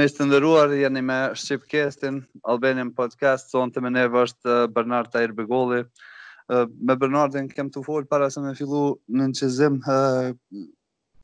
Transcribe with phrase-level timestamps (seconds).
[0.00, 4.62] Me së të ndëruar, jeni me Shqipkestin, Albanian Podcast, sonë të me neve është eh,
[4.76, 5.84] Bernard Tajrë eh,
[6.88, 8.80] Me Bernardin kem të folë para se me fillu
[9.12, 10.30] në në qëzim, eh,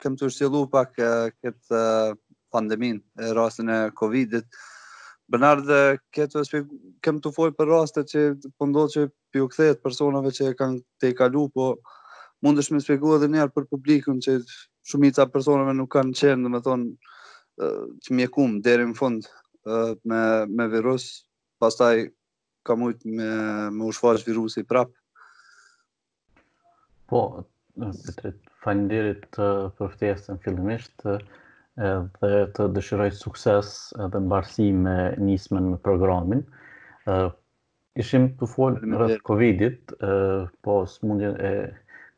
[0.04, 1.80] kem të shqilu pak këtë
[2.52, 4.60] pandemin e rastin e Covid-it.
[5.32, 5.72] Bernard,
[6.12, 8.26] kem të folë për rastet që
[8.60, 11.72] pëndo po që pi u personave që kanë të i kalu, po
[12.44, 14.36] mundesh me spjegu edhe njerë për publikun që
[14.92, 17.14] shumica personave nuk kanë qenë, dhe me thonë,
[17.56, 19.28] të mjekum deri në fund
[20.06, 20.20] me
[20.56, 21.06] me virus,
[21.60, 22.04] pastaj
[22.66, 23.28] kam ujt me
[23.74, 24.92] me ushfaq virusi prap.
[27.08, 27.22] Po,
[27.80, 29.28] vetërit falënderit
[29.78, 31.16] për ftesën fillimisht dhe
[32.58, 33.72] të dëshiroj sukses
[34.06, 36.44] edhe mbarësi me nismen me programin.
[37.08, 37.16] ë
[37.96, 40.10] Ishim të fol rreth Covidit, ë
[40.62, 41.52] po smundje e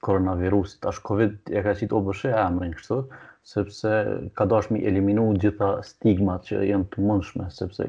[0.03, 2.97] koronavirusit, as Covid e ka qitë e n kështu,
[3.48, 3.91] sepse
[4.36, 7.86] ka dashur mi eliminu gjitha stigmat që janë të mundshme, sepse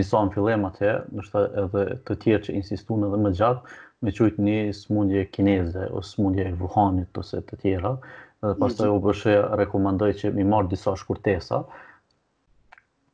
[0.00, 3.74] disa në fillim atë, ndoshta edhe të tjerë që insistuan edhe më gjatë,
[4.06, 8.64] me qujtë një smundje kineze, ose smundje e Wuhanit, ose të tjera, edhe mm-hmm.
[8.64, 11.62] pas të u bëshe rekomendoj që mi marrë disa shkurtesa,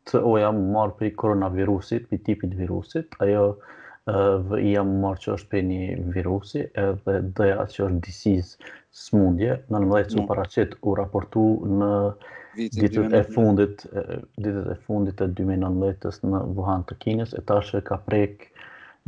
[0.08, 3.46] të oja marrë për i koronavirusit, për tipit virusit, ajo
[4.06, 5.82] dhe jam marrë që është për një
[6.14, 6.62] virusi
[7.06, 8.48] dhe dëja që është disiz
[9.02, 9.58] së mundje.
[9.70, 10.46] Në në mëlejtë që para
[10.90, 11.44] u raportu
[11.82, 11.90] në
[12.80, 13.86] ditët e fundit
[15.14, 18.48] e 2019 në Wuhan të Kines, e ta ka prek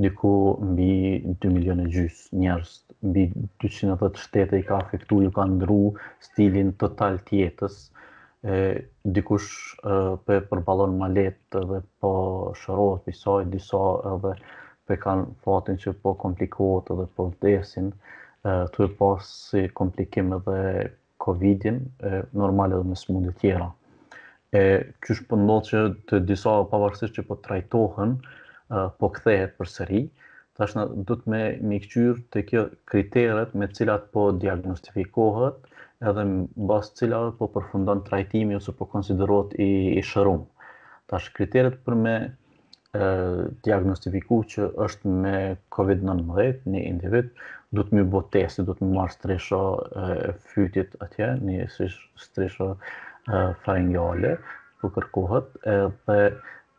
[0.03, 0.31] një ku
[0.62, 0.89] mbi
[1.42, 2.70] 2 milion e gjys njerës,
[3.03, 3.27] mbi
[3.64, 7.91] 200 shtete i ka afektu, ju ka ndru stilin total tjetës,
[8.42, 9.53] dikush
[10.25, 12.11] po për balon ma letë dhe po
[12.62, 14.34] shërohet për isoj, disoj edhe
[14.90, 17.86] për kanë fatin që po komplikohet edhe po vdesin,
[18.74, 20.56] të e pas si komplikim edhe
[21.24, 21.78] Covid-in,
[22.40, 23.68] normal edhe me smundi tjera.
[24.62, 25.80] E, kësh përndo po që
[26.11, 28.12] të disa pavarësisht që po trajtohen,
[29.00, 30.02] po kthehet për sëri,
[30.58, 31.40] tash në du të me
[31.73, 35.56] mikqyr të kjo kriteret me cilat po diagnostifikohet,
[36.11, 36.24] edhe
[36.73, 40.44] bas cilat po përfundon trajtimi ose po konsiderot i, i shërum.
[41.12, 42.17] Tash kriteret për me
[43.62, 45.38] diagnostifiku që është me
[45.77, 47.30] COVID-19 një individ,
[47.74, 49.58] du të mjë bo testi, du të mjë marë stresho
[50.02, 51.64] e, fytit atje, një
[52.27, 52.68] stresho
[53.64, 54.34] faringjale,
[54.82, 55.50] ku kërkohet,
[56.10, 56.18] dhe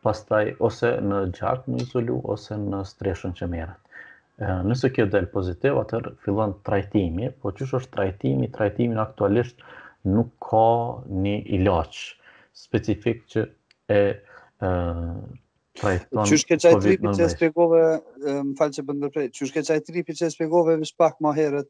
[0.05, 3.81] pastaj ose në gjak në izolu, ose në streshën që merët.
[4.69, 9.63] Nëse kjo del pozitiv, atër fillon trajtimi, po qësh është trajtimi, trajtimin aktualisht
[10.07, 10.67] nuk ka
[11.25, 11.95] një ilaq
[12.61, 13.45] specifik që
[13.95, 14.01] e
[16.30, 17.80] Çu shkë çaj tripi që spjegove,
[18.24, 19.25] më fal që bën ndërprer.
[19.38, 21.68] Çu shkë çaj tripi që spjegove më pak më herët,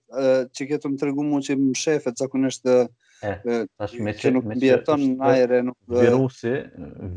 [0.55, 2.77] që ke të më tregu mu që më shefet zakonisht e
[3.79, 6.53] tash me çe nuk mbieton ajre nuk virusi,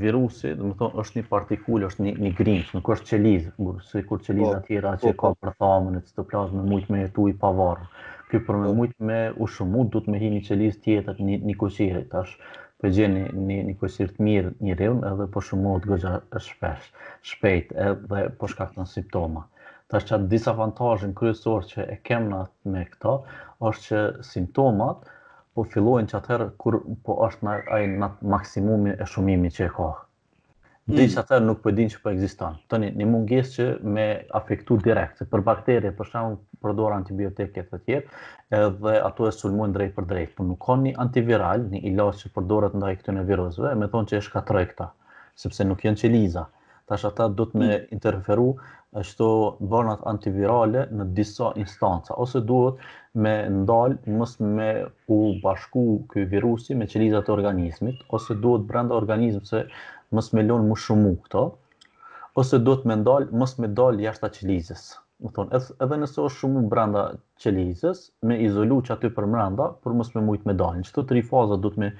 [0.00, 4.04] virusi, do të thonë është një partikulë, është një një grim, nuk është qelizë, kurse
[4.08, 5.38] kur çeliz aty po, ra po, që ka po.
[5.44, 7.84] për thamën e citoplazmës më shumë e tuaj pavarr.
[8.32, 12.32] Ky për më shumë më ushmu duhet më hini qelizë tjetër një, një nikosire tash
[12.82, 16.12] për gjeni një, një, një të mirë një rilën edhe për po shumohet gëgja
[16.48, 16.88] shpesh,
[17.30, 19.42] shpejt edhe po shkakton simptoma.
[19.94, 22.40] Tash çat që disa avantajën kryesor që e kem në
[22.76, 23.14] me këta,
[23.72, 25.10] është që simptomat
[25.58, 26.80] po fillojnë që atëherë kur
[27.10, 27.58] po është në
[28.10, 30.04] atë maksimumi e shumimi që e kohë.
[30.88, 30.96] Mm.
[30.96, 32.54] dhe po që atër nuk për po din që për egziston.
[32.72, 33.64] Tëni, një mungjes që
[33.96, 34.04] me
[34.38, 38.22] afektu direkt, se për bakterje, për shumë përdor antibiotike të tjetë,
[38.56, 40.32] edhe ato e sulmojnë drejt për drejt.
[40.32, 44.08] Për po nuk konë një antiviral, një ilas që përdorat ndaj në virusve, me thonë
[44.08, 44.86] që e shkatroj këta,
[45.44, 46.46] sepse nuk jenë që liza.
[46.88, 47.88] Tash ata do të me mm.
[47.98, 48.48] interferu
[48.96, 49.26] ashtu
[49.70, 52.80] bërnat antivirale në disa instanca, ose duhet
[53.24, 54.68] me ndalë mës me
[55.12, 55.82] u bashku
[56.14, 59.60] ky virusi me qelizat të organizmit, ose duhet brenda organizmit se
[60.16, 61.42] mës me lonë më shumë këto,
[62.42, 64.86] ose duhet me ndalë mës me dalë jashtë të qelizës.
[65.24, 67.04] Më thonë, edhe nëse është shumë brenda
[67.44, 70.84] qelizës, me izolu që aty për brenda, për mës me mujtë me dalë.
[70.88, 71.92] çto qëto tri faza duhet me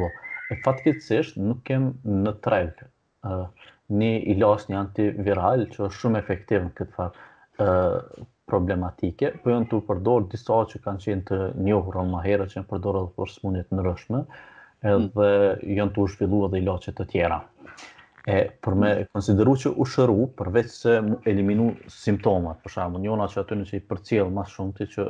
[0.00, 0.10] bo.
[0.52, 1.92] E fatkecësisht nuk kem
[2.24, 2.90] në trevë
[3.92, 7.64] një ilas një antiviral që është shumë efektiv në këtë farë
[8.48, 12.70] problematike, po janë të përdorë disa që kanë qenë të njohur më herët që janë
[12.70, 14.22] përdorë edhe për smundje të ndryshme,
[14.94, 15.26] edhe
[15.78, 17.40] janë të zhvilluar edhe ilaçe të tjera.
[18.24, 20.94] E për me konsideru që ushëru përveç se
[21.28, 25.04] eliminu simptomat, për shumë, një që aty që i përcjell më shumë ti që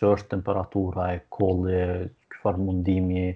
[0.00, 1.82] që është temperatura e kollë,
[2.32, 3.26] këfar mundimi,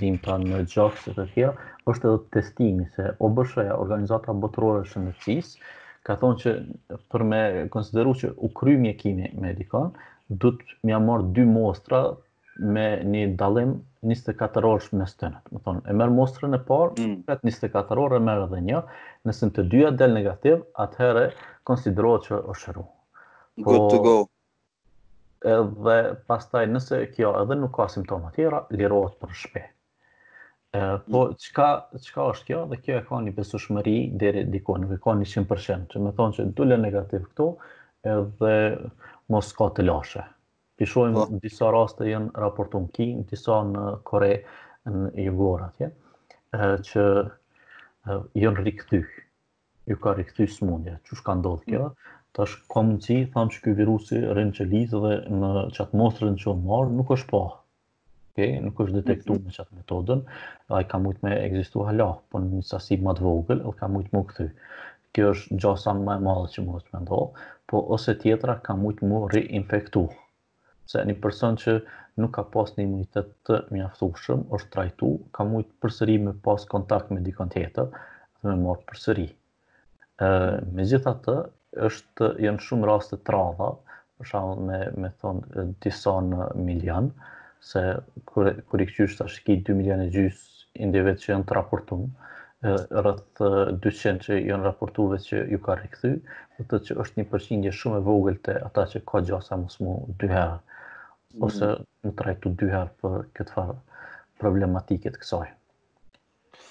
[0.00, 1.54] dhim pra në gjokës e të tjera,
[1.92, 3.30] është edhe testimi, se o
[3.66, 5.50] ja Organizata Botërore Shëndetësis,
[6.08, 6.52] ka thonë që
[7.12, 7.40] për me
[7.74, 9.90] konsideru që u kry mjekimi medikon,
[10.30, 12.02] du të mja marë dy mostra
[12.58, 15.44] me një dalim 24 orësh me stënët.
[15.52, 17.18] Më thonë, e merë mostrën e parë, mm.
[17.44, 18.80] 24 orë e merë edhe një,
[19.28, 21.28] nësën të dyja del negativ, atëhere
[21.68, 22.86] konsiderohet që është shëru.
[23.68, 24.16] Good to po, go
[25.40, 25.96] dhe
[26.28, 29.62] pastaj nëse kjo edhe nuk ka simptoma tjera, lirohet për shpe.
[30.72, 31.36] po, mm.
[31.40, 31.68] qka,
[32.06, 32.64] qka është kjo?
[32.72, 36.10] Dhe kjo e ka një besushmëri dhere diko, nuk e ka një 100%, që me
[36.18, 37.46] thonë që dule negativ këto,
[38.14, 38.52] edhe
[39.32, 40.26] mos ka të lashe.
[40.78, 41.38] Pishojmë në po.
[41.44, 44.32] disa raste jenë raportu në në disa në kore,
[44.90, 45.88] në Jugora atje,
[46.90, 47.06] që
[48.42, 49.00] jenë rikëthy,
[49.88, 53.60] ju ka rikëthy së mundje, që shka ndodhë kjo, mm tash ka mundësi, thamë që
[53.64, 57.40] ky virusi rrën që lidh dhe në çat mostrën që u mor nuk është po.
[58.32, 60.20] Okay, nuk është detektuar me çat metodën,
[60.70, 63.88] ai ka shumë më ekzistuar hala, po në një sasi më të vogël, ai ka
[63.88, 64.46] shumë më kthy.
[65.16, 67.24] Kjo është gjasa më e madhe që mund të mendoj,
[67.68, 70.04] po ose tjetra ka shumë më reinfektu.
[70.92, 71.74] Se një person që
[72.22, 77.10] nuk ka pas një imunitet të mjaftushëm, është trajtu, ka shumë përsëri me pas kontakt
[77.16, 79.26] me dikon tjetër dhe me marr përsëri.
[80.22, 80.28] Ë,
[80.78, 81.38] megjithatë,
[81.86, 83.66] është janë shumë raste trava,
[84.20, 85.42] për shkak me me thon
[85.86, 87.10] disa në milion,
[87.72, 87.80] se
[88.30, 90.40] kur kur i kthysh tash ki 2 milionë gjys
[90.86, 92.08] individ që janë të raportuar
[93.00, 93.42] rrët
[93.84, 96.14] 200 që janë raportuve që ju ka rikëthy,
[96.58, 99.76] për të që është një përshindje shumë e vogël të ata që ka gjasa mos
[99.84, 99.94] mu
[100.24, 101.44] dyherë, mm.
[101.48, 101.70] ose
[102.06, 103.76] në trajtu dyherë për këtë farë
[104.42, 105.46] problematiket kësaj.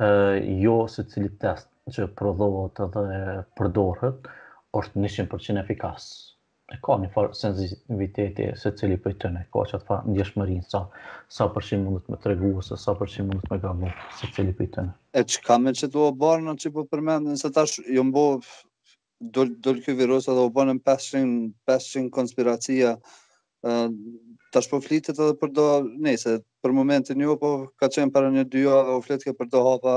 [0.00, 4.28] e, jo se cili test që prodhohet edhe përdorhet
[4.78, 6.04] është 100% efikas.
[6.70, 10.38] E ka një farë sensitiviteti se cili për të ne, ka që të farë ndjeshtë
[10.38, 10.84] më rinë sa,
[11.34, 14.68] sa përshim më me të regu, sa përshim mund të me gabu, se cili për
[14.76, 14.84] të
[15.18, 18.24] E që ka me që të oa në që po përmendin, se tash jo mbo
[19.36, 21.34] dollë kjo virus, edhe oa barë në 500,
[21.68, 22.94] 500 konspiracija,
[24.50, 25.64] Tash po flitet edhe për do
[26.04, 26.32] nese,
[26.64, 27.50] për momentin jo, po
[27.80, 29.92] ka qenë para një dy javë u flet kë për do hapa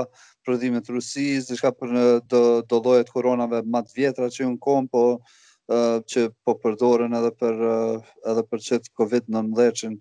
[0.46, 2.42] prodhime të Rusisë, diçka për në, do
[2.72, 7.32] do llojet koronave më të vjetra që un kom, po uh, që po përdoren edhe
[7.40, 9.96] për uh, edhe për çet Covid-19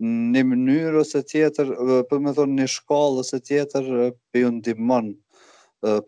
[0.00, 1.74] në një mënyrë ose tjetër,
[2.08, 5.10] po më thon në shkollë ose tjetër pe po u ndihmon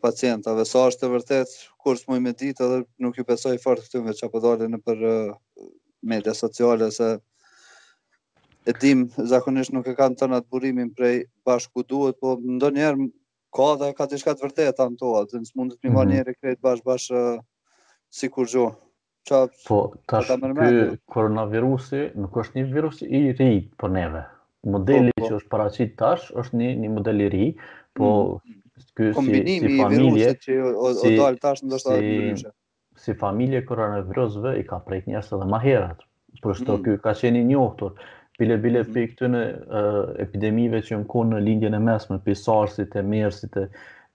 [0.01, 0.65] pacientave.
[0.69, 1.53] Sa është e vërtet,
[1.85, 5.05] kurse më me ditë edhe nuk ju besoj fort këtu me çapo dalën për
[6.15, 7.13] media sociale se
[8.65, 13.11] e dim, zakonisht nuk e kanë të natë burimin prej bashku duhet, po ndonjëherë njerë
[13.57, 16.39] ka dhe ka të shkatë vërtet anë toa, dhe nësë mundet një marë njerë e
[16.39, 17.23] krejtë bashkë bashkë
[18.19, 18.69] si kur gjo.
[19.69, 19.81] po,
[20.11, 24.23] tash, ta kë koronavirusi nuk është një virus i ri për neve.
[24.67, 25.29] Modeli po, po.
[25.29, 27.49] që është paracit tash është një, një model i ri,
[27.99, 28.65] po mm.
[28.79, 29.43] si, familje...
[29.43, 30.91] Kombinimi i virusit që o,
[31.27, 32.51] o, tash ndoshtë si,
[33.03, 36.03] Si familje koronavirusve i ka prejtë njerës edhe maherat,
[36.43, 36.99] për shto mm.
[37.03, 37.95] ka qeni njohtur
[38.39, 38.95] bile bile mm -hmm.
[38.95, 43.03] për këtë në uh, epidemive që në konë në lindjen e mesme, për sarsit e
[43.15, 43.65] mersit e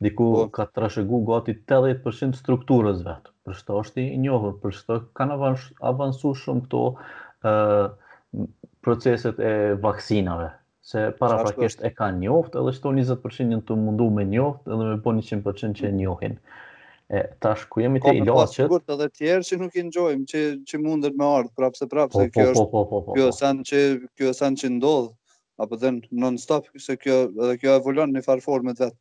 [0.05, 0.47] diku oh.
[0.53, 3.33] ka të rashëgu gati 80% strukturës vetë.
[3.47, 5.35] Për shto është i njohër, për shto kanë
[5.91, 7.85] avansu shumë këto uh,
[8.85, 9.53] proceset e
[9.87, 10.49] vaksinave
[10.87, 14.85] se para pra e ka njoft, edhe shto 20% njën të mundu me njoft, edhe
[14.91, 15.97] me po 100% që e mhm.
[16.01, 16.33] njohin.
[16.33, 16.37] Mm
[17.11, 18.35] E tash ku jemi te Ilaçet.
[18.35, 21.87] Po sigurt edhe të tjerë që nuk i ngjojmë, që që mundet me art prapse
[21.93, 22.63] prapse po, kjo po, është.
[22.63, 23.79] Po, po, po, po, po, kjo është që
[24.19, 25.07] kjo është që ndodh
[25.63, 28.99] apo dhe non stop se kjo edhe kjo evolon në far formë vet.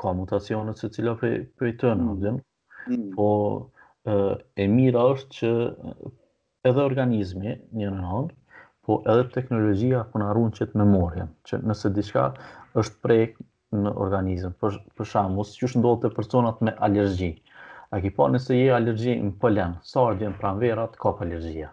[0.00, 3.12] Ka mutacione se cila prej prej të në mm.
[3.20, 3.28] Po
[4.08, 4.16] e,
[4.64, 5.52] e mira është që
[6.72, 8.32] edhe organizmi një në hand,
[8.86, 12.30] po edhe teknologjia po na ruan çet memorien, që nëse diçka
[12.80, 13.24] është prej
[13.72, 14.50] në organizëm.
[14.60, 17.30] Për, për shambu, si që është ndohet të personat me alergji.
[17.92, 21.66] A ki po nëse je alergji në pëllen, në pranverat, ka për alergjia.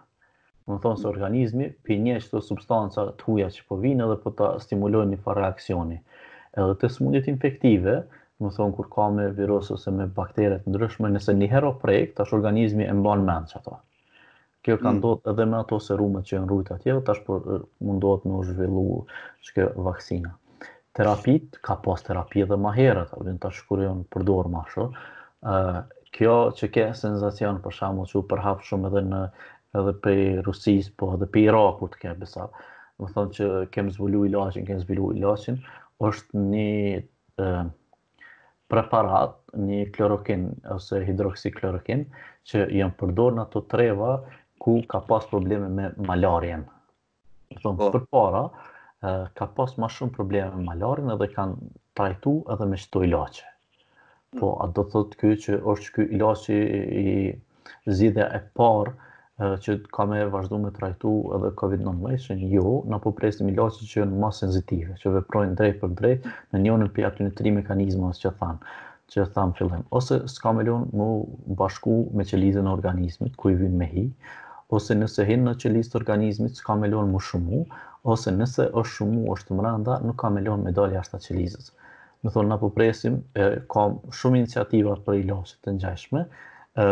[0.68, 4.32] Më thonë se organizmi për një qëto substanca të huja që po vinë edhe po
[4.40, 5.96] të stimulojnë një farë reakcioni.
[6.60, 7.94] Edhe të smundit infektive,
[8.44, 12.34] më thonë kur ka me virus ose me bakteret ndryshme, nëse një hero prejk, tash
[12.36, 13.78] organizmi e mban mend që ato.
[14.60, 14.96] Kjo ka mm.
[15.00, 18.42] ndodhë edhe me ato serumet që po, e nërujtë atje, tash për mundohet me u
[18.50, 18.84] zhvillu
[19.48, 20.34] që kjo vakcina.
[20.98, 25.08] Terapit, ka pas terapi edhe përdor ma shumë,
[26.14, 29.20] kjo që ke senzacion për shkakun që u përhap shumë edhe në
[29.80, 30.14] edhe pe
[30.46, 32.46] Rusis, po edhe pe Iraku të besa.
[33.00, 35.60] Do thonë që kem zbuluar ilaçin, kem zbuluar ilaçin,
[36.04, 37.44] është një
[38.70, 39.38] preparat,
[39.68, 42.04] një klorokin ose hidroksiklorokin
[42.50, 44.10] që janë përdorur në ato treva
[44.62, 46.66] ku ka pas probleme me malarien.
[47.54, 47.94] Do thonë oh.
[47.96, 48.44] përpara
[49.38, 53.46] ka pas më shumë probleme me malarien dhe kanë trajtuar edhe me çto ilaçe.
[54.38, 56.56] Po, a do të thotë ky që është ky ilaçi
[57.04, 57.14] i
[58.00, 63.10] zidhja e parë që ka me vazhdu me trajtu edhe COVID-19, që jo, në po
[63.22, 67.34] presim që janë mas sensitive, që veprojnë drejt për drejt në njënën për aty në
[67.40, 68.70] tri mekanizma që thanë,
[69.16, 71.08] që thamë fillim, ose s'ka me lënë mu
[71.64, 74.06] bashku me qelizën e organizmit, ku i vinë me hi,
[74.78, 77.64] ose nëse hinë në qelizë të organizmit, s'ka me lënë mu shumu,
[78.14, 81.28] ose nëse është shumu, është më randa, nuk ka me lënë me dalë jashtë të
[81.32, 81.72] qelizës
[82.24, 86.24] do thonë na po presim e kam shumë iniciativa për ilaçe të ngjashme
[86.80, 86.88] ë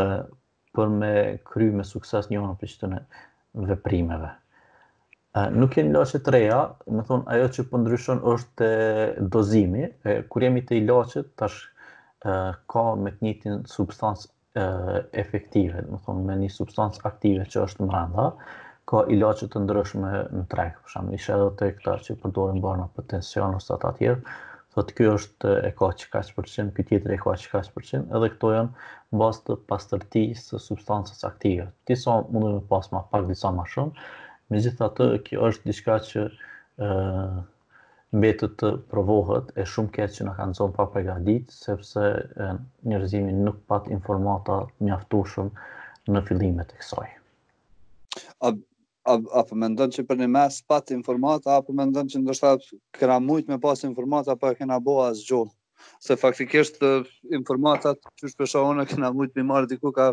[0.77, 1.11] për me
[1.51, 4.31] kry me sukses një qëtën këto veprimeve.
[5.39, 8.69] ë nuk kemi ilaçe të reja, do thonë ajo që po ndryshon është
[9.35, 11.61] dozimi, e, kur jemi të ilaçet tash
[12.27, 12.35] ë
[12.75, 14.33] ka me të njëjtin substancë
[15.23, 18.29] efektive, do thonë me një substancë aktive që është më rënda
[18.89, 22.87] ka ilaqe të ndryshme në për shumë ishe edhe të e këta që përdojnë bërna
[22.97, 24.39] për tension ose ta të atë tjerë,
[24.79, 27.51] dhe të kjo është e ka që ka që përqen, kjo tjetër e ka që
[27.53, 28.87] ka që edhe këto janë
[29.21, 31.67] bas të pastërti së substancës aktive.
[31.89, 34.07] Disa mundu me pas ma pak, disa ma shumë,
[34.53, 36.27] me gjitha të kjo është diçka që
[38.19, 43.59] mbetët të provohet e shumë keqë që në kanë zonë pa pregadit, sepse e, nuk
[43.69, 45.51] pat informata mjaftushëm
[46.15, 47.09] në fillimet e kësoj
[49.11, 52.55] apo mendon që për një mes pat informata, apo mendon që ndoshta
[52.99, 55.53] këna mujt me pas informata, apo këna bo asë gjohë.
[56.03, 56.81] Se faktikisht
[57.35, 60.11] informatat, që shpesha unë, këna mujt mi marë diku ka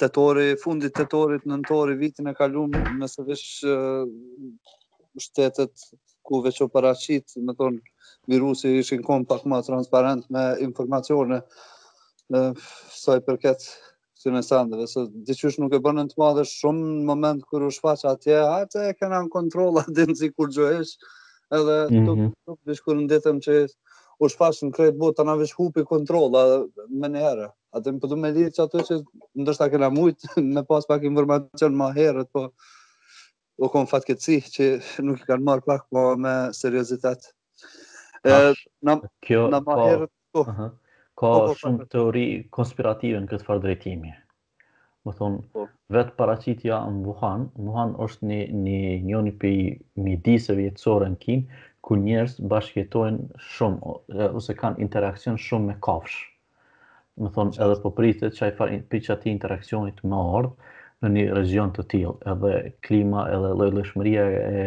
[0.00, 3.60] tetori, fundit tetorit, nëntori, vitin e kaluar me së vish
[5.26, 5.84] shtetet
[6.26, 7.82] ku veç o paracit, me thonë,
[8.32, 11.42] virusi ishin kom pak ma transparent me informacione,
[12.32, 12.54] uh,
[12.90, 13.60] sa i përket
[14.24, 18.04] këtyre sandëve, se diqysh nuk e në të madhe shumë në moment kër u shfaq
[18.08, 20.94] atje, atë e kena në kontrol atë si kur gjohesh,
[21.52, 22.06] edhe mm -hmm.
[22.32, 23.58] tuk, tuk bishkur në ditëm që
[24.24, 26.68] u shfaqë në krejt botë, anë vishë hupi kontrol, edhe
[27.00, 27.48] me një herë.
[27.74, 28.98] Atë më përdu po me ditë që ato që
[29.42, 32.48] ndërshta kena mujtë, me pas pak informacion ma herët, po
[33.62, 34.66] u konë fatkeci që
[35.06, 37.34] nuk i kanë marë pak po me seriositet.
[38.24, 38.94] Ash, na,
[39.50, 40.40] na ma po, herët, po.
[40.40, 40.70] Uh -huh
[41.14, 41.58] ka po, po, po, po.
[41.60, 44.14] shumë po, teori konspirative në këtë farë drejtimi.
[45.04, 45.66] Më thonë, po.
[45.94, 51.98] vetë paracitja në Wuhan, Wuhan është një, një njëni për midise vjetësore në kinë, ku
[52.00, 53.96] njerës bashkjetojnë shumë,
[54.40, 56.22] ose kanë interakcion shumë me kafsh.
[57.20, 60.72] Më thonë, edhe po pritët që i farë për që ati interakcionit më ardhë,
[61.04, 62.52] në një region të tillë, edhe
[62.88, 64.60] klima edhe lloj-llojshmëria e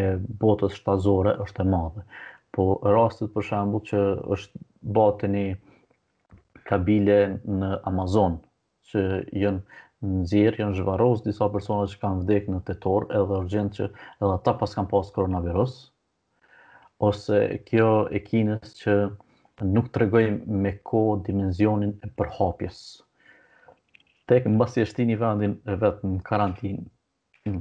[0.43, 2.03] botës shtazore është e madhe.
[2.53, 4.03] Po rastet për shembull që
[4.37, 4.61] është
[4.99, 5.45] botë një
[6.67, 7.15] kabile
[7.61, 8.33] në Amazon,
[8.91, 9.03] që
[9.39, 9.81] jënë
[10.13, 14.53] nëzirë, jënë zhvaros, disa persona që kanë vdek në tëtor, edhe urgent që edhe ta
[14.59, 15.77] pas kanë pas koronavirus,
[17.07, 18.97] ose kjo e kines që
[19.73, 20.25] nuk të regoj
[20.65, 22.79] me ko dimenzionin e përhapjes.
[24.29, 27.57] Tek në basi është ti një vendin e vetë në karantinë,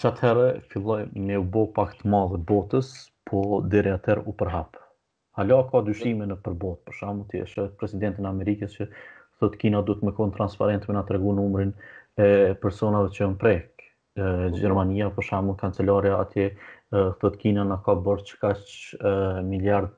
[0.00, 2.94] që atëherë filloj me u bo pak të madhe botës,
[3.28, 4.83] po dire atëherë u përhapë.
[5.34, 8.84] Hala ka dyshime në përbot, për shamu të jeshe presidentin Amerikës që
[9.42, 11.72] thot Kina du të më konë transparent me nga të regu
[12.24, 13.82] e personave që në prek.
[14.22, 14.26] E,
[14.58, 16.46] Gjermania, për shamu, kancelaria atje
[17.22, 19.14] thot Kina në ka bërë që ka që
[19.48, 19.90] miljard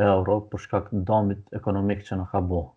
[0.00, 2.72] e euro për shka të domit ekonomik që në ka bërë.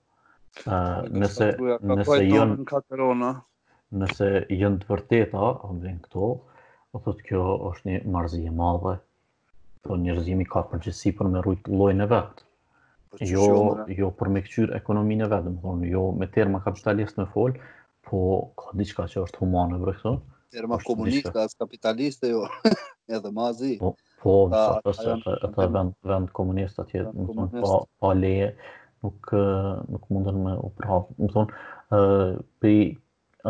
[1.23, 1.49] Nëse,
[1.87, 2.19] nëse,
[2.67, 3.31] nëse,
[4.03, 4.29] nëse
[4.59, 5.47] jënë të vërteta,
[5.85, 6.29] dhe në këto,
[6.99, 8.99] o thot kjo është një marzi e madhe,
[9.83, 12.45] po njerëzimi ka përgjësi për me rrujt lojnë e vetë.
[13.29, 13.45] Jo,
[13.93, 17.59] jo për me këqyr ekonomi në vetë, më thonë, jo me terma kapitalist me folë,
[18.07, 18.21] po
[18.59, 19.97] ka diçka që është humane, bre
[20.53, 22.43] Terma komuniste, as kapitaliste, jo,
[23.17, 23.71] edhe ma zi.
[23.81, 28.51] Po, po ta, e vend, vend komuniste atje, më thonë, pa, pa leje,
[29.05, 29.31] nuk,
[29.95, 31.57] nuk mundën me u prahavë, më thonë,
[31.97, 32.75] uh, pe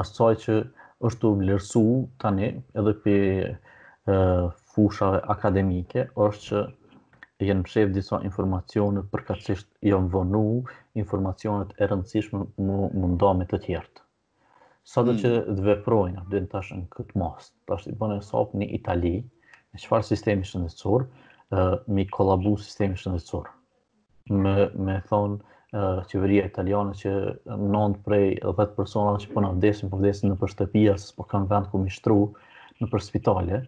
[0.03, 0.57] asaj që
[1.11, 1.83] është u vlerësu
[2.23, 3.17] tani, edhe pe
[4.75, 10.41] fushave akademike është që jenë mshef disa informacionet përkatsisht jenë vënu
[11.01, 13.99] informacionet e rëndësishme më të tjertë.
[14.93, 15.07] Sa hmm.
[15.07, 18.59] të që dhe veprojnë, dhe në tashë në këtë mas, tashë i bënë e sopë
[18.61, 19.13] një Itali,
[19.73, 21.05] me qëfar sistemi shëndetësor,
[21.53, 21.65] me
[21.99, 23.51] mi kolabu sistemi shëndetësor.
[24.33, 24.55] Me,
[24.87, 27.13] me thonë qeveria italiane që
[27.45, 31.49] nëndë prej 10 personat që përna po vdesin, përvdesin po në përstëpia, së po kanë
[31.53, 32.19] vend ku mi shtru
[32.81, 33.63] në për spitale,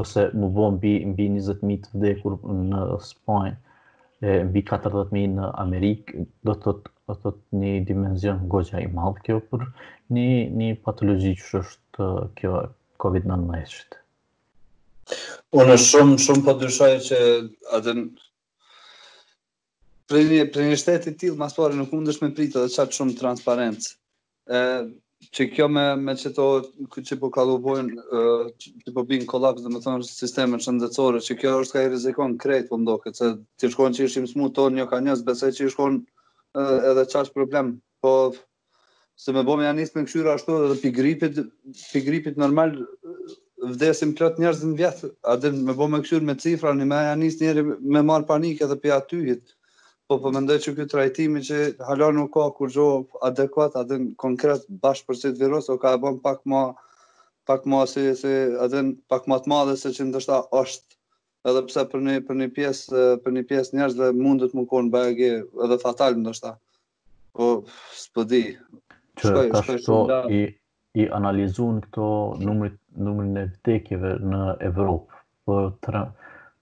[0.00, 2.36] ose më bo mbi, 20.000 të vdekur
[2.70, 3.58] në Spanjë,
[4.28, 9.22] e mbi 40.000 në Amerikë, do të do të thotë një dimension gojja i madh
[9.24, 9.62] kjo për
[10.12, 10.24] një,
[10.60, 12.58] një patologi që është kjo
[13.00, 13.96] COVID-19.
[15.56, 17.20] Unë po, është shumë, shumë po dyshoj që
[17.78, 17.94] atë
[20.12, 23.16] prej një, prej një shtetit tilë, mas pare nuk mundësh me pritë dhe qatë shumë
[23.22, 23.88] transparentës
[25.34, 26.44] që kjo me, me që to
[27.06, 28.18] çe po kalubojnë,
[28.62, 29.70] që po, po bin kolaps dhe
[30.08, 33.72] sistemin thonë sisteme që kjo është ka i rizikon krejt për po ndoket, se të
[33.74, 36.04] shkon që ishim smu tonë një ka besoj besaj që i
[36.92, 38.14] edhe qash problem, po
[39.18, 41.42] se me bomi janis me në këshyra ashtu edhe pi gripit,
[41.92, 42.76] pi gripit normal
[43.74, 47.40] vdesim plot njerëz në vjetë, a me bomi me këshyra me cifra, një me janis
[47.42, 49.57] njëri me marë panik edhe pi atyhit,
[50.08, 52.84] Po po mendoj që ky trajtimi që hala nuk ka kur gjo
[53.28, 56.60] adekuat atë konkret bash për si virus o ka bën pak më
[57.48, 58.30] pak më se si
[58.66, 58.80] atë
[59.12, 60.96] pak më të madhe se që ndoshta është
[61.52, 65.28] edhe pse për një për një pjesë për një pjesë njerëzve mund të mkon bagë
[65.66, 66.54] edhe fatal ndoshta.
[67.36, 67.50] Po
[68.00, 68.40] s'po di.
[69.20, 69.44] Çka
[69.76, 70.44] është i
[71.04, 72.08] i analizojnë këto
[72.48, 74.40] numrit numrin e vdekjeve në
[74.72, 75.22] Evropë
[75.86, 76.00] për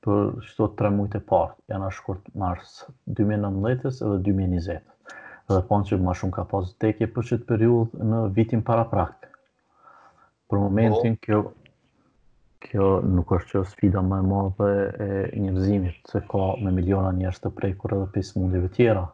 [0.06, 2.74] për shto tre mujt e partë, janë a shkurt mars
[3.18, 5.16] 2019-ës edhe 2020-ës.
[5.50, 9.32] Dhe po që ma shumë ka pas dekje për qëtë periud në vitin para prakë.
[10.50, 11.22] Për momentin, oh.
[11.22, 11.40] kjo,
[12.66, 14.70] kjo nuk është që sfida më e madhe
[15.02, 19.04] e njërzimit, se ka me miliona njerës të prekur edhe për smundjeve tjera.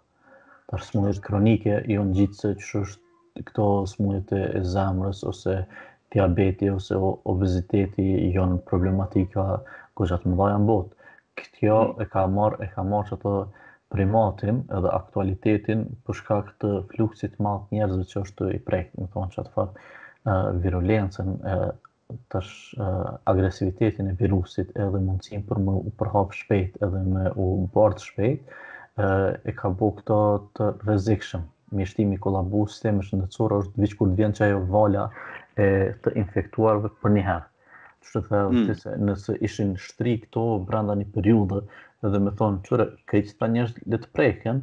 [0.73, 5.59] Tarë smundjet kronike, i unë gjitë se që është këto smundjet e zemrës, ose
[6.13, 6.99] diabeti, ose
[7.33, 8.05] obeziteti,
[8.37, 11.11] jonë problematika, problematika, që të më dhaja në botë.
[11.59, 12.03] Kjo mm.
[12.03, 13.33] e ka marrë e ka marrë që të
[13.93, 19.33] primatin edhe aktualitetin përshka këtë fluksit matë njerëzve që është të i prejtë, më thonë
[19.35, 21.57] që të farë virulencen, e,
[22.33, 22.51] tash
[23.33, 27.47] agresivitetin e virusit edhe mundësim për më përhap shpejt edhe më u
[27.77, 29.09] bërtë shpejt, e,
[29.53, 30.23] e ka bo këta
[30.57, 31.45] të rezikshëm.
[31.77, 35.07] Mishtimi kolabu, sistemi shëndetësor është vëqë kur të vjen që ajo valja
[35.57, 35.69] e
[36.05, 37.49] të infektuarve për njëherë
[38.07, 38.71] që mm.
[38.79, 41.59] se nëse ishin shtri këto brenda një periudë,
[42.15, 44.63] dhe me thonë, qëre, këjtë ta njërës le të preken,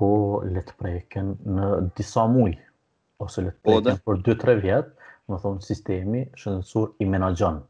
[0.00, 0.08] po
[0.56, 1.68] le të preken në
[2.00, 2.54] disa muj,
[3.26, 7.60] ose le të po, preken për 2-3 vjetë, me thonë, sistemi shëndetësor i menagjon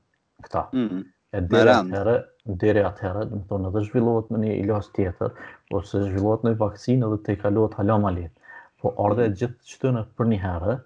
[0.46, 0.66] këta.
[0.78, 0.90] Mm.
[0.98, 1.07] mm.
[1.28, 2.12] E dire atëherë,
[2.61, 5.35] dire atëherë, do të thonë, edhe zhvillohet në një ilas tjetër,
[5.76, 8.54] ose zhvillohet një vakcinë dhe të i kalohet halama letë.
[8.81, 9.35] Po ardhe mm.
[9.42, 10.78] gjithë qëtënë për një herë,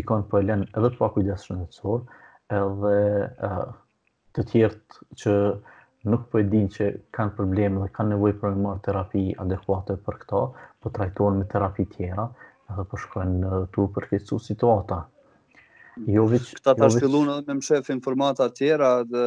[0.00, 2.04] dikon për po e lenë edhe të kujdes shëndetësor,
[2.52, 2.98] edhe
[3.42, 3.72] uh,
[4.36, 5.32] të tjertë që
[6.06, 9.96] nuk po e din që kanë probleme dhe kanë nevoj për me marë terapi adekuate
[10.06, 10.42] për këta,
[10.82, 12.28] po trajtohen me terapi tjera
[12.70, 15.00] edhe po shkojnë tu për këtë su situata.
[16.12, 19.26] Jo vich, Këta ta jo edhe me më shef informata tjera dhe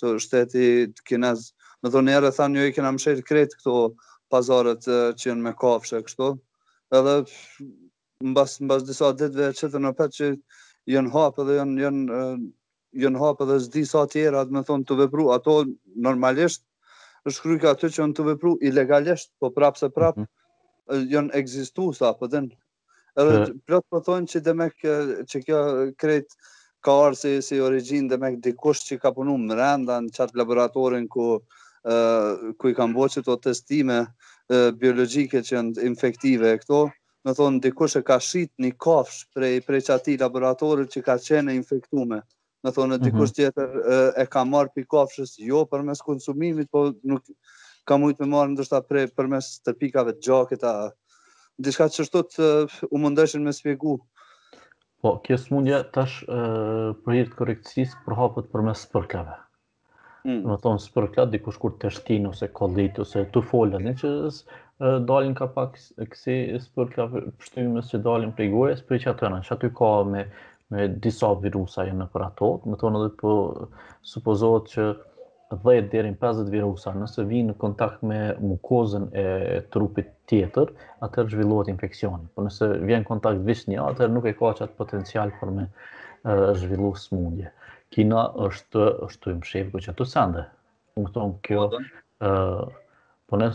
[0.00, 1.50] të shteti të kinez.
[1.82, 3.74] Në dhe njerë e thanë jo i kena më kretë këto
[4.32, 4.86] pazarët
[5.18, 6.30] që në me kafshe kështu.
[6.94, 7.16] Edhe
[8.22, 10.30] në bas, në disa ditve që të në petë që
[10.92, 12.22] janë hapë dhe janë janë
[13.04, 15.58] janë hapë dhe s'di sa tjera, me thonë të vepru, ato
[16.08, 16.64] normalisht
[17.28, 21.08] është kryka aty që janë të vepru ilegalisht, po prapë se prapë mm -hmm.
[21.12, 22.48] janë ekzistuar apo den.
[23.16, 23.54] Edhe yeah.
[23.66, 24.74] plot po thonë që demek
[25.30, 25.58] që kjo
[26.00, 26.28] krejt
[26.84, 30.38] ka arë si, si origin dhe me dikush që ka punu më renda në qatë
[30.40, 31.40] laboratorin ku,
[32.58, 34.06] ku i kam bo që të testime
[34.80, 36.80] biologike që janë infektive e këto,
[37.24, 41.16] me thonë, dikush e ka shqit një kafsh prej, prej që ati laboratorit që ka
[41.24, 42.20] qene infektume.
[42.64, 43.04] Me thonë, mhm.
[43.08, 47.28] dikush tjetër e, e ka marrë për kafshës, jo për mes konsumimit, po nuk
[47.88, 50.74] ka mujtë me marrë ndërsta prej për mes të pikave të gjakit, a
[51.58, 52.50] diska që të
[52.92, 53.98] u mundeshin me spjegu.
[55.02, 56.40] Po, kjo smundja tash e,
[57.04, 59.36] për hirtë korekcis për hapët për mes spërkave.
[60.26, 60.40] Mm.
[60.50, 64.10] Me thonë, spërkat, dikush kur të shtinë, ose kolit, ose të folën, e që
[64.80, 65.74] dalin ka pak
[66.10, 67.06] kësi spërt ka
[67.42, 70.22] pështymës që dalin prej gojës, për që atërën, që aty ka me,
[70.72, 73.68] me disa virusa jenë për ato, më thonë edhe për po,
[74.12, 74.86] supozohet që
[75.66, 79.24] 10 derin 50 virusa, nëse vinë në kontakt me mukozën e
[79.74, 80.72] trupit tjetër,
[81.08, 84.76] atër zhvillohet infekcionë, për po nëse vjen kontakt vish një, atër nuk e ka qatë
[84.78, 85.70] potencial për me e,
[86.60, 87.50] zhvillu smundje.
[87.96, 90.44] Kina është, është të imshevë këtë që të sende.
[90.98, 91.64] Më këto kjo
[93.28, 93.48] po në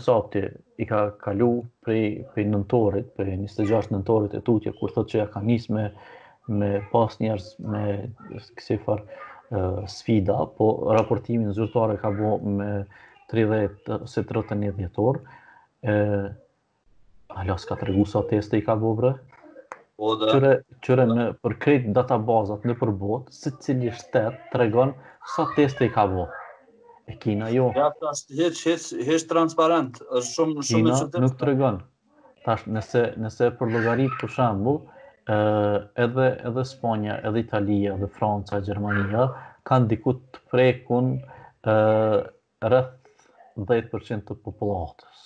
[0.78, 1.48] i ka kalu
[1.82, 5.84] prej prej nëntorit, prej 26 nëntorit e tutje kur thot që ja ka nisë me
[6.54, 7.80] me pas njerëz me
[8.58, 12.68] kësifar uh, sfida, po raportimin zyrtar e ka bo me
[13.32, 15.20] 30 se 31 dhjetor.
[15.90, 16.26] ë uh,
[17.34, 19.14] Alo, s'ka të regu sa teste i ka bo bre?
[19.98, 20.58] Po da.
[20.84, 24.92] Qëre në përkrejt databazat në përbot, se cili shtetë të regon
[25.34, 26.28] sa teste i ka bo?
[27.06, 27.68] E Kina jo.
[27.76, 31.80] Ja, është transparent, është shumë shumë e Nuk tregon.
[32.46, 34.78] Tash nëse nëse për llogarit për shembull,
[36.06, 39.26] edhe edhe Spanja, edhe Italia, edhe Franca, Gjermania
[39.70, 41.12] kanë dikut të prekun
[41.74, 41.76] ë
[42.68, 43.28] rreth
[43.68, 45.22] 10% të popullatës.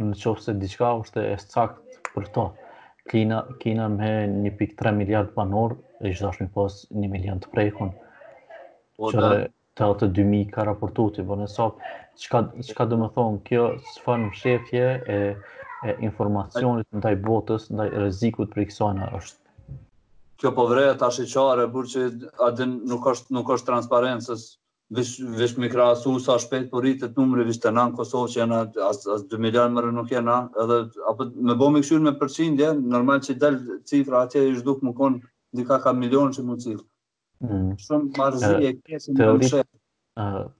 [0.00, 2.46] Në qofë se diçka është e sakt për to.
[3.12, 5.76] Kina Kina me 1.3 miliard banor,
[6.08, 7.94] është dashur pas 1 milion të prekun.
[8.96, 9.12] Po,
[9.76, 11.88] të të 2000 ka raportu të po bërë në sopë,
[12.68, 14.84] qka, dhe më thonë, kjo së fanë shefje
[15.16, 15.18] e,
[15.90, 19.42] e informacionit në taj botës, në taj rezikut për i kësojnë është.
[20.40, 22.06] Kjo po vreja ta shqeqare, burë që
[22.48, 24.46] adin nuk është, nuk është transparentës,
[24.96, 28.62] vish, me krasu sa shpejt për po rritët numre, vish të nanë Kosovë që janë,
[28.88, 30.80] as, as 2 miliard mërë nuk janë, edhe,
[31.12, 34.94] apë, me bo me këshurë me përqindje, normal që delë cifra atje i shduk më
[35.00, 35.24] konë,
[35.56, 36.64] dika ka milion që mund
[37.44, 37.74] Mm.
[37.76, 39.64] Shumë marzi e pjesën në teori...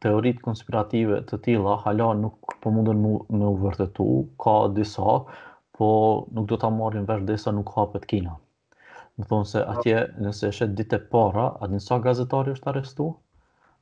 [0.05, 4.07] teoritë konspirative të tila, hala nuk po mundën mu, me u vërtetu,
[4.45, 5.15] ka disa,
[5.79, 5.89] po
[6.37, 8.35] nuk do ta marrin vesh disa nuk hapet Kina.
[9.17, 13.09] Në thonë se atje nëse shetë ditë e para, atë njësa gazetari është arestu?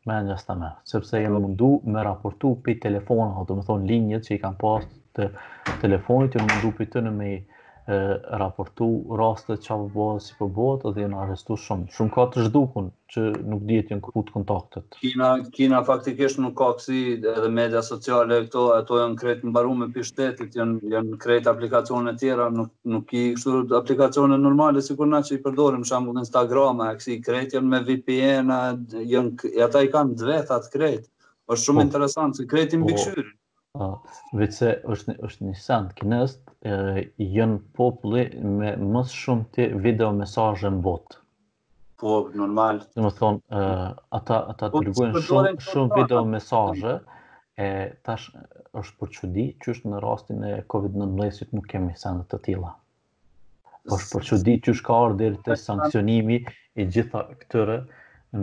[0.06, 4.28] Me në jasta me, sepse jenë mundu me raportu për telefonat, do më thonë linjet
[4.28, 4.86] që i kam pas
[5.18, 5.30] të
[5.84, 7.38] telefonit, jenë mundu për të në me i,
[7.86, 7.96] e,
[8.40, 11.88] raportu rastet që apo bëhen si po bëhet dhe janë arrestuar shumë.
[11.94, 14.96] Shumë ka të zhdukun që nuk djetë janë kuput kontaktet.
[15.02, 17.02] Kina Kina faktikisht nuk ka kësi
[17.34, 22.48] edhe media sociale këto ato janë krejt mbaruar me pishtetit, janë janë krejt aplikacione tjera,
[22.58, 26.92] nuk nuk i kështu aplikacione normale kur na që i përdorim për shembull Instagram, a
[26.98, 28.54] kësi krejt janë me VPN,
[29.12, 31.10] janë ata i kanë dvethat krejt.
[31.52, 32.86] Është shumë po, interesant se krejt i po.
[32.88, 33.32] mbikëqyrin
[34.38, 36.52] vetëse është një, është një send kinest
[37.28, 41.16] jënë populli me më shumë të video mesazhe në bot.
[42.02, 43.62] Po normal, do të thonë
[44.20, 46.94] ata ata të po, dërgojnë po, po, shumë shumë video mesazhe
[47.58, 47.68] e
[48.06, 48.28] tash
[48.82, 52.72] është për çudi, është në rastin e Covid-19 nuk kemi send të tilla.
[53.90, 56.38] Është për çudi është ka ardhur te sanksionimi
[56.78, 57.80] i gjitha këtyre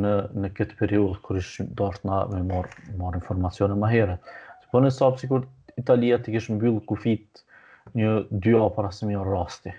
[0.04, 2.68] në në këtë periudhë kur është dorë na me mor
[3.00, 4.34] marr informacione më herët
[4.72, 5.46] po në sapë si kur
[5.80, 7.44] Italia të kishë mbyllë kufit
[7.98, 8.12] një
[8.46, 9.74] dy a para se mjë rasti.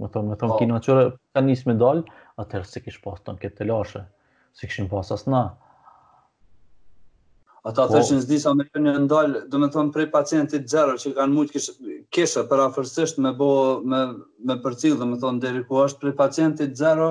[0.00, 0.58] Me thonë, me thonë, po.
[0.62, 2.04] kina qërë ka njës me dalë,
[2.44, 4.02] atërë se kishë pas të në këtë të lashe,
[4.56, 5.42] si këshin pas asna.
[7.68, 10.94] Ata po, të shenë zdisa me për një ndalë, do me thonë prej pacientit gjerë
[11.02, 13.50] që kanë mujtë kishë, kishë për afërsisht me bo
[13.84, 14.00] me,
[14.48, 17.10] me për do me thonë, deri ku është prej pacientit gjerë,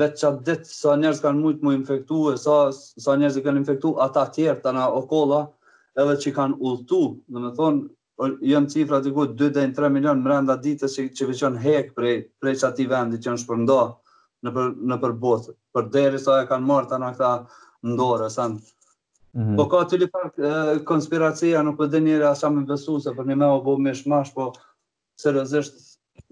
[0.00, 3.60] vetë që ditë sa njerës kanë mujtë mu infektu e sa, sa njerës i kanë
[3.60, 5.42] infektu, ata tjerë të na okolla,
[6.00, 7.00] edhe që kanë ullëtu,
[7.32, 7.82] dhe me thonë,
[8.48, 12.54] jënë cifra të ku 2-3 milion më renda ditë që, vë qënë hek prej, prej
[12.60, 13.78] që ati vendi që në shpërnda
[14.46, 14.72] në për,
[15.04, 17.32] për botë, për deri sa e kanë marrë të në këta
[17.92, 18.60] ndore, sanë.
[19.32, 19.54] Mhm.
[19.56, 20.42] Po ka të li pak
[20.88, 23.76] konspiracija, nuk për po dhe njëre asha me besu, se për një me o bo
[23.80, 24.50] me shmash, po
[25.20, 25.80] sërëzisht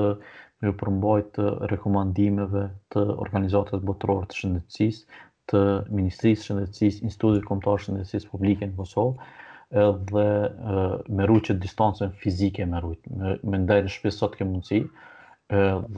[0.64, 2.62] në përmbajt të rekomandimeve
[2.94, 4.96] të organizatet botërore të shëndetësis,
[5.48, 5.60] të
[5.98, 9.28] Ministrisë Shëndetësis, Institutit Komtar Shëndetësis Publike në Kosovë,
[9.84, 10.24] edhe
[11.18, 14.80] me rruqët distancën fizike me rruqët, me, me ndajrë shpesot ke mundësi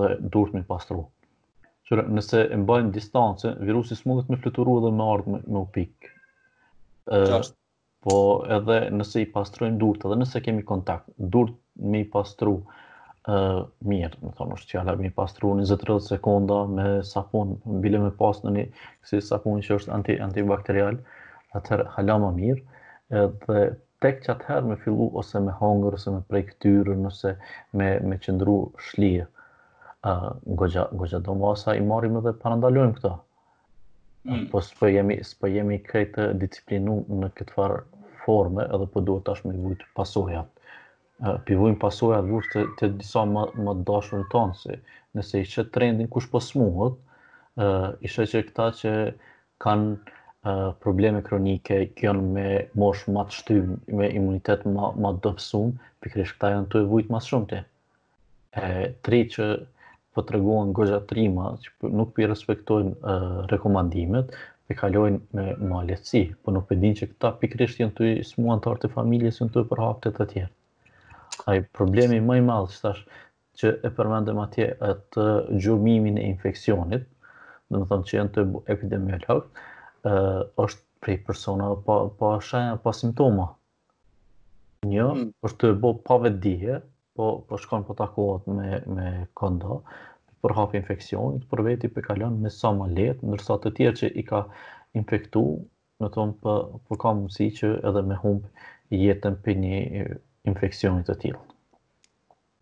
[0.01, 1.07] dhe durët me pastru.
[1.90, 6.12] Qërë, nëse e mbajnë distancën, virusis mundet me fluturu edhe me ardhë me, u pikë.
[7.33, 7.57] Qashtë?
[8.07, 8.14] Po
[8.57, 11.57] edhe nëse i pastrujnë durët, edhe nëse kemi kontakt, durët
[11.90, 12.59] me i pastru,
[13.28, 17.50] uh, mirë, më thonë, është qëllë mi pastru 20-30 sekunda me sapun,
[17.85, 18.62] bile me pas në një
[19.11, 20.96] si sapun që është anti, antibakterial,
[21.59, 22.61] atëherë halama mirë,
[23.22, 23.64] edhe
[24.00, 27.35] tek që atëherë me fillu ose me hongër, ose me prej këtyrë, nëse
[27.76, 28.54] me, me qëndru
[28.90, 29.26] shlije,
[30.06, 30.30] uh,
[30.62, 31.37] gogja, gogja do
[31.74, 33.12] i marim edhe parandalojmë këta.
[34.30, 34.46] Mm.
[34.52, 37.83] Po s'po jemi, s'po jemi krejtë disciplinu në këtë farë
[38.24, 40.60] forme, edhe po duhet tash me vujtë pasojat
[41.44, 44.76] pivojnë pasoja të vush të, të disa më, më dashurën tonë, se
[45.18, 48.94] nëse i që trendin kush po smuhët, uh, ishe që këta që
[49.64, 49.90] kanë
[50.80, 52.44] probleme kronike, kënë me
[52.80, 57.12] mosh më të shtyvë, me imunitet më të dëpsumë, pikrish këta janë të e vujtë
[57.12, 57.59] më shumë të.
[58.62, 58.70] E,
[59.04, 59.48] tri që
[60.16, 63.18] po të regohen gëgja rima, që po nuk për i respektojnë
[63.52, 64.33] rekomandimet,
[64.64, 68.24] për kalojnë me më aletësi, po nuk për din që këta pikrish janë të i
[68.24, 70.52] të artë familjes, janë të përhapte të tjerë
[71.46, 73.00] ai problemi më i madh që tash
[73.61, 75.24] që e përmendëm atje atë
[75.64, 77.07] gjurmimin e infeksionit,
[77.70, 79.48] do të thonë që janë të epidemiolog,
[80.09, 80.14] ë
[80.64, 83.46] është prej persona pa pa shenja, pa simptoma.
[84.88, 85.26] Një mm.
[85.48, 86.79] është të bë pa dije,
[87.16, 89.09] po po shkon po takohet me me
[89.42, 89.81] kondo,
[90.40, 94.12] për hap infeksionit, për veti për kalon me sa më letë, nërsa të tjerë që
[94.16, 94.44] i ka
[95.00, 95.44] infektu,
[96.00, 99.85] në tonë për, për ka mësi që edhe me humbë jetën për një
[100.50, 101.40] infekcionit të tilë.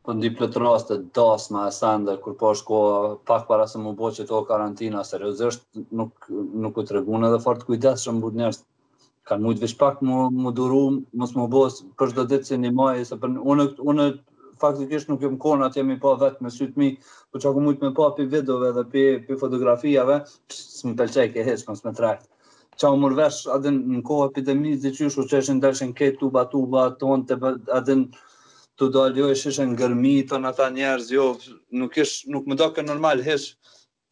[0.07, 2.99] Po ndi plët raste, dasma e sandë, kur po është koha
[3.29, 6.31] pak para se më bo që to karantina, se rëzështë nuk,
[6.65, 8.63] nuk u të regunë edhe fartë kujdes shumë bud njerës.
[9.29, 10.81] Ka mujtë vish pak më, mu duru,
[11.21, 14.09] mos mu bo së për shdo ditë si një majë, se për unë, unë
[14.63, 16.89] faktikisht nuk jëmë konë atë jemi pa vetë me sytë mi,
[17.29, 20.23] po që ku me pa pi videove dhe pi, pi fotografiave,
[20.57, 22.31] së më pëlqej ke kënë së me trajtë
[22.79, 26.45] qa më mërvesh adin në kohë epidemi dhe që shu që eshin dërshin ke tuba
[26.53, 27.39] tuba ton të
[27.75, 28.05] adin
[28.79, 31.25] të dal jo ish ishin gërmi të në ta njerëz jo
[31.81, 33.49] nuk ish nuk më do ke normal hish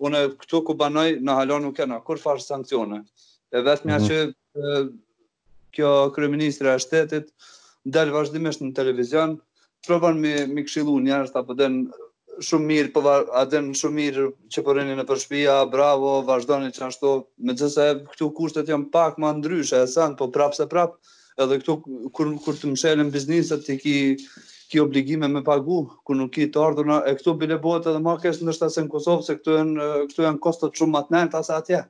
[0.04, 3.04] unë këtu ku banoj në halon nuk kena kur farë sankcione
[3.54, 4.20] e vetëmja mm që
[5.76, 7.26] kjo kryeministra e shtetit
[7.84, 9.36] del vazhdimisht në televizion
[9.86, 11.84] probon me mi këshilu njerëz apo den
[12.42, 13.02] shumë mirë, po
[13.38, 18.68] atëm shumë mirë që po në përshpia, bravo, vazhdoni që ashtu, me gjithse këtu kushtet
[18.72, 20.98] janë pak ma ndryshe, e san, po prapë se prapë,
[21.42, 21.76] edhe këtu
[22.16, 23.96] kur, kur të mshelin bizniset të ki,
[24.72, 28.16] ki obligime me pagu, kur nuk ki të ardhuna, e këtu bile bëhet edhe ma
[28.22, 31.60] kesh ndërshta se në Kosovë, se këtu janë, këtu janë kostët shumë matë nëjnë tasa
[31.62, 31.84] atje.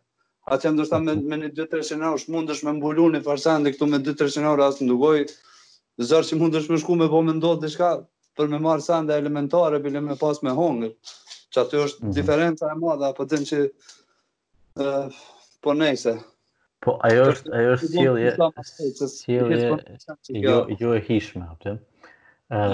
[0.46, 3.88] Atje ndërshta me, me një 2-3 shenarë, shë mundësh me mbulu një farsan, dhe këtu
[3.90, 5.24] me 2-3 shenarë, asë ndugoj,
[6.06, 7.72] zërë që mundësh me shku me po me ndodhë dhe
[8.38, 10.92] për me marë sande elementare, bile me pas me hongër,
[11.54, 12.16] që aty është mm -hmm.
[12.20, 13.60] diferenca e madha, apo të në që
[14.84, 15.22] uh,
[15.64, 16.14] po nejse.
[16.86, 18.30] Po ajo është, ajo është cilje,
[20.28, 21.76] cilje, jo, jo e hishme, uh,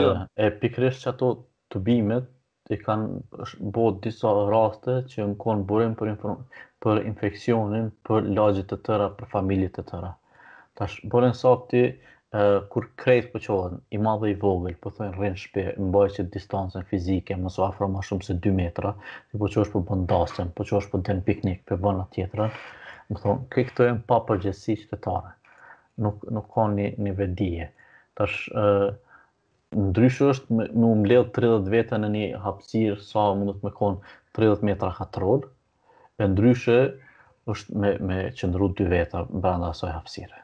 [0.05, 0.15] jo.
[0.45, 1.31] e pikrish që ato
[1.73, 2.31] të bimet,
[2.73, 3.47] i kanë
[3.77, 6.39] bot disa raste që më konë burim për, inform,
[6.81, 10.13] për infekcionin, për lagjit të tëra, për familjit të tëra.
[10.81, 11.83] Tash, bërën sa ti,
[12.33, 16.25] uh, kur krejt po qohen, i madhe i vogël, po thënë rrinë shpe, mbaj që
[16.37, 18.95] distancën fizike, mësë afro ma shumë se 2 metra,
[19.33, 22.57] i po qohesh po bëndasën, po qohesh po den piknik, për bënë atë tjetërën,
[23.13, 25.33] më thonë, këj këto e më pa përgjësi qëtetare,
[26.07, 27.69] nuk, nuk ka një, një vedije.
[28.19, 28.91] Tash, uh,
[29.91, 34.15] ndryshë është me, me umlel 30 vete në një hapsirë, sa mund të me konë
[34.41, 35.45] 30 metra katëror,
[36.23, 36.79] e ndryshë
[37.57, 40.41] është me, me qëndru dy veta brenda asoj hapsire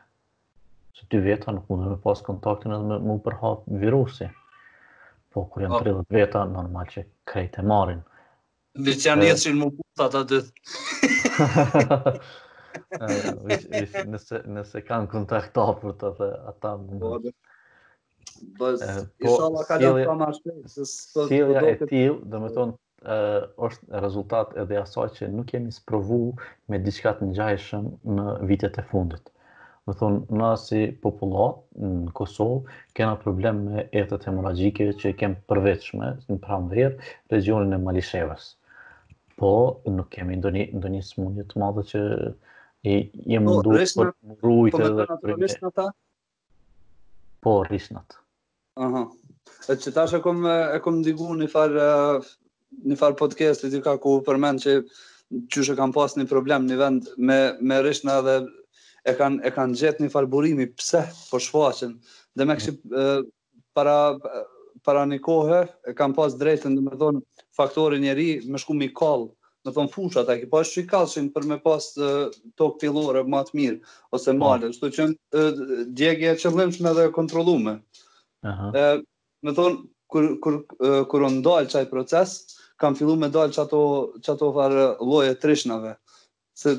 [0.99, 4.27] se ty veta nuk mundem me pas kontaktin edhe me mu përhap virusi.
[5.31, 5.81] Po, kur janë po.
[5.83, 7.01] tre veta, normal që
[7.33, 8.01] krejt e marin.
[8.79, 10.53] që janë jetë që në mu puta ta dëtë.
[14.15, 17.07] nëse, nëse kanë kontakt të apur të dhe ata më në...
[18.59, 22.75] Po, sëllja e tilë, dhe me tonë,
[23.07, 26.17] Uh, është rezultat edhe asaj që nuk jemi sprovu
[26.69, 27.85] me diçka të ngjajshëm
[28.17, 29.25] në vitet e fundit.
[29.88, 35.38] Më thonë, na si popullat në Kosovë, kena problem me etët hemoragjike që i kemë
[35.48, 36.90] përveçme, në pramë dhirë,
[37.33, 38.51] regionin e Malisheves.
[39.40, 39.51] Po,
[39.88, 42.03] nuk kemi ndonjë ndonjë smundje të madhe që
[42.85, 42.98] i
[43.33, 45.16] jem po, mundu për më rrujtë dhe të rrujtë.
[45.24, 45.88] Po, rrishnat ta?
[47.48, 48.18] Po, rrishnat.
[48.85, 49.07] Aha.
[49.72, 51.88] E që tash shë kom, e kom ndigu një farë
[52.90, 54.77] një farë podcast i të ku përmend që
[55.53, 58.37] që shë kam pas një problem një vend me, me rrishnat dhe
[59.09, 61.94] e kanë e kanë gjetë një falburimi pse po shfaqen
[62.37, 63.05] dhe më kishë
[63.77, 63.97] para
[64.87, 67.21] para një kohë e kanë pas drejtën domethën
[67.57, 69.27] faktori njerë i më shku mi koll
[69.66, 70.61] në thon fusha ta ekipa
[71.37, 71.87] për më pas
[72.57, 73.79] tok fillore më të mirë
[74.16, 74.37] ose po.
[74.38, 75.05] më alë, kështu që
[75.99, 77.81] djegja e qëllimshme dhe e kontrolluar.
[78.47, 78.62] Ëh.
[78.73, 79.01] Ëh,
[79.44, 80.61] më thon kur kur
[81.11, 82.37] kur on dal çaj proces,
[82.81, 83.83] kanë filluar me dal çato
[84.25, 84.73] çato var
[85.05, 85.97] lloje trishnave.
[86.55, 86.79] Se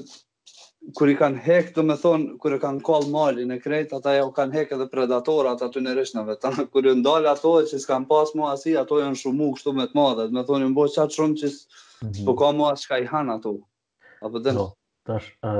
[0.98, 4.14] kur i kanë hek, do të thonë, kur e kanë kall malin e krejt, ata
[4.16, 6.36] ja kanë hek edhe predatorat aty në rishnave.
[6.46, 9.88] Ta kur i ndal ato që s'kan pas mua si, ato janë shumë kështu me
[9.92, 10.28] të madhe.
[10.32, 12.36] Do të thonë mbo çat shumë që s'po mhm.
[12.44, 13.54] ka mua çka i han ato.
[14.24, 14.56] Apo dhe
[15.10, 15.52] tash ë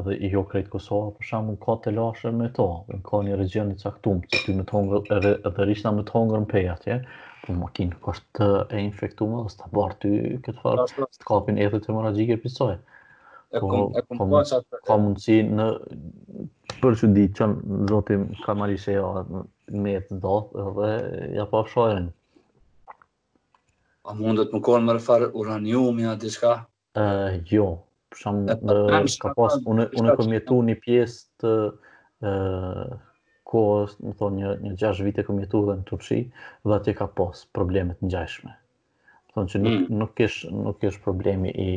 [0.00, 2.66] edhe jo krejt Kosova, për shkakun ka të lashë me to,
[3.10, 6.42] ka një region i caktuar që ti më thon edhe edhe rishna më thon në
[6.54, 6.98] pe atje.
[7.44, 10.12] Po makin kur të e infektuar, sta bartu
[10.48, 10.94] këtë fort.
[11.28, 12.76] kapin edhe të hemorragjike pisoj
[13.52, 14.32] e po, e kom
[14.88, 15.66] ka mundsi në
[16.82, 17.48] për që di që
[17.90, 19.10] zoti Kamalisheo
[19.84, 20.90] me të dot dhe
[21.36, 22.06] ja pa po shojën.
[24.08, 26.54] A mundët më konë më rëfarë uraniumi a diska?
[26.98, 27.04] E,
[27.52, 27.66] jo,
[28.12, 28.78] për shumë po,
[29.22, 32.32] ka pas, unë, unë këmjetu një pjesë të e,
[33.52, 36.22] kohës, më thonë një, një gjash vite kom dhe në Turqi,
[36.64, 38.56] dhe atje ka pas problemet në gjashme.
[39.20, 40.06] Më thonë që nuk, mm.
[40.18, 41.70] kesh nuk, nuk problemi i,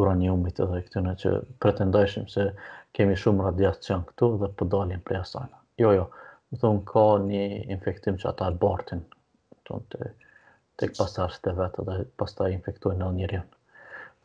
[0.00, 1.30] uraniumit edhe këtyre që
[1.64, 2.44] pretendojshim se
[2.98, 5.46] kemi shumë radiacion këtu dhe po dalim prej asaj.
[5.82, 6.06] Jo, jo.
[6.52, 7.44] Do thunë ka një
[7.76, 9.02] infektim që ata abortin.
[9.68, 9.80] të
[10.80, 13.40] tek pastar të vetë dhe pastaj infektojnë në njëri.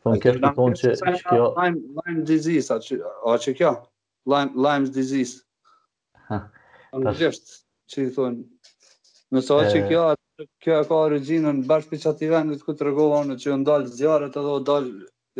[0.02, 3.72] Thon kjo të thunë që kjo Lyme disease a që kjo?
[4.30, 5.40] Lyme Lyme disease.
[6.92, 7.56] Në gjest
[7.92, 8.44] që i thunë,
[9.34, 10.04] nësë ajo që kjo
[10.64, 14.86] kjo ka origjinën bashkëpiçati vendit ku tregova unë që ndal zjarret edhe u dal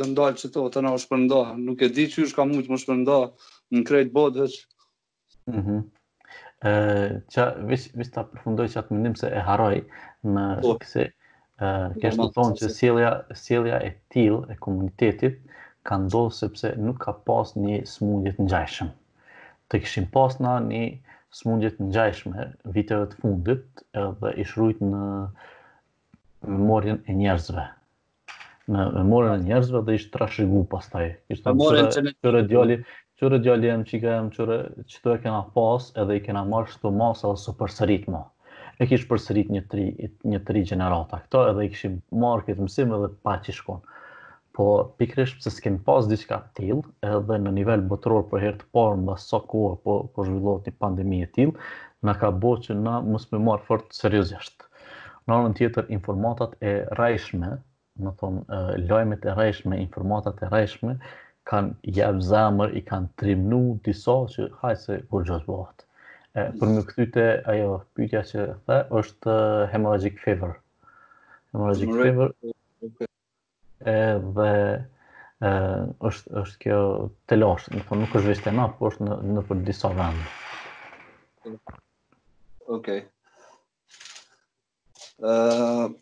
[0.00, 0.94] jo ndalë që to, të na
[1.62, 3.16] nuk e di që është ka mujtë më shpërnda
[3.76, 4.55] në krejtë bodhës.
[5.50, 5.81] Mm -hmm.
[6.70, 6.72] e,
[7.35, 9.74] qa, vish, vish ta përfundoj që atë mëndim se e haroj
[10.33, 15.37] në po, kështë të thonë që sielja, e tilë e komunitetit
[15.87, 18.90] ka ndohë sepse nuk ka pas një smundjet në gjajshëm.
[19.68, 20.87] Të këshim pas na një
[21.33, 25.05] smundjet në gjajshme viteve të fundit edhe ishrujt në
[26.48, 27.68] memorjen e njerëzve
[28.70, 31.09] në në morën e njerëzve dhe ishte trashëgu pastaj.
[31.37, 32.77] Ishte morën që çore djali,
[33.22, 34.59] çore djali jam çika jam çore
[34.92, 38.20] çto e kena pas edhe i kena marr çto masa ose përsërit më.
[38.83, 39.87] E kish përsërit një tri
[40.35, 43.83] një tri gjenerata këto edhe i kishim marr këtë mësim edhe paçi shkon.
[44.57, 44.66] Po
[45.01, 48.98] pikërisht pse s'kem pas diçka të tillë edhe në nivel botëror për herë të parë
[49.05, 51.57] mbas sa kohë po po zhvillohet një pandemi e tillë,
[52.09, 54.66] na ka bërë që na mos më marr fort seriozisht.
[55.27, 57.55] Në anën tjetër informatat e rajshme
[58.00, 60.94] më thonë, lojmet e rejshme, informatat e rejshme,
[61.50, 65.85] kanë jep zemër, i kanë trimnu disa që hajë se kur gjithë bëhat.
[66.61, 69.35] Për më këtyte, ajo, pytja që the, është
[69.74, 70.55] hemorrhagic fever.
[71.52, 72.33] Hemorrhagic fever,
[74.38, 74.52] dhe
[76.09, 76.78] është, është kjo
[77.28, 80.28] të lashtë, më thonë, nuk është vishtë e na, por është në, për disa vendë.
[82.70, 83.02] Okej.
[85.20, 85.98] Okay.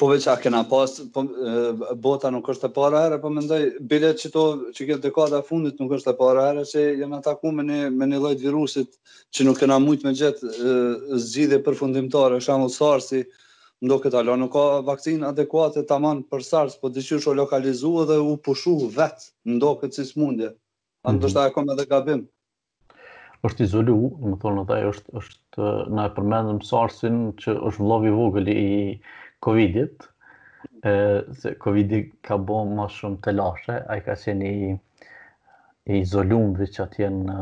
[0.00, 1.62] Po veç a kena pas, po, e,
[2.00, 4.44] bota nuk është e para herë, po mendoj, bilet që to,
[4.76, 8.06] që këtë dekada fundit nuk është e para herë, që jem ataku me një, me
[8.08, 8.94] një lojt virusit
[9.36, 13.20] që nuk kena mujt me gjithë zgjidhe për fundimtare, shamu sarsi,
[13.84, 17.92] ndo këtë alo, nuk ka vakcin adekuate të aman për sars, po dyqysh o lokalizu
[18.08, 21.18] dhe u pushu vetë, ndo këtë si smundje, a mhm.
[21.20, 22.22] në dështë a e kom edhe gabim.
[23.44, 23.94] është izolu,
[24.24, 25.66] më thonë, dhe është, është,
[25.98, 28.98] na e përmendëm sarsin që është i
[29.44, 30.08] COVID-it,
[31.42, 34.74] se COVID-i ka bo më shumë të lashe, a i ka qeni i
[35.94, 37.38] i dhe që atje në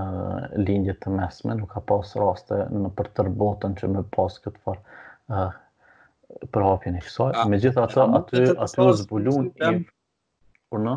[0.67, 6.47] lindje të mesme, nuk ka pas raste në për tërbotën që me pas këtë farë
[6.57, 7.31] për hapjen e kësaj.
[7.53, 9.85] Me gjitha aty u zbulun i...
[10.73, 10.97] Por në?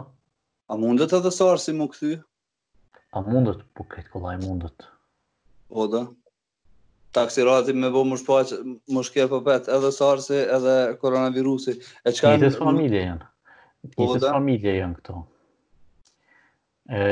[0.73, 2.15] A mundet edhe sarë si më këthy?
[3.13, 4.89] A mundet, po këtë këllaj mundet.
[5.69, 5.85] Po
[7.15, 8.51] taksirati me bo më shpaq,
[8.95, 11.75] më shkjer për po petë, edhe sarsi, edhe koronavirusi.
[12.03, 12.33] E qka...
[12.41, 13.27] Një të familje janë.
[13.85, 15.21] Një po, familje janë këto.
[16.95, 17.03] E,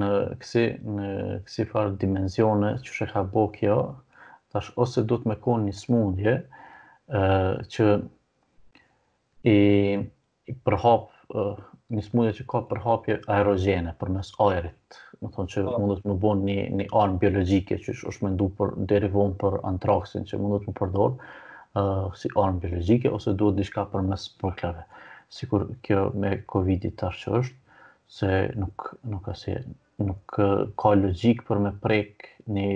[0.00, 0.10] në
[0.42, 0.64] kësi,
[0.98, 1.10] në
[1.48, 3.78] kësi farë dimenzione, që shë ka bo kjo,
[4.52, 6.36] tash ose du të me konë një smundje,
[7.08, 7.24] e,
[7.76, 7.88] që
[9.48, 9.58] i,
[10.52, 11.46] i përhapë
[11.92, 15.74] një smundje që ka për hapje aerogjene për mes ajerit, më thonë që oh.
[15.80, 20.24] mundet më bon një, një armë biologike që është me ndu për derivon për antraksin
[20.30, 24.86] që mundet më përdorë uh, si armë biologike ose duhet një shka për mes përkleve.
[25.32, 27.78] Sikur kjo me Covid-i tash që është,
[28.12, 29.58] se nuk, nuk, asje,
[30.08, 30.36] nuk
[30.84, 32.66] ka logik për me prek një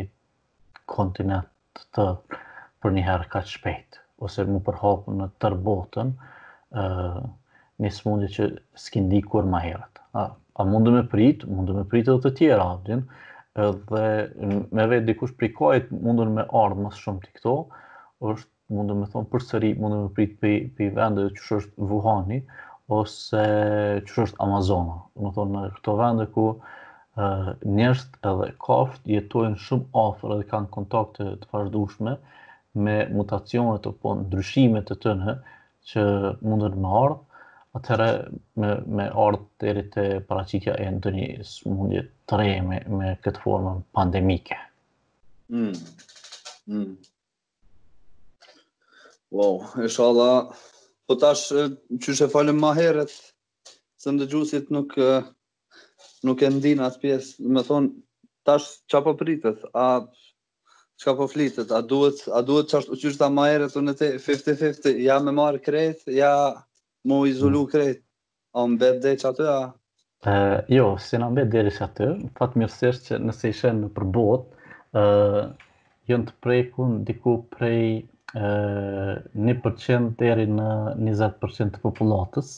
[0.93, 2.07] kontinent të
[2.85, 6.15] për një herë ka shpejt, ose më përhapë në tërbotën,
[6.85, 7.25] uh,
[7.85, 8.45] një smundje që
[8.83, 10.01] s'ki ndi kur ma herët.
[10.21, 13.03] A, a mundu me prit, mundu me prit edhe të tjera, adin,
[13.57, 14.07] edhe
[14.79, 17.57] me vetë dikush prej kohet mundu me ardhë mësë shumë të këto,
[18.33, 22.39] është mundu me thonë për sëri, mundu me prit për, për vende që është Wuhani,
[23.01, 23.45] ose
[24.09, 24.97] që është Amazona.
[25.21, 31.29] Më thonë në këto vende ku uh, edhe kaft jetojnë shumë ofër edhe kanë kontakte
[31.43, 32.17] të fardushme
[32.87, 35.39] me mutacionet o po ndryshimet të të
[35.93, 36.05] që
[36.43, 37.21] mundën me ardhë,
[37.77, 38.11] atëherë
[38.63, 43.43] me, me ardhë të erit e paracitja e ndë një të reje me, me këtë
[43.45, 44.59] formën pandemike.
[45.53, 45.77] Mm.
[46.71, 46.97] Mm.
[49.35, 49.89] Wow, e
[51.11, 51.49] po tash
[52.05, 53.11] që shë falim ma heret,
[54.01, 54.95] se më dëgjusit nuk,
[56.27, 57.93] nuk e ndinë atë pjesë, me thonë,
[58.47, 59.89] tash qa po pritët, a
[61.05, 64.95] qa po flitët, a duhet, a duhet qashtë, që ta ma heret, e te 50-50,
[65.05, 66.33] ja me marë kretë, ja
[67.07, 67.71] mu izolu mm.
[67.71, 68.03] krejt,
[68.57, 69.61] a më bedh dhe që aty, a?
[70.73, 72.07] Jo, si në mbet bedh dhe që aty,
[72.39, 74.47] fatë mirësisht që nëse ishe në përbot,
[76.09, 78.05] jënë të prejkun diku prej
[78.35, 80.71] 1% deri në
[81.05, 82.51] 20% të populatës,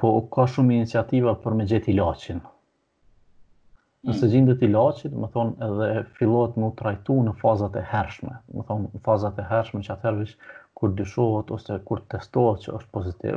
[0.00, 2.40] po ka shumë iniciativa për me gjeti lachin.
[2.40, 4.12] Mm.
[4.12, 5.90] Nëse gjindë të ilaqit, më thonë edhe
[6.20, 8.36] fillot më trajtu në fazat e hershme.
[8.54, 10.34] Më thonë, fazat e hershme që atërvish
[10.76, 13.36] kur dyshohet ose kur testohet që është pozitiv,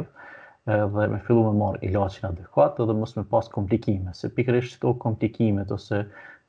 [0.95, 4.91] dhe me fillu me marrë ilaqin adekuat dhe mos me pas komplikime, se pikërisht këto
[5.05, 6.01] komplikime, ose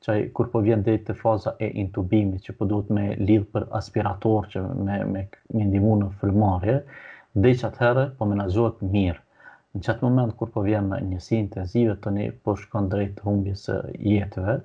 [0.05, 3.67] që kur po vjen dhejtë të faza e intubimit që po duhet me lidhë për
[3.79, 5.23] aspirator që me, me,
[5.59, 6.75] një ndimu në frimarje,
[7.45, 9.19] dhe që atëherë po menazohet mirë.
[9.77, 13.27] Në qatë moment kur po vjen në njësi intenzive të një po shkon drejt të
[13.29, 13.69] humbjes
[14.09, 14.57] jetëve,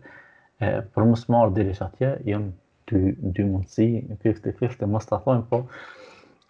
[0.66, 2.50] e, për mësë marë diri që atje, jëmë
[2.90, 3.04] dy,
[3.38, 5.62] dy mundësi, në të fështë, mësë të po,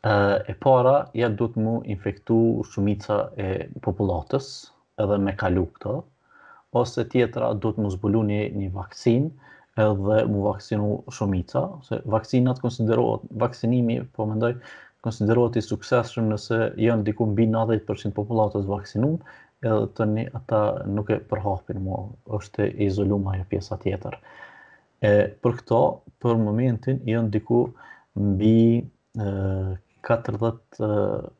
[0.05, 2.37] e para, ja du të mu infektu
[2.71, 4.49] shumica e populatës
[5.03, 5.97] edhe me kalu këto,
[6.77, 9.31] ose tjetra du të mu zbulu një, një vaksin
[9.77, 14.55] edhe mu vaksinu shumica, se vaksinat konsiderohet, vaksinimi, po mendoj,
[15.05, 19.19] konsiderohet i sukseshëm nëse janë diku mbi 90% populatës vaksinum,
[19.65, 20.61] edhe të një ata
[20.93, 22.03] nuk e përhapin mua,
[22.39, 24.17] është e izoluma e pjesa tjetër.
[25.05, 25.13] E,
[25.45, 25.81] për këto,
[26.23, 27.63] për momentin, janë diku
[28.21, 28.57] mbi
[30.07, 31.33] 40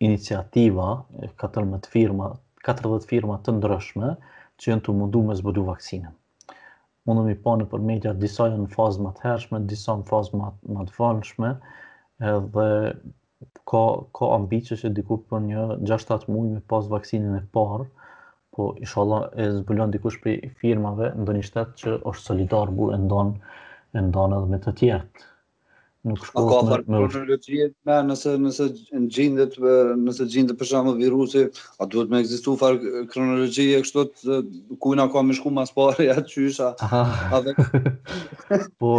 [0.00, 1.04] iniciativa,
[1.36, 2.34] 14 firma,
[2.66, 4.10] 40 firma të ndryshme
[4.60, 6.12] që janë të mundu me zbëdu vaksinën.
[7.08, 10.42] Mundu mi po në përmedja disa janë në fazë më të hershme, disa në fazë
[10.42, 11.52] më të vëllshme,
[12.32, 12.68] edhe
[13.72, 13.82] ka,
[14.18, 17.88] ka ambicje që diku për një 6-7 mujë me pas vaksinën e parë,
[18.54, 23.00] po ishala e zbulon dikush për firmave në një shtetë që është solidar bu e
[23.00, 23.54] ndonë
[24.04, 25.30] edhe me të tjertë
[26.04, 27.72] nuk shkohet me ushqim.
[27.88, 28.66] Me nëse nëse
[29.14, 29.56] gjendet
[30.04, 31.44] nëse gjendet për shembull virusi,
[31.80, 32.78] a duhet më ekzistuar far
[33.12, 34.38] kronologji e kështu të
[34.84, 36.74] kujt na ka më shkuar më së pari atë çysha.
[38.80, 38.92] Po.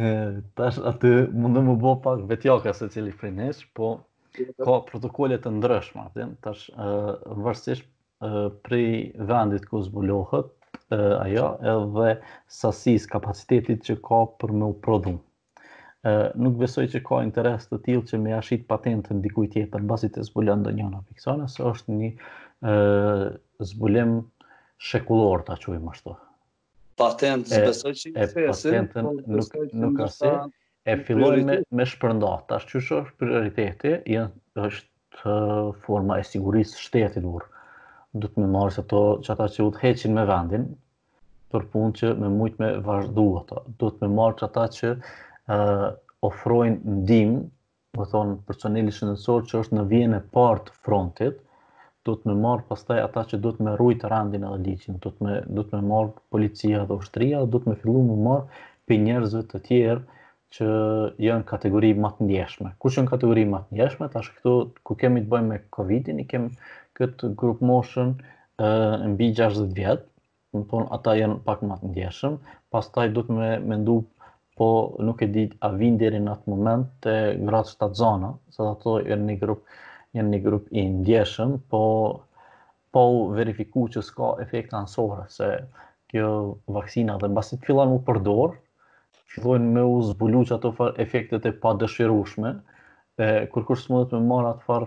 [0.00, 0.08] E
[0.56, 3.90] tash atë mund të më bë pak vetjaka se cili prej nesh, po
[4.64, 6.30] ka protokole të ndryshme atë.
[6.46, 7.86] Tash ë varësisht
[8.64, 10.48] prej vendit ku zbulohet
[10.96, 12.08] ajo edhe
[12.52, 15.18] sasis kapacitetit që ka për me u prodhu
[16.36, 20.08] nuk besoj që ka interes të tillë që me ia shit patentën dikujt tjetër mbasi
[20.16, 22.08] të zbulon ndonjëna fiksona, se është një
[22.62, 24.16] ë zbulim
[24.82, 26.16] shekullor ta quajmë ashtu.
[26.98, 30.32] Patentë besoj që është e patentë po nuk nuk ka se
[30.92, 32.42] e filloi me me shpërndar.
[32.50, 34.26] Tash çu është prioriteti, ja
[34.66, 35.38] është
[35.86, 37.46] forma e sigurisë shtetit urr.
[38.18, 40.66] Do të më marrë ato çata që u heqin me vendin
[41.54, 43.62] për punë që me mujtë me vazhdu ato.
[43.78, 44.94] Do të me marrë që ata që
[45.46, 45.88] uh,
[46.22, 47.32] ofrojnë ndim,
[47.98, 51.40] më thonë personeli shëndësor që është në vijen e partë frontit,
[52.06, 55.12] do të më marrë pastaj ata që do të më rujtë randin edhe liqin, do
[55.16, 58.62] të më, do të më marrë policia dhe ushtria, do të më fillu më marrë
[58.88, 60.20] për njerëzve të tjerë
[60.52, 60.68] që
[61.26, 62.72] janë kategori më të ndjeshme.
[62.80, 64.54] Ku që janë kategori më të ndjeshme, tash këtu
[64.86, 66.54] ku kemi të bëjmë me Covidin, i kemi
[66.98, 68.10] këtë grup moshën
[68.60, 70.04] ë mbi 60 vjet,
[70.52, 72.40] do të ata janë pak më të ndjeshëm,
[72.74, 74.00] pastaj do të më mendu
[74.56, 77.12] po nuk e di a vin deri në atë moment te
[77.48, 79.62] gratë shtat zona, sa ato janë një grup,
[80.16, 81.82] janë në grup i ndjeshëm, po
[82.92, 85.46] po verifiku që s'ka efekt anësore, se
[86.12, 86.26] kjo
[86.76, 88.52] vaksina dhe basit fillan më përdor,
[89.32, 92.50] fillojnë me u zbulu që ato far efektet e pa dëshirushme,
[93.16, 94.84] e, kur kur të me marë atë far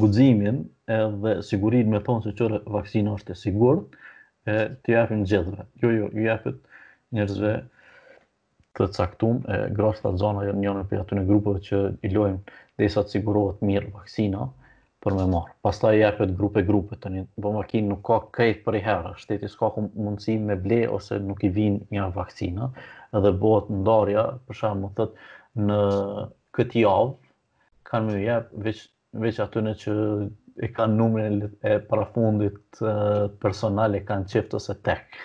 [0.00, 0.62] guzimin
[0.96, 3.82] edhe sigurinë me thonë se qërë vaksina është e sigur,
[4.48, 6.62] e, të japin gjithve, jo jo, ju japit
[7.16, 7.54] njerëzve,
[8.76, 12.88] të caktum e grashta të zona janë për aty në grupëve që i lojmë dhe
[12.92, 14.46] sa të sigurohet mirë vaksina
[15.04, 15.54] për me marë.
[15.64, 19.14] Pas ta i epet grupe grupe të një, për nuk ka kajtë për i herë,
[19.22, 22.68] shtetis ka ku mundësi me ble ose nuk i vinë një vaksina,
[23.16, 25.28] edhe bëhet ndarja, për shumë më thëtë,
[25.66, 25.80] në
[26.56, 27.14] këtë javë,
[27.92, 28.82] kanë me i epë veç,
[29.24, 29.96] veç atyne që
[30.66, 31.30] e kanë numre
[31.70, 32.78] e parafundit
[33.44, 35.24] personale kanë qiftë ose tekë.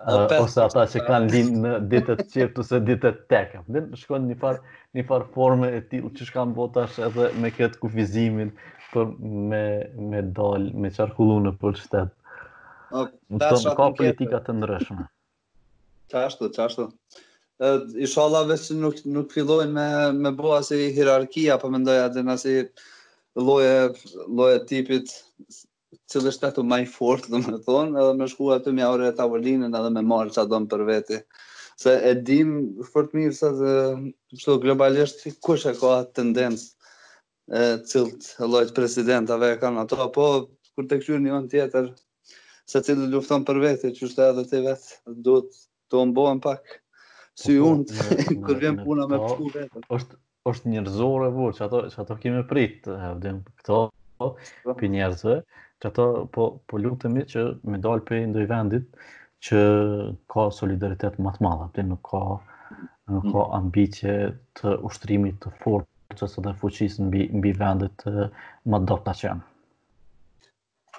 [0.00, 3.62] Ah, ose ata që kanë linë në ditët qirtë ose ditët teka.
[3.72, 7.50] Dhe në shkojnë një farë një farë forme e tilë që shkanë botash edhe me
[7.56, 8.50] këtë kufizimin
[8.92, 9.14] për
[9.52, 9.62] me,
[10.12, 12.12] me dalë, me qarkullu në për shtet.
[13.04, 15.06] Okay, më ka politika të ndryshme.
[16.12, 16.90] Qashtu, qashtu.
[18.04, 19.88] I shala që nuk, nuk fillojnë me,
[20.20, 22.56] me bo asë i hirarkia, për po mendoja dhe nësi
[23.48, 23.74] loje,
[24.28, 25.14] loje tipit
[26.12, 29.14] cilë është ato maj fort, dhe me thonë, edhe me shku aty mja aure e
[29.18, 31.18] tavolinën edhe me marë që adonë për veti.
[31.82, 32.50] Se e dim,
[32.92, 33.72] fort mirë, sa dhe
[34.36, 36.90] qëto globalisht, kush e ka atë tendencë
[37.52, 40.26] e lojtë e presidentave e kanë ato, po
[40.74, 41.88] kur të këshur një onë tjetër,
[42.72, 45.58] se cilët lufton për veti, që shte edhe të vetë, duhet
[45.92, 46.78] të ombohen pak
[47.38, 48.12] si po, unë,
[48.46, 49.82] kur vjen puna me përku po, vetë.
[50.00, 50.20] është
[50.52, 53.82] është njerëzore vë, që ato, që ato kemi prit, e vdim këto,
[54.22, 54.88] për po.
[54.94, 55.36] njerëzve,
[55.82, 56.04] që ata
[56.34, 58.84] po, po lutemi që me dalë për ndoj vendit
[59.42, 59.58] që
[60.30, 62.20] ka solidaritet më të madhe, për nuk ka,
[63.10, 63.50] nuk ka mm.
[63.58, 64.14] ambicje
[64.60, 67.08] të ushtrimit të forcës dhe fuqisë në
[67.46, 69.44] bi vendit të më të dopta që janë.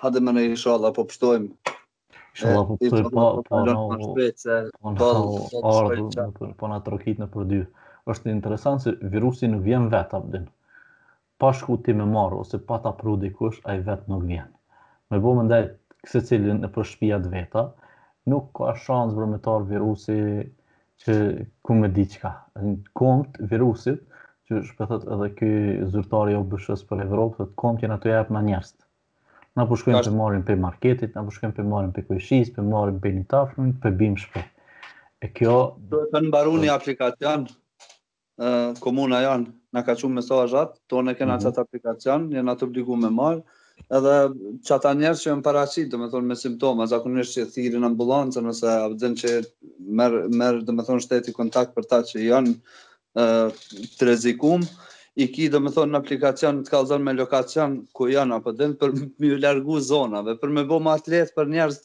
[0.04, 0.54] Hadë më në i
[1.00, 1.50] po pështojmë.
[2.34, 3.12] Shala, po pështojmë, po, po,
[3.48, 3.54] po, po
[4.02, 4.06] në
[6.02, 6.26] shpetë,
[6.60, 7.62] po në trokit në për dy.
[8.12, 10.44] është interesant se virusin nuk vjen vetë,
[11.40, 14.52] për shku ti me marë, ose pata ta prudikush, a i vetë nuk vjenë
[15.14, 15.64] me bo më ndaj
[16.04, 17.68] këse cilin në përshpijat veta,
[18.32, 20.18] nuk ka shansë për me tarë virusi
[21.04, 21.18] që
[21.68, 22.32] ku me di qka.
[22.60, 24.02] Në komt virusit,
[24.50, 25.52] që shpethet edhe ky
[25.94, 28.74] zyrtar i bëshës për Evropë, thotë kont janë ato jepë në njerëz.
[29.56, 32.64] Na po shkojmë të marrin pe marketit, na po shkojmë të për pe kuishis, pe
[32.66, 34.42] marrim pe nitafrun, pe bim shpe.
[35.24, 35.54] E kjo
[35.92, 37.46] duhet të mbaroni aplikacion
[38.44, 38.50] ë
[38.84, 41.46] komuna janë, na ka çu mesazhat, tonë kanë mhm.
[41.54, 43.46] mm aplikacion, janë ato obligu me marr
[43.98, 44.16] edhe
[44.68, 48.50] që ata njerës që jënë parasit, dhe me thonë me simptoma, zakonisht që thirin ambulancën,
[48.54, 49.32] ose abëdhen që
[50.02, 52.56] merë, dhe me thonë shteti kontakt për ta që janë
[53.98, 54.66] të rezikum,
[55.24, 58.70] i ki dhe me thonë në aplikacion të kalzon me lokacion ku janë, apo dhe
[58.84, 61.82] për më largu zonave, për me bo më atlet për njerës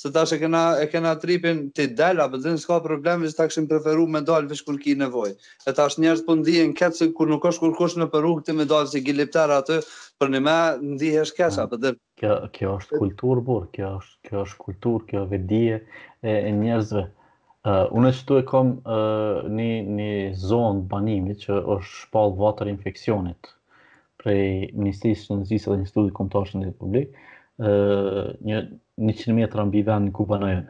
[0.00, 3.64] se tash e kena e kena tripin ti dal apo dhe s'ka problem vetë takshim
[3.70, 5.32] preferu me dal veç kur ki nevojë.
[5.66, 8.86] E tash njerëz po ndihen keq se kur nuk është kurkush në perukë me dal
[8.92, 9.80] si giliptar aty,
[10.22, 10.56] për në më
[10.92, 15.24] ndihesh keq apo dhe kjo kjo është kultur burr, kjo është kjo është kultur, kjo
[15.34, 17.06] vedie e, e njerëzve.
[17.68, 20.12] uh, unë shtu e kam uh, një një
[20.48, 23.50] zonë banimi që është shpall votër infeksionit
[24.22, 24.46] prej
[24.78, 27.10] Ministrisë së Shëndetësisë dhe Institutit Kombëtar të Publik.
[27.58, 28.62] uh, një
[28.98, 30.64] 100 metra në vend ku banojën.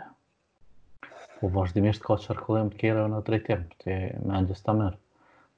[1.41, 4.99] Po vazhdimisht ka qërkullim të kjera në drejtim, të me ndjes të mërë.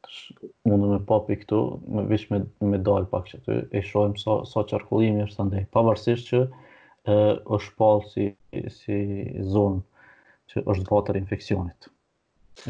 [0.05, 0.21] Tësh,
[0.69, 1.59] mundu me papi këtu,
[1.93, 5.49] me vish me, me dalë pak që të e shojmë sa, sa qërkullim e shtë
[5.49, 5.67] ndaj.
[5.75, 7.17] Pavarësisht që e,
[7.59, 8.29] është palë si,
[8.77, 9.01] si
[9.51, 10.05] zonë
[10.53, 11.91] që është batër infekcionit.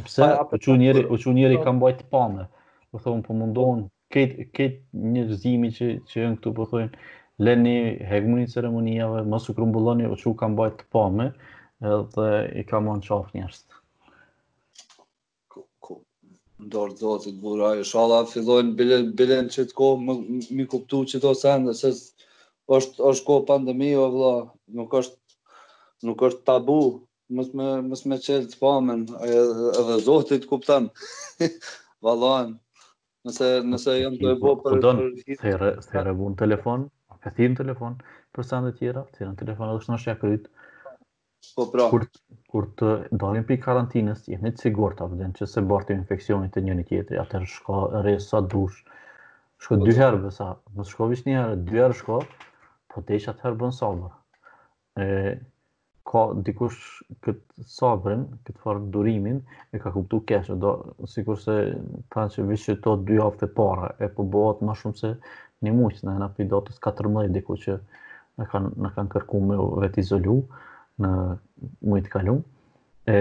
[0.07, 0.26] Pse,
[0.57, 1.66] u që njeri, u njeri po.
[1.66, 2.46] kam bajtë pame,
[2.92, 3.84] po thonë, po mundohen,
[4.14, 7.01] këtë, këtë një rëzimi që, që jënë këtu, po thonë,
[7.41, 11.28] leni hegmuni ceremonijave, mos u krumbulloni, u që kam bajt të pame,
[12.14, 12.26] dhe
[12.61, 13.62] i kam anë qaf njerës.
[16.61, 19.88] Ndorë Zotit, të buraj, u shala fillojnë, bilen, bilen që të ko,
[20.59, 21.95] mi kuptu që të sen, dhe se
[22.76, 24.32] është, është ko pandemi, o vla,
[24.76, 25.38] nuk është,
[26.11, 26.76] nuk është tabu,
[27.38, 30.88] mos me mos me çel të pamen, edhe zotit të kupton
[32.05, 32.57] vallahan
[33.28, 34.95] nëse nëse jam të bëj për të
[35.45, 36.88] thërë thërë bu në telefon
[37.25, 37.97] ka ti në telefon
[38.35, 40.49] për sa të tjera, ti në telefon edhe është në shqia kryt.
[41.57, 41.87] Po pra.
[41.93, 42.05] Kur,
[42.53, 42.91] kur të
[43.23, 46.83] dalim për i karantinës, jemi të sigur të avden që se bërti infekcionit të njën
[46.87, 48.83] i atë atër shko rrë sa dush,
[49.64, 52.21] shko dy herë besa, në shko vish një herë, dy herë shko,
[52.91, 54.12] po të ishë atëherë bën sabër.
[55.05, 55.09] E,
[56.11, 56.79] ka dikush
[57.25, 59.41] këtë sabërin, këtë farë durimin,
[59.77, 60.73] e ka kuptu keshë, do,
[61.12, 61.57] sikur se,
[62.12, 65.12] ta që vishë të dy hafte para, e po bëhat ma shumë se
[65.66, 67.74] një muq në hëna për datës 14 diku që
[68.40, 70.36] në kanë në kërku me vetë izolu
[71.04, 71.11] në
[71.90, 72.44] mujtë kalumë.
[73.11, 73.18] E,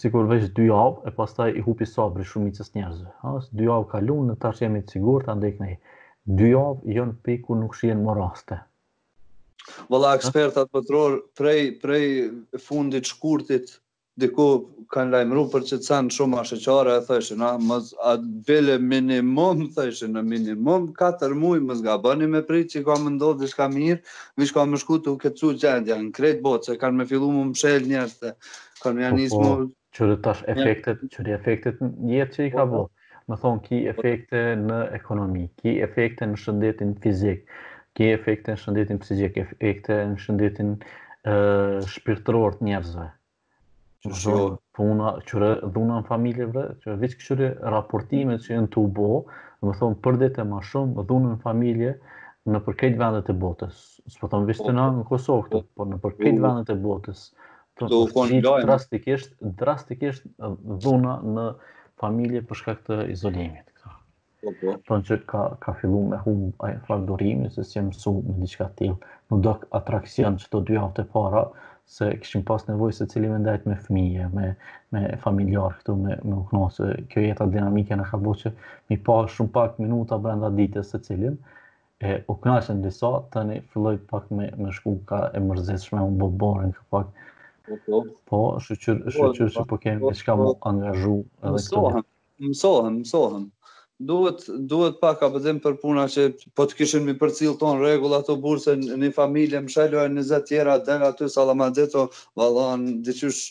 [0.00, 3.12] sikur veç dy javë e pastaj i hupi sabri shumicës njerëzve.
[3.32, 5.72] As dy javë kaluan, në tash jemi të sigurt ta ndejnë.
[6.40, 8.60] Dy javë janë piku nuk shihen më raste.
[9.92, 12.04] Valla ekspertat botror prej prej
[12.66, 13.78] fundit shkurtit
[14.18, 14.46] diku
[14.90, 18.14] kanë lajmëru për që të sanë shumë a shëqare, e thëshë, na, mës, a
[18.48, 23.12] bele minimum, thëshë, në minimum, 4 mujë, mës nga bëni me prit që ka më
[23.18, 24.00] ndodhë dhe mirë,
[24.42, 27.28] vishë ka më shku të u su gjendja, në kretë botë, që kanë me fillu
[27.36, 28.32] më më shelë njërës dhe,
[28.82, 29.44] kanë me janë ismu...
[29.44, 31.78] Po, po, që dhe tash efektet, që efektet
[32.10, 36.42] njërë që i ka po, bëhë, më thonë ki efekte në ekonomi, ki efekte në
[36.42, 37.46] shëndetin fizik,
[37.98, 43.08] ki efekte në shëndetin psizik, efekte në shëndetin uh, shpirtëror të njerëzve.
[44.00, 44.42] Qërë
[44.78, 49.08] puna, qërë dhuna në familje që veç vëqë këshërë raportimet që janë të ubo,
[49.60, 51.90] dhe më thonë për e ma shumë dhuna në familje
[52.54, 53.82] në përket vendet e botës.
[54.14, 57.26] Së po thonë vëqë të në Kosovë por në përket po, vendet e botës.
[57.80, 58.64] Të ufonë lojnë.
[58.70, 60.24] Drastikisht, drastikisht
[60.86, 61.46] dhuna në
[62.04, 63.66] familje për shkak të izolimit.
[64.40, 64.40] Okay.
[64.40, 64.78] Po, po.
[64.88, 68.70] Tonë që ka, ka fillu me hum e fakturimi, se si e mësu me diçka
[68.80, 68.96] tim,
[69.28, 71.44] në do atraksion që të dy hafte para,
[71.90, 74.50] se kishim pas nevojë se cili mendajt me fëmijë, me
[74.96, 76.90] me familjar këtu me me uknosë.
[77.10, 78.52] Kjo jeta dinamike në ka që
[78.92, 81.40] mi pa shumë pak minuta brenda ditës së cilin,
[82.00, 86.70] e u kënaqën disa, tani filloi pak me me shku ka e mërzitshme un boborën
[86.78, 87.10] ka pak.
[88.30, 90.44] Po, shuçur shuçur se po, po kemi po, diçka po.
[90.44, 91.80] më angazhu edhe këtu.
[91.80, 92.04] Mësohem,
[92.52, 93.48] mësohem, mësohem
[94.06, 96.22] duhet duhet pa ka bëzim për puna që
[96.58, 100.24] po të kishin mi për cilë ton regull ato burse një familje më shalloj në
[100.28, 102.04] zetë tjera dhe nga të salamadeto
[102.40, 103.42] valon dyqysh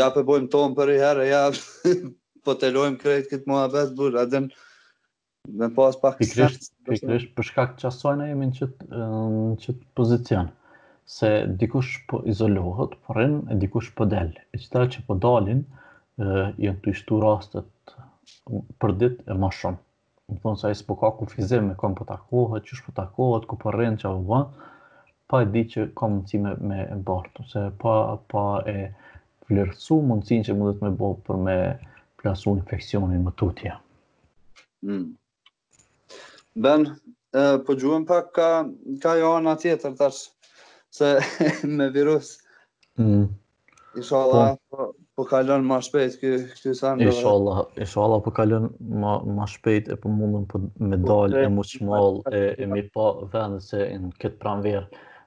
[0.00, 1.40] ja përbojmë ton për i herë ja
[2.48, 4.50] po të lojmë krejt këtë mua bet a adin
[5.60, 8.68] me pas pak pikrish, pikrish për shkak që asojnë e jemi në
[9.62, 10.52] qëtë pozicion
[11.12, 11.28] se
[11.58, 14.30] dikush po izolohet, porin e dikush po del.
[14.54, 15.64] E qëta që po dalin,
[16.18, 17.92] janë të ishtu rastet
[18.82, 19.80] për ditë e më shumë.
[20.28, 23.46] Do të thonë se ai s'po ka kufizim me kom po takohet, çu s'po takohet,
[23.48, 24.42] ku po rrin çau vë,
[25.28, 27.94] pa e di që ka mundësi me me bart ose pa
[28.28, 28.92] pa e
[29.48, 31.56] vlerësu mundësin që mundet të më bëj për me
[32.20, 33.74] plasu infeksionin më tutje.
[34.84, 35.08] Hmm.
[36.54, 36.84] Ben,
[37.32, 38.50] e, po gjuhem pak ka,
[39.02, 40.26] ka jo anë tjetër tash,
[40.92, 41.14] se
[41.76, 42.34] me virus.
[43.00, 43.30] Hmm.
[43.96, 47.10] Isha Allah, po, po po kalon më shpejt ky ky sa ndodh.
[47.12, 48.70] Inshallah, inshallah po kalon
[49.02, 52.68] më më shpejt e po mundem po me dalë po, e më shmall e e
[52.72, 54.86] më pa po vend se në kët pranverë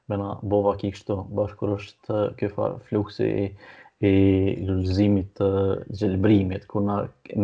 [0.10, 3.46] me na bova kë kështu bashkërisht të ky fluksi i
[4.06, 5.46] i lëzimit të
[6.00, 6.98] gjelbrimit ku na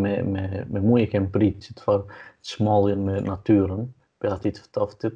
[0.03, 2.03] me me me mua e kem prit që të far
[2.49, 3.85] shmallin me natyrën
[4.21, 5.15] për aty të ftoftit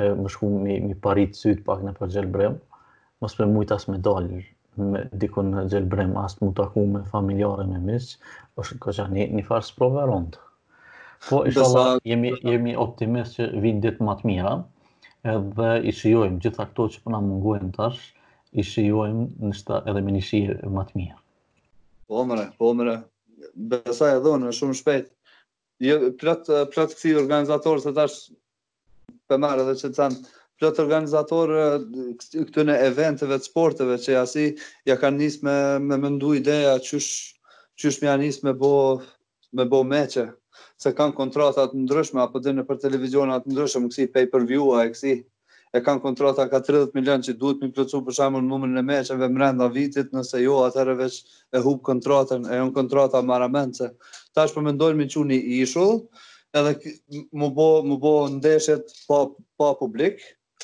[0.00, 2.56] më shku mi mi parit syt pak në për gjelbrim
[3.22, 4.40] mos me mujtas me dalë
[4.80, 8.18] me dikon në gjelë brem asë të më taku me familjare, me misë,
[8.60, 10.40] është në këshë një, një farë së prove rëndë.
[11.28, 11.66] Po, ishë
[12.08, 14.54] jemi, jemi optimist që vinë ditë më të mira,
[15.58, 18.00] dhe i shiojmë gjitha këto që përna mungujem tash,
[18.58, 21.18] i shiojmë në shta edhe me një shirë më të mira.
[22.08, 22.96] Po, mëre, po, mëre,
[23.74, 25.10] besa e dhonë, në shumë shpejt.
[25.82, 28.18] Jo, plat, plat kësi organizatorës e tash,
[29.32, 31.50] marë edhe që të të plot organizator
[32.30, 34.44] këtu në eventeve të sporteve që ja si
[34.86, 37.10] ja kanë nis me me mendu ideja çysh
[37.80, 38.68] çysh më janë nis me bo
[39.58, 40.28] me bo meçe
[40.82, 44.46] se kanë kontrata të ndryshme apo dhe në për televizionat të ndryshëm kësi pay per
[44.50, 45.14] view a e kësi
[45.74, 49.28] e kanë kontrata ka 30 milion që duhet më plëcu për shkakun numrin e meqeve
[49.38, 51.16] brenda vitit nëse jo atëherë veç
[51.58, 53.88] e hub kontratën e on kontrata maramence
[54.38, 55.98] tash po mendojnë me çuni ishull
[56.62, 56.76] edhe
[57.40, 59.18] më bë më bë ndeshjet pa
[59.60, 60.18] pa publik,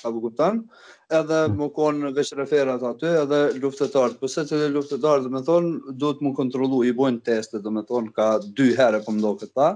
[0.04, 0.62] a ku kupton?
[1.10, 1.56] Edhe hmm.
[1.58, 4.18] më kon veç referat aty, edhe luftëtarët.
[4.20, 5.68] Po se cilë luftëtarët, do të thon,
[6.02, 9.32] duhet më kontrollu, i bojnë teste, do të thon, ka dy herë po më do
[9.42, 9.70] këta.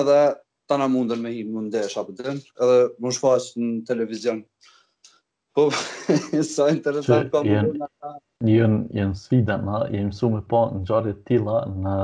[0.00, 0.20] Edhe
[0.68, 4.42] ta na mundën me një mundesh apo dën, edhe më shfaq në televizion.
[5.56, 5.68] Po
[6.54, 8.14] sa interesant ka më ata.
[8.46, 11.94] Jan jan sfida, ma jam mësuar më po ngjarje të tilla në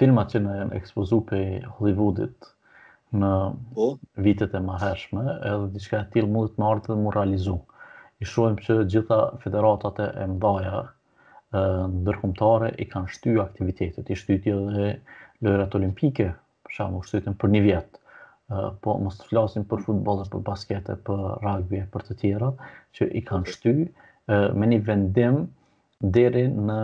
[0.00, 1.44] filmat që në janë ekspozu për
[1.76, 2.48] Hollywoodit,
[3.14, 3.28] në
[3.74, 3.84] po?
[4.26, 7.52] vitet e maheshme, edhe diçka e tillë mund të marrë dhe mund realizu.
[8.24, 10.80] I shohim që gjitha federatat e mëdha
[12.06, 14.88] ndërkombëtare i kanë shtyr aktivitetet, i shtyti edhe
[15.46, 16.26] lojrat olimpike,
[16.66, 18.00] për të shtytën për një vit.
[18.50, 22.50] Ë po mos të flasim për futboll, për basket, për rugby, për të tjera
[22.98, 23.56] që i kanë
[24.24, 25.38] ë me një vendim
[26.18, 26.78] deri në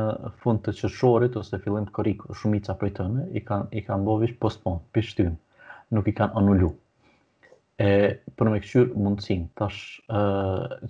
[0.45, 4.37] fund të qershorit ose fillim të korrikut, shumica prej tyre i kanë i kanë bëvish
[4.45, 5.35] postpon, pishtyn.
[5.35, 5.50] Ë
[5.95, 6.69] nuk i kanë anullu.
[7.81, 7.89] E,
[8.37, 10.23] për me këqyrë mundësin, tash e,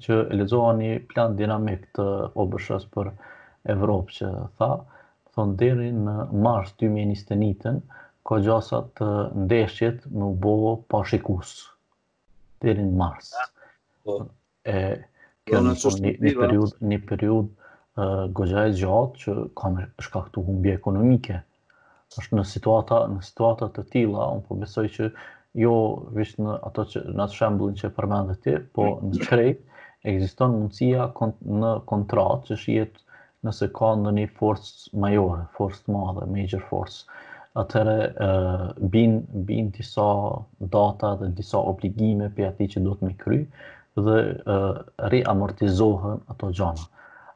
[0.04, 2.06] që e lezoha një plan dinamik të
[2.44, 3.12] obërshës për
[3.74, 4.70] Evropë që tha,
[5.36, 6.14] thonë deri në
[6.46, 7.78] mars 2021-ën,
[8.26, 9.10] ka gjasat të
[9.46, 10.54] ndeshjet më bo
[10.92, 11.52] pashikus,
[12.64, 13.30] deri në mars.
[14.04, 14.18] Po.
[14.66, 14.82] E,
[15.46, 17.52] po, kjo në një, një periud, një periud
[18.02, 21.38] uh, e gjatë që ka me shkaktu humbje ekonomike
[22.18, 25.04] është në situata në situata të tilla un po besoj që
[25.64, 25.74] jo
[26.16, 29.12] vetëm në ato që në atë shembullin që përmendët ti, po mm.
[29.12, 29.52] në çrej
[30.12, 31.06] ekziston mundësia
[31.62, 32.98] në kontratë që shihet
[33.46, 37.04] nëse ka ndonjë force major, force madhe, major force
[37.62, 39.14] atëre uh, bin
[39.52, 40.08] bin disa
[40.74, 43.40] data dhe disa obligime për atë që do të më kryj
[44.08, 44.18] dhe
[44.56, 44.82] uh,
[45.14, 46.84] riamortizohen ato gjana.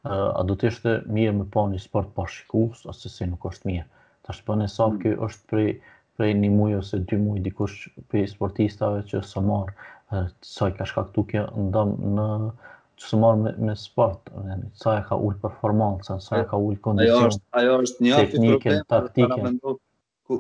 [0.05, 3.27] Uh, a do të ishte mirë më pa po një sport pa shikues ose se
[3.35, 3.89] nuk është mirë.
[4.25, 5.01] Ta shpo në sopë mm.
[5.05, 5.65] kjo është prej,
[6.19, 11.27] prej një muj ose dy muj dikush prej sportistave që së marë, saj ka shkaktu
[11.33, 12.29] kjo ndëm në
[13.03, 14.31] që së marë me, me sport,
[14.81, 19.43] saj ka ullë performancën, saj ka ullë kondicion, ajo ajo është një teknike, taktike.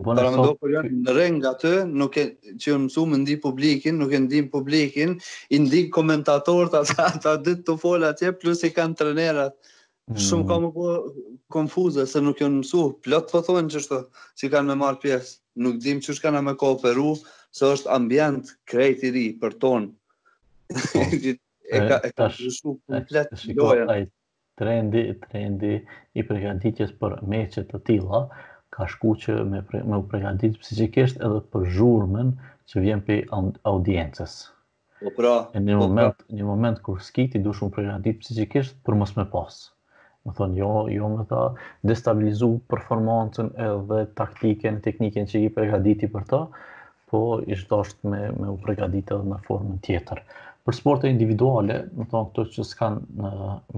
[0.04, 1.72] Para po janë, në rrën nga të,
[2.02, 2.22] nuk e,
[2.56, 5.16] që në mësu ndi publikin, nuk e ndi publikin,
[5.52, 9.58] i ndi komentatorët ata, ata dytë të folë atje, plus i kanë trenerat.
[10.10, 10.18] Mm.
[10.22, 11.20] Shumë ka më bë po
[11.54, 12.80] konfuze se nuk janë mësu.
[13.04, 14.00] Plot të po thonë çështë
[14.40, 15.38] si kanë më marr pjesë.
[15.64, 17.14] Nuk dim çu shkana më kooperu
[17.56, 19.86] se është ambient krejt i ri për ton.
[20.74, 21.06] Po.
[21.74, 23.96] e ka e ka shumë komplet loja.
[24.60, 25.72] Trendi, trendi
[26.14, 28.20] i përgatitjes për meqet të tila,
[28.76, 32.30] ka shku që me pre, me u përgatit psikikisht edhe për zhurmën
[32.70, 33.16] që vjen pe
[33.66, 34.36] audiencës.
[35.00, 35.80] Po pra, në një pra.
[35.80, 36.36] moment, pra.
[36.38, 39.58] një moment kur skiti duhet të përgatit psikikisht për mos më pas
[40.24, 40.68] më thonë jo,
[40.98, 41.40] jo më tha,
[41.90, 46.38] destabilizu performancën edhe taktiken, tekniken që i pregaditi për ta,
[47.12, 47.20] po
[47.56, 50.22] ishtë dasht me, me u pregadit edhe në formën tjetër.
[50.64, 53.32] Për sporte individuale, më thonë këto që s'kan në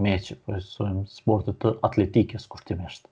[0.07, 3.09] meqë, po e sësojmë sporte të atletike s'kushtimesht,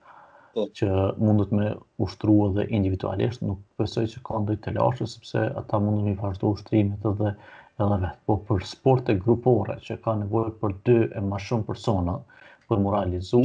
[0.54, 0.68] po.
[0.78, 1.72] që mundët me
[2.06, 6.54] ushtru edhe individualisht, nuk përsoj që ka ndoj të lashe, sepse ata mundët me vazhdo
[6.54, 7.34] ushtrimit edhe
[7.82, 8.14] edhe vetë.
[8.30, 12.14] Po për sporte grupore që ka nevojë për dy e ma shumë persona,
[12.68, 13.40] për moralizu,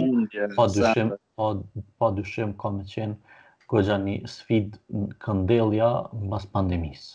[0.58, 1.10] pa dyshim,
[1.40, 1.50] pa,
[2.04, 3.38] pa dyshim ka me qenë
[3.70, 4.78] këgja një sfit
[5.26, 5.90] këndelja
[6.26, 7.08] mbas pandemis.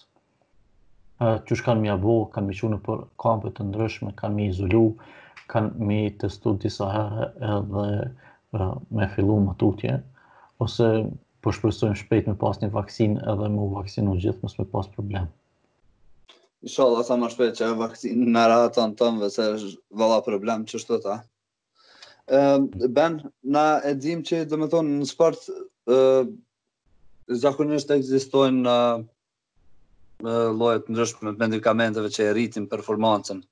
[1.48, 4.82] Qush kanë mi abo, kanë mi qunë për kampët të ndryshme, kanë mi izolu,
[5.52, 9.96] kanë mi testu disa herë edhe me fillu më tutje,
[10.64, 10.90] ose
[11.44, 14.90] po shpresojmë shpejt me pas një vaksin edhe me u vaksinu gjithë mos me pas
[14.98, 15.30] problem.
[16.64, 21.00] Inshallah sa më shpejt që vaksin në ratën tënë, vëse është valla problem që shtë
[21.08, 21.18] ta.
[22.26, 25.56] Ehm, ben, na e dim që dhe me thonë në sport ë
[25.96, 26.30] ehm,
[27.40, 29.02] zakonisht ekzistojnë uh, ehm,
[30.28, 33.42] uh, lojët ndryshme me medikamenteve që e rritin performancën.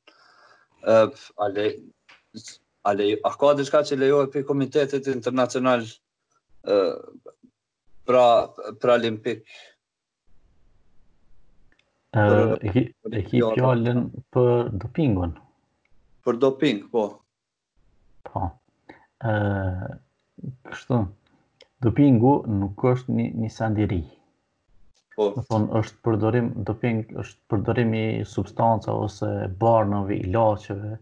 [0.89, 0.97] ë
[1.45, 1.67] ale,
[2.89, 5.85] ale, a ka dhe shka që lejohet pra, për komitetet internacional
[6.73, 6.79] ë
[8.09, 8.27] pra,
[8.81, 9.45] pra olimpik?
[12.13, 14.03] Uh, e ki pjallin
[14.33, 15.37] për dopingun?
[16.25, 17.07] Për doping, po.
[18.29, 18.51] Po
[19.23, 20.99] kështu,
[21.85, 24.01] dopingu nuk është një, një ri.
[25.13, 25.27] Po.
[25.37, 29.29] Më thonë, është përdorim, doping është përdorim i substanca ose
[29.61, 30.95] barnëve, ilaçeve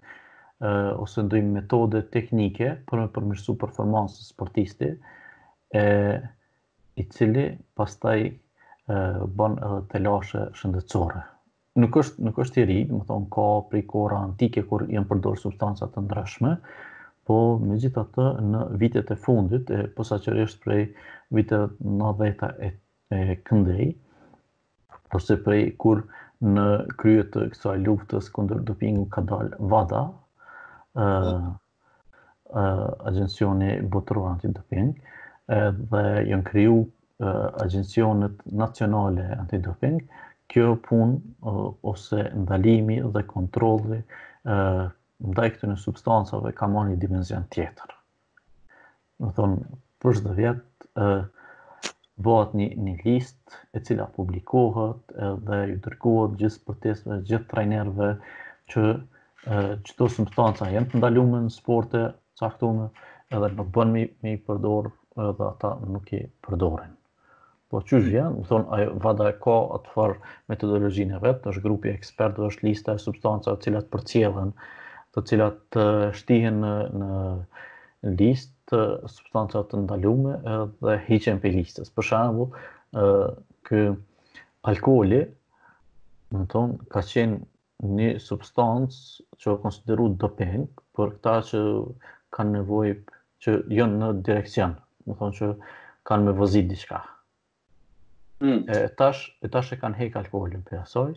[1.00, 4.88] ose ndojmë metode teknike për me përmirësu performansës sportisti,
[5.82, 5.84] e,
[7.00, 7.44] i cili
[7.78, 8.32] pastaj e,
[8.90, 11.22] bën edhe të lashe shëndetsore.
[11.80, 15.40] Nuk është, nuk është i rrit, më thonë, ka prej kora antike kur janë përdorë
[15.46, 16.56] substancat të ndrashme,
[17.30, 20.80] po me gjitha të në vitet e fundit, e posa qërështë prej
[21.38, 22.70] vitet në dheta e,
[23.14, 23.92] e këndej,
[25.14, 26.00] përse prej kur
[26.48, 26.64] në
[26.98, 32.68] kryet të kësaj luftës këndër dopingu ka dal VADA, e, e,
[33.12, 34.90] agencioni botëru antidoping,
[35.92, 36.74] dhe jënë kryu
[37.62, 40.02] agencionet nacionale antidoping,
[40.50, 41.14] kjo pun
[41.92, 44.02] ose ndalimi dhe kontrolë dhe
[45.20, 47.90] ndaj këtyre substancave ka marrë një dimension tjetër.
[49.20, 49.56] Do thon
[50.00, 51.08] për çdo vit ë
[52.26, 58.08] bëhet një një listë e cila publikohet edhe ju dërgohet gjithë protestëve, gjithë trajnerëve
[58.72, 62.02] që ë çdo substanca janë të ndaluar në sporte
[62.40, 62.88] caktuara
[63.36, 64.88] edhe në bën mi, mi përdor
[65.26, 66.96] edhe ata nuk i përdorin.
[67.70, 70.14] Po që është janë, më thonë, ajo vada e ka atë farë
[70.54, 74.50] metodologjinë e vetë, është grupi ekspertë, është lista e substancëve cilat për cilën,
[75.16, 75.76] të cilat
[76.18, 78.82] shtihen në, në listë
[79.12, 80.36] substancat të ndalume
[80.84, 81.90] dhe hiqen për listës.
[81.96, 82.52] Për shambull,
[83.70, 83.82] kë
[84.72, 85.22] alkoholi,
[86.34, 87.40] në tonë, ka qenë
[87.96, 91.64] një substancë që konsideru doping, për këta që
[92.36, 92.86] kanë nevoj
[93.42, 94.76] që jënë në direksion,
[95.08, 95.50] më thonë që
[96.10, 97.00] kanë me vëzit diçka.
[98.44, 98.62] Mm.
[98.72, 101.10] E, tash, e tash e kanë hek alkoholin për jasoj,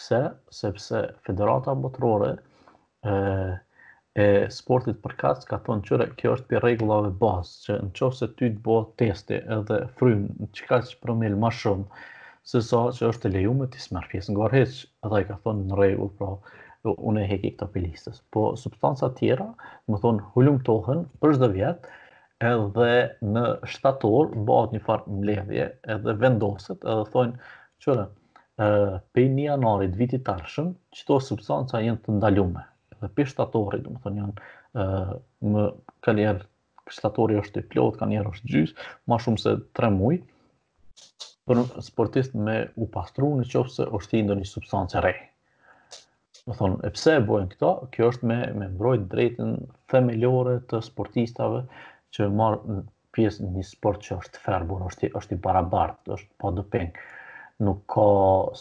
[0.00, 0.20] pse,
[0.62, 2.32] sepse Federata Botërore,
[3.04, 3.12] e,
[4.18, 8.46] e sportit për kac, ka thonë qëre, kjo është për regullave bazë, që në ty
[8.56, 12.00] të bo testi edhe frymë, që ka që promilë më shumë,
[12.50, 14.74] se sa që është të lejume të nga në gërheq,
[15.06, 16.34] edhe ka thonë në regullë, pra,
[17.02, 18.20] une hek i këta për listës.
[18.32, 19.46] Po, substanca tjera,
[19.92, 20.76] më thonë, hullumë
[21.24, 21.94] për çdo vjetë,
[22.50, 22.88] edhe
[23.34, 23.42] në
[23.74, 27.50] shtator, bëhat një farë mbledhje edhe vendosët, edhe thonë,
[27.84, 28.06] qëre,
[29.14, 32.64] pe një anarit viti tarëshëm, qëto substanca jenë të ndalume
[33.02, 34.36] dhe peshtatori, do më thënë janë
[34.78, 35.22] e,
[35.54, 35.64] më
[36.06, 36.46] ka njerë
[37.42, 38.72] është i plot, ka njerë është gjys,
[39.10, 40.18] ma shumë se 3 muaj,
[41.48, 45.24] për sportist me u pastru në qofë se është i ndo një substancë rejë.
[46.48, 49.54] Më thonë, e pse e bojnë këto, kjo është me, me mbrojt drejtën
[49.92, 51.62] themelore të sportistave
[52.16, 52.78] që marë
[53.16, 57.00] pjesë një sport që është ferbur, është, është i barabartë, është pa dëpenk,
[57.68, 58.08] nuk ka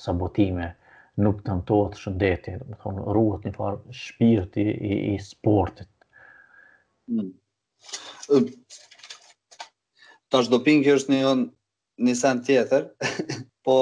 [0.04, 0.74] sabotime,
[1.22, 5.90] nuk të mëtohet shëndetje, dhe thonë, ruhet një farë shpirti i, i sportit.
[7.10, 7.32] Mm.
[8.28, 8.48] Hmm.
[10.28, 11.34] Ta shdoping kjo është një,
[12.08, 12.88] një sen tjetër,
[13.66, 13.78] po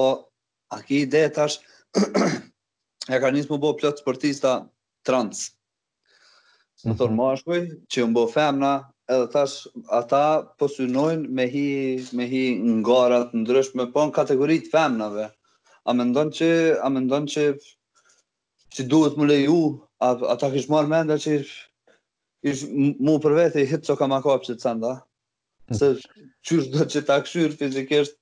[0.76, 1.60] a ki ide tash,
[2.00, 4.60] e ka njësë më bo plët sportista
[5.06, 5.50] trans.
[6.86, 7.22] Më thonë mhm.
[7.24, 8.74] mashkuj, që më bo femna,
[9.12, 10.24] edhe tash ata
[10.60, 11.68] posynojnë me hi,
[12.16, 15.32] me hi në garat ndryshme, po në kategoritë femnave
[15.86, 16.46] a mendon që
[16.84, 17.46] a mendon që
[18.76, 19.58] që duhet më leju
[20.04, 22.64] a a ta kish marr mend që ish
[23.06, 24.94] mu për vete i hitë që ka ma kapë që të senda.
[25.74, 25.90] Se
[26.48, 28.18] qysh do që ta këshyrë fizikisht,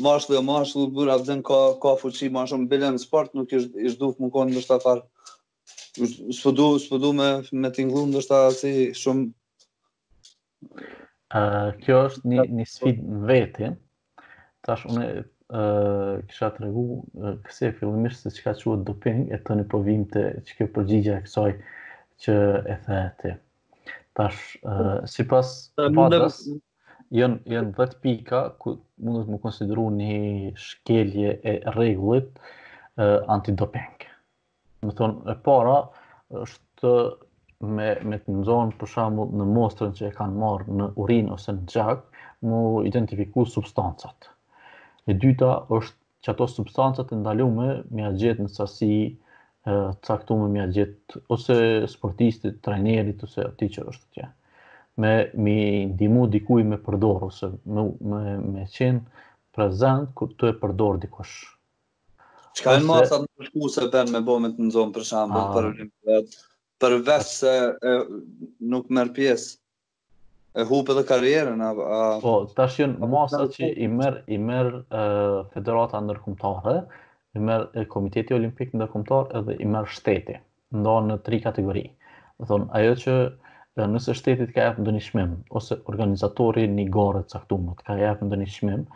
[0.00, 3.98] mashlë dhe mashlë, bërë abden ka, ka fuqi, ma shumë bilen sport, nuk ish, ish
[4.00, 5.02] duf më konë ndështë afar.
[5.96, 7.28] Së pëdu me,
[7.62, 9.28] me t'inglu ndështë afar si shumë.
[11.36, 13.70] Uh, kjo është një, një sfit në vete,
[14.64, 15.08] tash unë
[16.28, 16.82] kisha të regu
[17.48, 21.26] këse fillimisht se çka quat doping e të një vim të që kjo përgjigja e
[21.26, 21.52] kësoj
[22.24, 22.34] që
[22.74, 23.34] e the
[24.16, 26.18] Tash, uh, si pas janë
[27.20, 28.72] janë jen 10 pika ku
[29.04, 30.16] mundet më konsideru një
[30.62, 34.06] shkelje e rregullit uh, antidoping.
[34.88, 35.76] Më thonë, e para
[36.40, 36.94] është
[37.76, 41.52] me, me të nëzonë për shembull në mostrën që e kanë marë në urinë ose
[41.60, 42.08] në gjak,
[42.40, 44.32] mu identifiku substancatë
[45.10, 45.94] E dyta është
[46.24, 49.74] që ato substancat e ndalume me a gjithë në sasi e,
[50.08, 51.56] caktume me a gjithë ose
[51.92, 54.30] sportistit, trajnerit ose ati që është tja.
[55.04, 55.12] Me
[55.46, 55.54] mi
[55.92, 58.22] ndimu dikuj me përdor ose me, me,
[58.56, 59.22] me qenë
[59.56, 61.36] prezent kur të e përdor dikush.
[62.56, 66.36] Qka e masat në përshku se ben me bomit në zonë për shambull për olimpiad,
[66.82, 67.54] për vetë se
[68.74, 69.54] nuk merë pjesë?
[70.56, 71.96] e hupe dhe karrierën apo a...
[72.24, 74.78] po tash janë masa që i merr i merr
[75.52, 76.78] federata ndërkombëtare
[77.36, 80.38] i merr komiteti olimpik ndërkombëtar edhe i merr shteti
[80.80, 81.82] ndon në tri kategori
[82.38, 83.18] do thon ajo që
[83.94, 88.86] nëse shteti ka jap ndonjë çmim ose organizatori një gore caktuar ka jap ndonjë çmim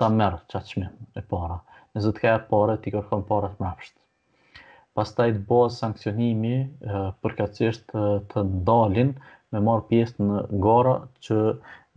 [0.00, 1.62] ta merr çat çmim e para
[1.96, 6.58] nëse të ka jap para ti kërkon para mbrapsht pas pastaj bëhet sanksionimi
[7.24, 7.96] përkatësisht
[8.34, 9.14] të ndalin
[9.54, 10.94] me marë pjesë në gara
[11.26, 11.36] që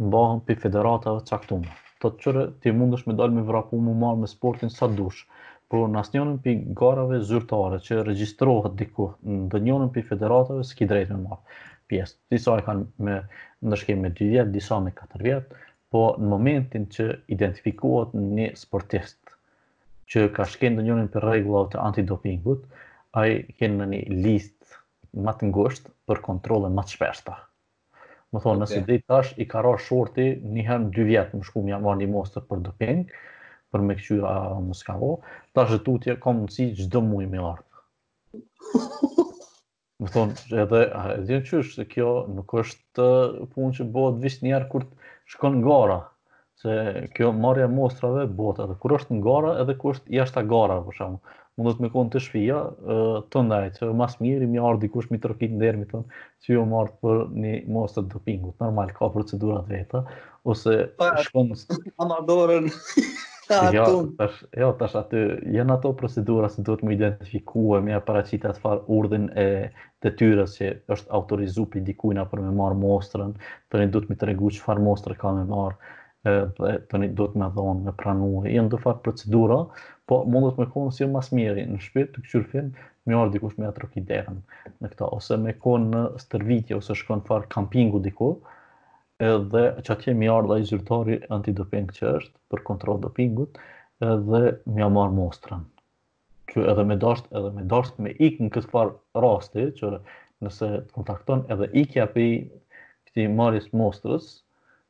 [0.07, 1.71] mbahën për federatave caktume.
[1.99, 5.23] Të të qërë ti mundësh me dalë me vrapu mu marë me sportin sa dush,
[5.69, 10.63] por në asë njënën për garave zyrtare që regjistrohet diku, në dë njënën për federatave
[10.69, 11.57] s'ki drejt me marë
[11.89, 12.15] pjesë.
[12.33, 13.17] Disa e kanë me
[13.67, 15.59] ndërshkem me 2 vjetë, disa me 4 vjetë,
[15.93, 19.35] po në momentin që identifikohet një sportist
[20.09, 22.63] që ka shkenë dë njënën për regullat të antidopingut,
[23.19, 27.35] a i kënë në një listë matë ngushtë për kontrolën më të shpeshta.
[28.33, 31.63] Më thonë, nësi nëse dhe tash i karar shorti, njëherë në dy vjetë më shku
[31.65, 33.03] më jam marrë një mosër për doping,
[33.73, 34.35] për me këqyra
[34.67, 35.11] më skavo,
[35.57, 37.83] tash dhe tutje ka mundësi si gjdo muj me ardhë.
[40.01, 40.83] më thonë, edhe,
[41.15, 43.09] edhe në qysh, se kjo nuk është
[43.53, 45.99] punë që bëhet vishë njerë kur të shkon në gara,
[46.61, 46.75] se
[47.17, 50.49] kjo marrë e mostrave bëhet edhe kur është në gara edhe kur është jashtë a
[50.53, 52.59] gara, për shumë të me kon të shpia
[53.33, 55.87] të ndajt, që mas mirë i mi ardi kush mi tërfit në dermi
[56.45, 60.05] që jo më për një mos të dopingut, normal, ka procedurat veta.
[60.49, 60.73] ose
[61.25, 61.55] shkomë...
[61.83, 62.71] të amadorën, atun...
[63.49, 63.87] Ja,
[64.19, 65.19] tash, ja, jo, tash aty,
[65.55, 69.47] janë ato procedura se duhet më identifikua, me e paracita të farë urdin e
[70.05, 73.33] të tyres që është autorizu për dikujna për me marë mostrën,
[73.73, 75.75] për i duhet më të regu që farë mostrë ka me marë,
[76.27, 79.59] dhe të një do të me dhonë, me pranuë, i në dëfarë procedura,
[80.09, 82.71] po mundet me konë si e mas mjeri në shpetë të këqyrë film,
[83.07, 84.39] me ardi kush me atë roki derën
[84.83, 88.31] në këta, ose me konë në stërvitje, ose shkon të farë kampingu diko,
[89.23, 93.59] dhe që atje me ardha i zyrtari antidoping që është, për kontrol dopingut,
[94.27, 94.41] dhe
[94.75, 95.63] me amarë mostrën.
[96.51, 99.93] Që edhe me dorsht, edhe me dorsht, me ikën në këtë farë rasti, që
[100.43, 102.31] nëse të kontakton edhe ikja pëj,
[103.07, 104.33] këti marjes mostrës,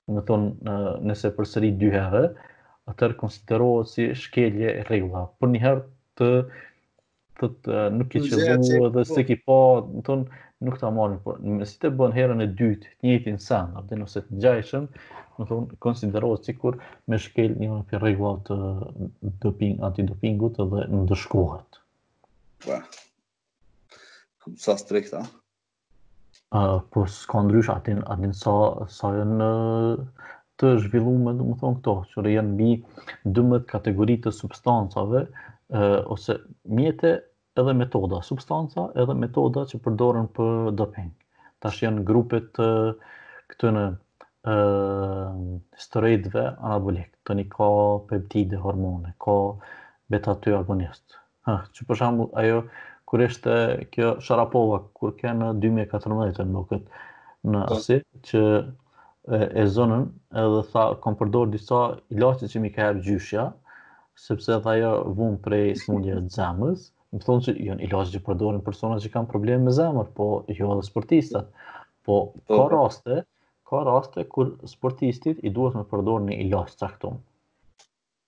[0.09, 0.75] në më tonë
[1.09, 2.23] nëse përsëri dy herë,
[2.91, 5.83] atër konsiderohet si shkelje e Por Për njëherë
[6.19, 6.29] të,
[7.39, 9.07] të, të nuk i qëllu dhe po.
[9.13, 9.59] se ki pa,
[9.95, 10.25] më tonë
[10.65, 11.19] nuk po, të amalim.
[11.25, 11.37] Po.
[11.43, 14.87] Nësi të bënë herën e dytë, njëti në sanë, apo nëse të gjajshëm,
[15.39, 18.07] më tonë konsiderohet si kur me shkelj një në për
[18.49, 18.57] të
[19.45, 21.81] doping, antidopingut dhe në ndërshkohet.
[24.57, 25.21] Sa strekta
[26.89, 27.93] po s'ka ndrysh aty
[28.33, 28.53] sa
[28.89, 29.49] sa janë
[30.57, 32.71] të zhvilluar, do të thonë këto, që janë mbi
[33.37, 36.35] 12 kategori të substancave uh, ose
[36.65, 37.11] mjete
[37.59, 41.13] edhe metoda, substanca edhe metoda që përdoren për doping.
[41.61, 42.97] Tash janë grupet uh,
[43.53, 43.85] këtu në
[44.49, 47.69] ë uh, steroidve anabolik, tani ka
[48.09, 49.39] peptide hormone, ka
[50.11, 51.19] beta 2 agonist.
[51.47, 52.63] Ha, që për shembull ajo
[53.09, 53.53] kur ishte
[53.93, 57.07] kjo Sharapova kur ka në 2014 në këtë po.
[57.49, 57.95] në Asi
[58.29, 58.41] që
[59.61, 60.03] e zonën
[60.43, 61.79] edhe tha kom përdor disa
[62.13, 63.47] ilaçe që mi ka hap gjyshja
[64.27, 64.91] sepse tha ajo
[65.21, 66.85] vum prej smundjes të zemës,
[67.15, 70.69] më thonë se janë ilaçe që përdorin persona që kanë probleme me zemër po jo
[70.75, 71.49] edhe sportistat
[72.05, 73.19] po, po ka raste
[73.69, 77.21] ka raste kur sportistit i duhet të përdorni ilaç caktum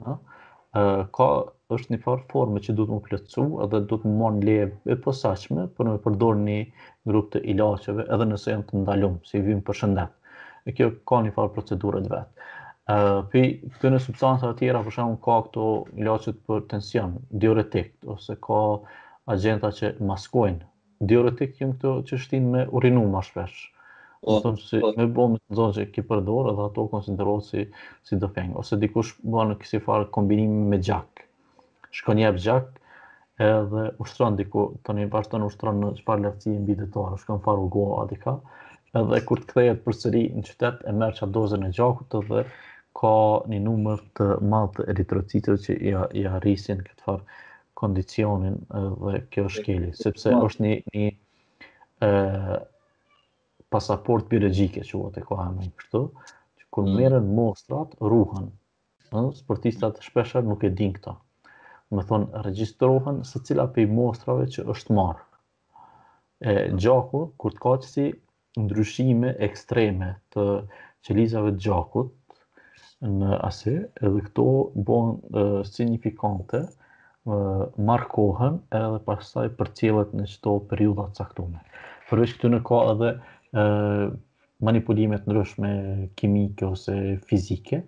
[0.06, 0.18] ë
[1.14, 1.30] ka
[1.76, 4.48] është një farë formë që du të më plëcu edhe du të më morë në
[4.48, 6.56] leje e posaqme për me përdor një
[7.12, 10.18] grup të ilaqeve edhe nëse jenë të ndalumë, si i vim për shëndet.
[10.68, 12.48] E kjo ka një farë procedurët vetë.
[12.92, 13.44] Uh, pi
[13.76, 15.68] këtë në substanta atjera, për shumë, ka këto
[16.04, 17.14] ilaqet për tension,
[17.44, 18.60] diuretik, ose ka
[19.36, 20.66] agenta që maskojnë.
[21.14, 23.62] Diuretik jenë këto që shtin me urinu ma shpesh.
[24.22, 24.92] O, o, si, o.
[25.00, 27.64] Me bo me të zonë që ki përdorë edhe ato konsiderohet si,
[28.06, 28.18] si
[28.62, 31.21] Ose dikush bërë në kësi farë kombinimi me gjakë
[31.92, 32.68] shkon jep gjak
[33.42, 35.08] edhe ushtron diku, të një
[35.48, 36.78] ushtron në qëpar lefëci mbi
[37.24, 38.36] shkon faru go adika,
[39.02, 42.44] edhe kur të kthehet për sëri në qytet e merr qatë dozën e gjakut edhe
[43.02, 43.14] ka
[43.52, 47.40] një numër të madh të eritrocitëve që i, i arrisin këtë farë
[47.82, 48.58] kondicionin
[49.06, 51.08] dhe kjo shkeli, sepse është një, një
[52.08, 52.58] e,
[53.74, 57.32] pasaport biologjike që vëtë e koha me në që kur mm.
[57.40, 58.52] mostrat, ruhen.
[59.12, 61.16] Në, sportistat shpesher nuk e din këta.
[61.98, 65.26] Më thonë, regjistrohen së cila pëj mostrave që është marrë.
[66.42, 68.06] E gjaku, kur të ka që si
[68.62, 70.46] ndryshime ekstreme të
[71.08, 72.16] qelizave të gjakut
[73.20, 73.74] në asy,
[74.08, 74.48] edhe këto
[74.90, 75.14] bon
[75.74, 76.64] signifikante,
[77.92, 81.60] markohen edhe pasaj për cilët në qëto periudat caktume.
[82.10, 83.12] Përveç këtu në ka edhe
[84.70, 86.96] manipulimet ndryshme me kimike ose
[87.32, 87.84] fizike,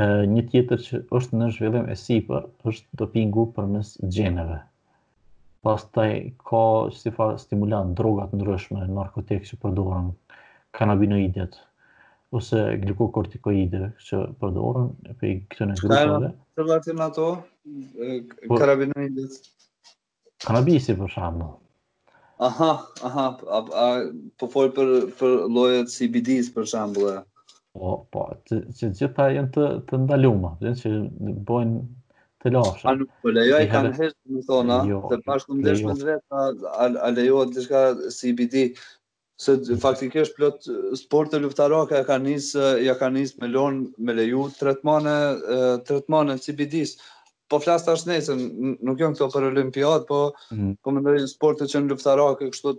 [0.00, 4.60] një tjetër që është në zhvillim e sipër është dopingu përmes gjeneve.
[5.66, 6.12] Pastaj
[6.48, 6.60] ka
[6.98, 10.12] si fa stimulan droga të ndryshme, narkotikë që përdorën,
[10.78, 11.58] kanabinoidet
[12.38, 16.30] ose glukokortikoide që përdorën e për këto në grupe.
[16.54, 17.26] Ka relacion ato
[18.54, 19.34] kanabinoidet.
[20.46, 21.42] Kanabisi për shkak.
[22.46, 22.70] Aha,
[23.10, 23.26] aha,
[24.38, 27.18] po fol për për llojet CBD-s për shembull.
[27.78, 30.50] Po, po, që, që gjitha jenë të, të ndaluma,
[30.80, 30.90] që
[31.46, 31.80] bojnë
[32.44, 32.90] të lasha.
[32.90, 35.92] A nuk, për po lejoj kanë në heshtë, në thona, jo, të pashtë në ndeshme
[35.94, 36.06] në jo.
[36.08, 37.82] vetë, a, a lejoj të shka
[38.16, 38.64] CBD,
[39.44, 39.54] se
[39.84, 40.66] faktikisht plot
[40.98, 45.14] sport të luftarake, ja ka njësë ja njës me lonë, me leju, tretmane,
[45.90, 46.98] tretmane CBD-së.
[47.48, 48.42] Po flas tash nesër,
[48.84, 50.18] nuk jam këto për Olimpiadë, po
[50.52, 50.74] mm.
[50.84, 52.74] komentoj po sportet që në luftarake kështu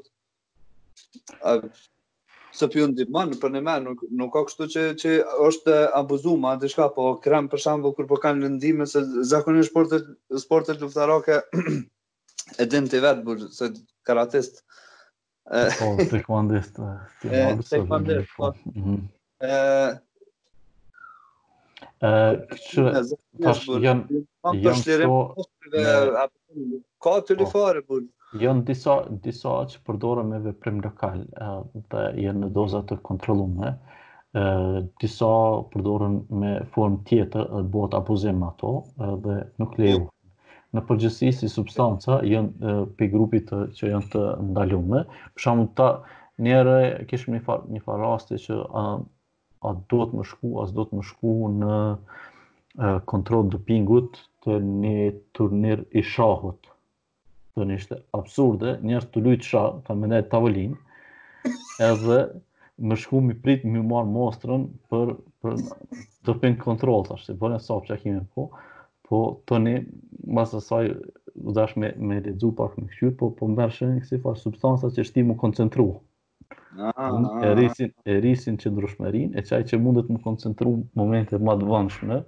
[2.57, 5.13] se për në për në me, nuk, nuk ka kështu që, që
[5.47, 10.07] është abuzuma, atë shka, po krem për shambull kur po kanë lëndime, se zakonin sportet,
[10.41, 11.37] sportet luftarake
[12.59, 13.69] e din të vetë, burë, se
[14.07, 14.63] karatist.
[15.49, 16.77] Po, të këmandist,
[17.23, 18.51] të këmandist, po.
[18.73, 18.97] Mhm.
[21.99, 22.89] Këtë që,
[23.43, 26.27] tash, janë, janë, janë, janë, janë, të janë, të janë, janë, janë,
[26.79, 31.23] të janë, janë, janë, janë, Janë jo, disa, disa që përdore me veprim lokal
[31.93, 33.71] dhe janë në dozat të kontrolume.
[35.01, 35.29] Disa
[35.73, 38.69] përdorën me form tjetër dhe bëhet abuzim ato
[39.25, 40.03] dhe nuk lehu.
[40.77, 43.49] Në përgjësi si substanca janë pe grupit
[43.79, 45.01] që janë të ndalume.
[45.33, 45.89] Për shumë ta
[46.49, 46.77] njerë
[47.09, 48.85] kishëm një, farë një farë rasti që a,
[49.65, 51.81] a do të më shku, a do të më shku në
[53.09, 55.07] kontrol dëpingut të një
[55.39, 56.68] turnir i shahot
[57.59, 57.77] të një
[58.17, 60.79] absurde, njerës të lujtë shë, të më nejtë tavolinë,
[61.89, 62.19] edhe
[62.89, 65.57] më shku më pritë më marë mostrën për, për
[66.27, 68.45] të finë kontrol të ashtë, bërën e sopë që akime po,
[69.09, 69.75] po të një,
[70.37, 70.83] mësë asaj,
[71.39, 74.21] u dash me, me redzu pak me këqyrë, po, po më bërë shënë një kësi
[74.23, 75.89] pa substansa që shti më koncentru.
[76.79, 81.55] Ah, e, rrisin, e rrisin që ndrushmerin, e qaj që mundet më koncentru momente më
[81.57, 82.21] advanshme,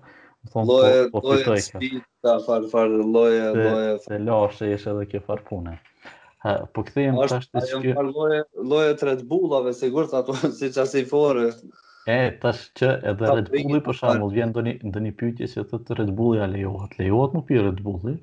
[0.46, 0.74] më thonë
[1.14, 1.82] po, po fitoj kjo.
[1.82, 3.92] Loje, far, far, loje, se, loje.
[4.08, 5.78] Se lashe ish edhe kjo far pune.
[6.76, 7.96] po këthe jem tash të shkjo.
[8.02, 11.46] Ashtë të Red Bullave, sigur të ato, si që asë i forë.
[12.10, 16.00] E, tash që edhe Red Bulli për shambull, vjen ndë një pytje që të të
[16.02, 16.98] Red Bulli a lejohat.
[17.04, 18.16] Lejohat më pi Red Bulli,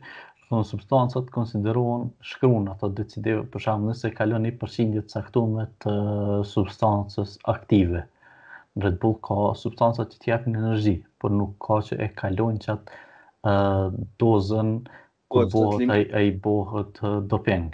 [0.49, 5.97] thonë substancat konsiderohen shkruun ato decideve për shambull nëse kalon një përshindje të saktume të
[6.57, 8.09] substancës aktive.
[8.83, 12.72] Red Bull ka substanca që t'i japin energji, por nuk ka që e kalojnë që
[12.74, 12.99] atë
[13.53, 14.70] uh, dozën
[15.33, 17.01] ku bëhet e, i bëhet
[17.33, 17.68] doping.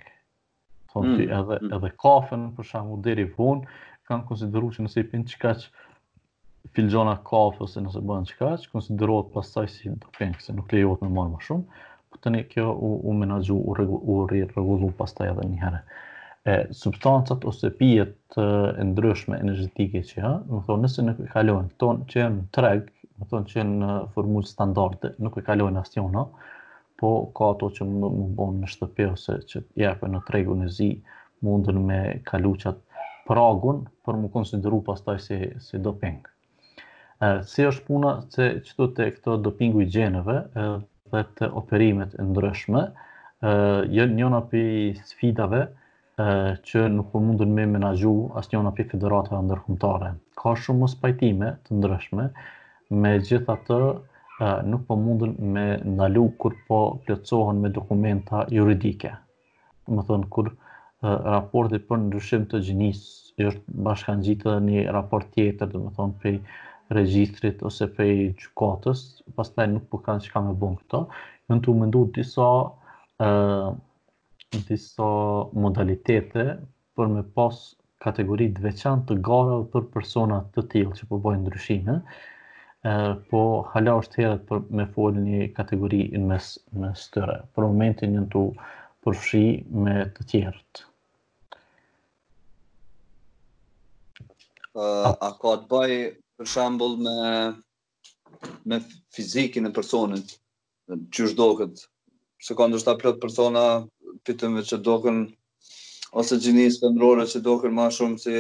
[0.95, 1.75] Thonë mm, edhe, mm.
[1.79, 3.75] edhe kafën për shumë, deri vonë,
[4.09, 5.71] kanë konsideru që nëse i pinë që kaqë
[6.75, 11.13] filxona kafe ose nëse bën çkaç, që konsiderohet pastaj si doping, se nuk lejohet më
[11.19, 15.85] marr më shumë, por tani kjo u menaxhu, u rregull, rregullu pastaj edhe një herë
[16.47, 18.17] e substancat ose pijet
[18.77, 22.43] e ndryshme energetike që ha, më thonë nëse nuk e kalojnë, tonë që e në
[22.57, 26.27] treg, më thonë që e në formullë standarde, nuk e kalojnë asë tjona,
[27.01, 30.69] po ka ato që më më bonë në shtëpe ose që jepe në tregun në
[30.77, 30.91] zi
[31.45, 32.77] mundën me kaluchat
[33.25, 36.19] pragun për më konsideru pas taj si, si doping.
[37.25, 42.29] E, si është puna që që të këto dopingu i gjenëve dhe të operimet e
[42.29, 45.83] ndryshme, e, njëna për sfidave, e,
[46.19, 48.11] që nuk po mundën me menaxhu
[48.41, 50.11] asnjëna pikë federatave ndërkombëtare.
[50.43, 52.27] Ka shumë mos pajtime të ndryshme,
[53.05, 53.79] me gjithatë
[54.71, 59.11] nuk po mundën me ndalu kur po plotësohen me dokumenta juridike.
[59.91, 60.53] Më thon kur
[61.09, 66.15] raporti për ndryshim të gjinisë është bashkan gjitë dhe një raport tjetër, dhe më thonë,
[66.21, 69.03] për regjistrit ose për gjukatës,
[69.37, 71.03] pas nuk po kanë që ka me bon këto,
[71.51, 72.49] në të mëndu disa
[74.69, 75.07] disa
[75.57, 76.45] modalitete
[76.97, 77.59] për me pas
[78.05, 81.99] kategori të veçantë të gara për persona të tillë që përbojnë po ndryshime,
[82.85, 83.39] Ë po
[83.73, 86.49] hala është herët për me fol një kategori në mes,
[86.83, 88.43] mes tëre, për momentin një të
[89.07, 89.41] përfshi
[89.87, 90.83] me të tjerët.
[94.77, 95.97] Uh, a ka të bëj
[96.43, 97.17] për shembull me
[98.69, 98.83] me
[99.17, 100.37] fizikën e personit
[101.17, 101.49] që çdo
[102.45, 103.65] se ka ndoshta plot persona
[104.23, 105.19] pitëmve që doken
[106.23, 108.39] ose gjinisë pëndrore që doken ma shumë si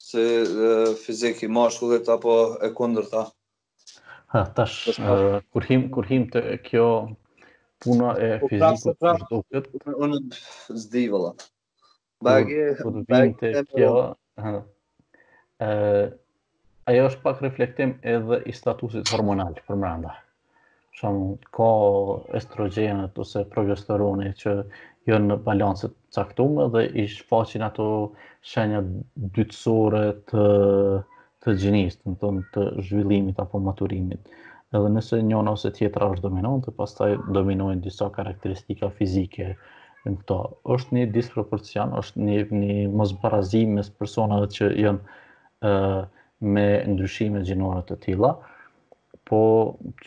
[0.00, 3.24] se uh, fizik i mashkullit apo e kundërta.
[4.34, 6.86] Ha, tash uh, kur him kur him të kjo
[7.84, 11.34] puna e po, pra, fizikut të po, pra, duket po, unë zdi valla.
[12.30, 13.94] vim të kjo.
[16.90, 20.14] ajo është pak reflektim edhe i statusit hormonal për mëranda.
[20.16, 20.28] Ëh,
[21.00, 21.68] shumë, ka
[22.38, 24.54] estrogenet ose progesteroni që
[25.10, 27.86] jënë në të caktume dhe i shfaqin ato
[28.52, 28.90] shenjët
[29.38, 30.44] dytësore të,
[31.44, 34.32] të gjinisë, të, të, të zhvillimit apo maturimit.
[34.78, 39.48] Edhe nëse njona ose tjetra është dominante, pas taj dominojnë disa karakteristika fizike
[40.04, 40.40] në këta.
[40.76, 45.74] është një disproporcion, është një, një mëzbarazim mes personave që jënë
[46.56, 48.32] me ndryshime gjinore të tila,
[49.30, 49.38] po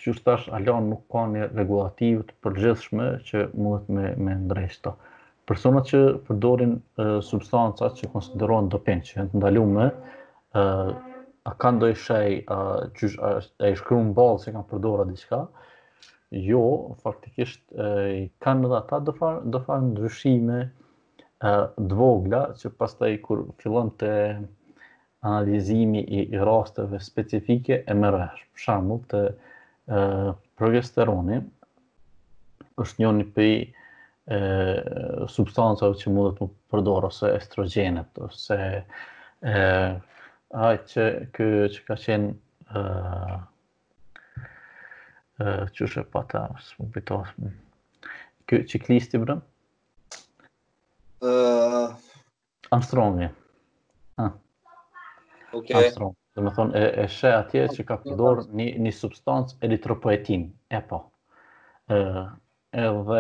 [0.02, 4.92] që thash alon nuk ka një regulativ të përgjithshme që mundet me me ndrejsto.
[5.48, 6.74] Personat që përdorin
[7.30, 10.64] substanca që konsiderohen doping, që janë ndaluar, ë
[11.50, 12.60] a kanë ndonjë shej a
[13.00, 15.40] qysh a i shkruan ballë se kanë përdorur diçka?
[16.44, 16.60] Jo,
[17.06, 17.88] faktikisht e,
[18.42, 20.62] kanë dhe ata do far do far ndryshime
[21.48, 24.12] ë të vogla që pastaj kur fillon të
[25.24, 28.42] analizimi i, i rasteve specifike e mërvesh.
[28.56, 30.02] Për shambull të e,
[30.60, 31.40] progesteroni
[32.84, 33.50] është një një për
[35.32, 39.56] substancave që mund të përdorë ose estrogenet ose e,
[40.68, 42.84] ajë që, kë, që ka qenë e,
[45.40, 47.36] e, që shë pata së më bitos
[48.52, 49.44] kë, që klisti brëm?
[51.24, 51.92] Uh...
[52.74, 53.28] Armstrongi.
[55.54, 55.86] Okay.
[55.88, 56.16] Astro,
[56.56, 61.00] thonë, e, e she atje që ka përdor një, një substancë eritropoetin, e po.
[61.94, 62.00] E,
[62.86, 63.20] edhe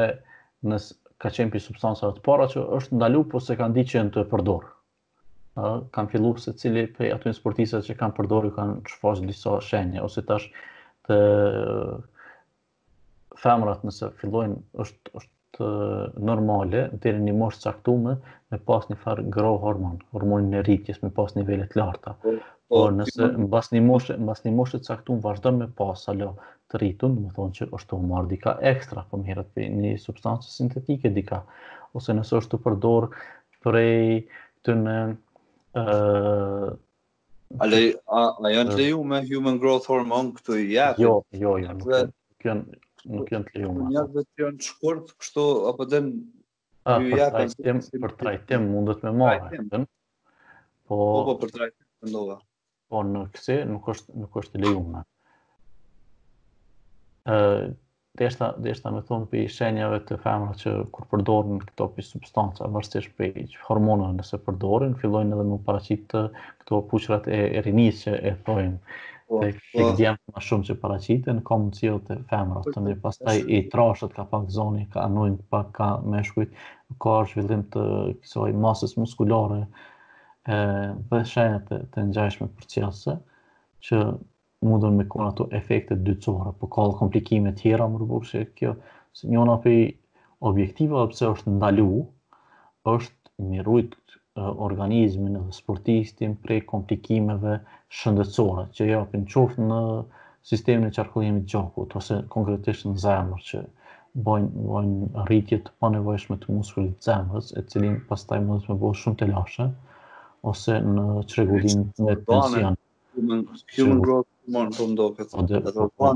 [0.71, 4.01] nësë ka qenë për substancë të para që është ndalu, po se kanë di që
[4.07, 4.65] në të përdor.
[5.61, 10.01] E, kanë fillu se cili prej ato një që kanë përdor, kanë që disa shenje,
[10.09, 10.49] ose tash
[11.05, 11.19] të
[13.43, 15.67] femrat nëse fillojnë, është, është të
[16.25, 18.15] normale deri në moshë caktuar
[18.53, 22.15] me pas një farë grow hormon, hormonin e rritjes me pas nivele të larta.
[22.23, 22.39] Po, po,
[22.79, 26.31] Por nëse mbas një moshë, mbas një moshë të caktuar vazhdon me pas alo
[26.71, 29.51] të rritun, do të thonë që është u marr dika ekstra për po më herët
[29.57, 31.43] për një substancë sintetike dika
[31.99, 33.09] ose nëse është të përdor
[33.65, 34.15] prej ai
[34.65, 34.97] të në
[35.77, 36.71] ë uh,
[37.61, 37.79] Ale,
[38.09, 41.03] a, a janë të leju me human growth hormone këtu i jetë?
[41.03, 42.79] Jo, jo, jo, nuk, nuk,
[43.11, 43.89] nuk janë të lejuar.
[43.93, 46.11] Ja do të jenë shkurt, kështu apo den
[46.83, 49.59] ju ja kanë për trajtim mundet me marrë.
[50.87, 51.05] Po, po.
[51.29, 52.37] Po për trajtim mendova.
[52.91, 55.07] Po në kse nuk është nuk është të lejuar.
[57.27, 57.39] Ë
[58.13, 62.81] Deshta, deshta me thonë për shenjave të femra që kur përdorin këto për substancë, a
[63.17, 66.21] për hormonën nëse përdorin, fillojnë edhe më paracit të
[66.61, 68.93] këto puqrat e, e rinisë që e thojnë.
[69.33, 69.55] Po, tek
[70.27, 70.33] po.
[70.35, 74.25] më shumë që paraqiten kom cilë të femra, të ndërë pas taj i trashët ka
[74.33, 76.53] pak zoni, ka anujnë pak ka me shkujt,
[77.05, 77.85] ka zhvillim të
[78.19, 79.65] kësoj masës muskulore e,
[81.09, 83.15] dhe shenjët të, të njajshme për qëllëse,
[83.89, 84.03] që
[84.69, 88.75] mundën me kona të efekte dytësore, po ka dhe komplikime tjera më rëbërë që kjo,
[89.17, 89.79] se njona për
[90.51, 91.89] objektiva dhe pëse është ndalu,
[92.93, 93.99] është mirujt
[94.41, 97.59] organizmin, sportistin prej komplikimeve
[97.93, 99.77] shëndetësore që japin jo, qoftë në
[100.51, 103.61] sistemin e qarkullimit gjakut ose konkretisht në zemër që
[104.29, 109.01] bojnë, bojnë rritje të panevojshme të të zemrës e cilin pas taj të me bojnë
[109.03, 109.69] shumë të lashe
[110.53, 112.79] ose në qregullim me tensionit.
[113.23, 116.11] Human growth Po,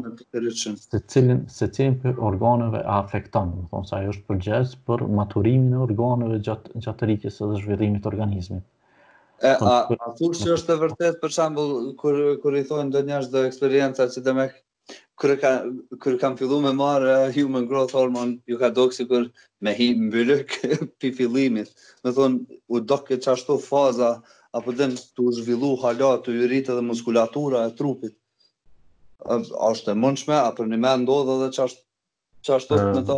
[0.91, 5.03] se cilin se cilin për organeve afekton, do të thonë se ajo është përgjes, për
[5.19, 8.65] maturimin e organeve gjatë gjatë rritjes dhe zhvillimit të organizmit.
[9.39, 9.77] E, po, a,
[10.09, 11.93] a thurë që është e vërtet, për shambull,
[12.43, 14.47] kër i thonë do njështë dhe eksperienca që dhe me
[15.23, 15.37] kërë
[16.07, 19.31] kër kam fillu me marë human growth hormone, ju ka do kësi kërë
[19.67, 20.41] me hi mbyllë
[20.99, 21.71] për fillimit.
[22.03, 24.17] Me thonë, u do këtë qashtu faza,
[24.55, 28.13] apo dëm të u zhvillu hala të yrit dhe muskulatura e trupit.
[29.33, 31.83] A është e mundshme apo në më ndodh edhe ç'është
[32.49, 33.17] ç'është vetëm ato?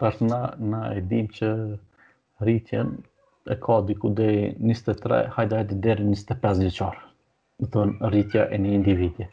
[0.00, 1.48] Tash na na e dim që
[2.46, 2.92] rritjen
[3.52, 6.98] e ka diku deri 23, hajde hajde deri 25 vjeçor.
[7.60, 9.26] Do të thonë rritja e një individi.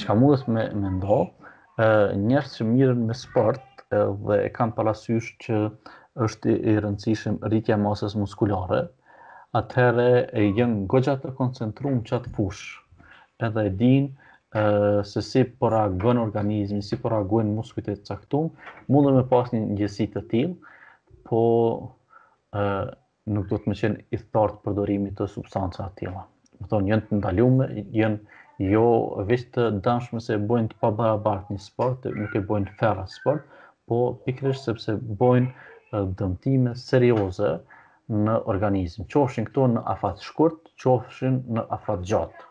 [0.00, 1.20] Çka mundos me me ndo,
[1.84, 1.90] ë
[2.28, 3.60] njerëz që mirën me sport
[4.26, 5.60] dhe e kanë parasysh që
[6.26, 8.80] është i rëndësishëm rritja masës muskulore,
[9.56, 10.06] atëherë
[10.40, 12.66] e jën gojja të koncentruar çat fush,
[13.46, 14.08] Edhe e din
[15.12, 18.50] se si po reagon organizmi, si po reagojnë muskujt e caktuar,
[18.92, 20.72] mundën me pas një ngjësi të tillë,
[21.30, 21.40] po
[23.36, 26.24] nuk do të më qenë i thartë përdorimi të substancave të tilla.
[26.60, 27.68] Do thonë janë të ndalume,
[28.00, 28.84] janë jo
[29.30, 33.44] vetë të danshme se bojnë të pabarabart një sport, nuk e bojnë ferra sport,
[33.88, 37.56] po pikërisht sepse bojnë dëmtime serioze,
[38.08, 42.44] në organizm, qofshin këto në afat shkurt, qofshin në afat gjatë.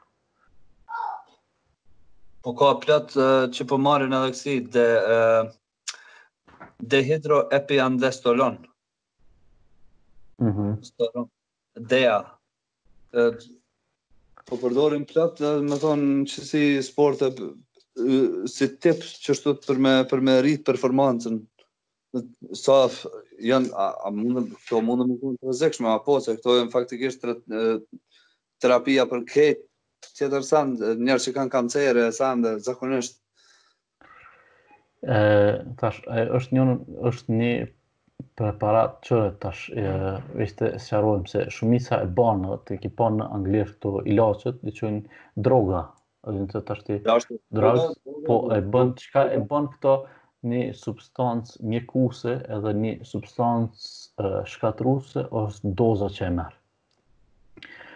[2.45, 3.11] Po ka plat
[3.51, 5.49] që po marrin edhe kësi de uh,
[6.93, 8.59] dehidroepiandestolon.
[10.41, 10.77] Mhm.
[10.77, 11.31] Mm
[11.77, 12.15] Dea.
[14.47, 17.27] po përdorin plat më me thon që si sportë
[18.49, 21.37] si tip që shtot për me për me rrit performancën
[22.57, 22.79] sa
[23.45, 27.25] janë a mundë këto mundë më të rëzekshme, apo se këto e faktikisht
[28.61, 33.19] terapia për këtë tjetër sandë, njerë që kanë kancer e sandë, zakonisht.
[35.77, 36.63] Tash, është një
[37.11, 37.51] është një
[38.37, 43.91] preparat që tash e së qarojmë se shumisa e banë të ekipon në anglisht të
[44.13, 45.03] ilaçet i qënë
[45.47, 45.83] droga,
[46.25, 47.91] dhe në të tashti droga,
[48.27, 55.23] po e bën çka e bën këto, e një substancë mjekuese edhe një substancë shkatruese
[55.39, 56.55] ose doza që e merr.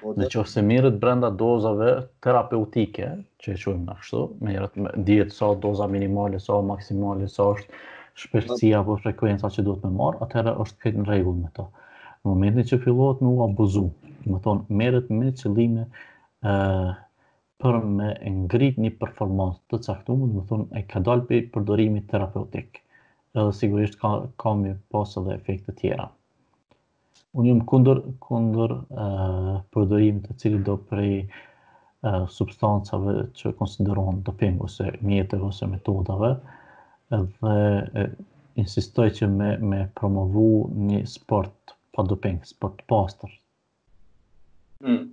[0.02, 1.92] Po, në që e mirë brenda dozave
[2.26, 3.12] terapeutike,
[3.44, 7.84] që e quajmë ashtu, me një diet sa doza minimale, sa maksimale, sa është
[8.24, 11.68] shpeshtësia apo frekuenca që duhet të marr, atëherë është këtë në rregull me to.
[12.22, 13.86] Në momentin që fillohet me u abuzu,
[14.26, 15.86] do të thonë merret me qëllime
[16.46, 16.94] ë
[17.62, 21.42] për me ngrit një performans të caktu, dhe të më thunë, e ka dalë për
[21.56, 22.80] përdorimi terapeutik,
[23.42, 24.12] edhe sigurisht ka,
[24.44, 26.08] ka mi pas dhe efekte tjera.
[27.38, 29.06] Unë jëmë kundër, kundër e,
[29.76, 31.16] përdorimi të cili do prej
[32.34, 36.32] substancave që konsideron të pingu, se mjetë ose metodave,
[37.14, 38.06] dhe
[38.64, 40.48] insistoj që me, me promovu
[40.88, 43.36] një sport pa doping, sport pastër.
[44.82, 45.12] Mm.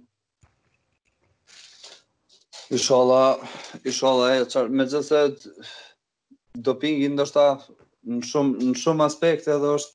[2.70, 3.38] Ishala,
[3.88, 5.18] ishala e qarë, me gjithë
[6.66, 7.44] dopingi ndoshta
[8.04, 8.26] në
[8.82, 9.94] shumë aspekte edhe është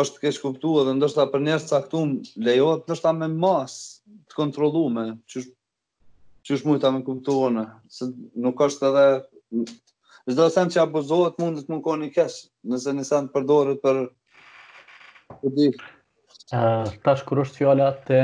[0.00, 2.16] është të keshë kuptu edhe ndoshta për njerës të saktum
[2.48, 3.76] lejot, ndoshta me mas
[4.28, 7.64] të kontrolu me, që është mujta me kuptu në,
[7.98, 8.10] se
[8.46, 9.06] nuk është edhe,
[9.62, 14.02] në dhe sen që abuzohet të më në koni keshë, nëse në sen përdorit për
[15.44, 15.86] për dikë.
[16.58, 18.20] Uh, tash kur është fjallat të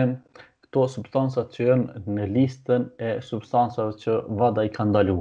[0.74, 5.16] këto substancat që janë në listën e substancave që vada i kanë ndalu.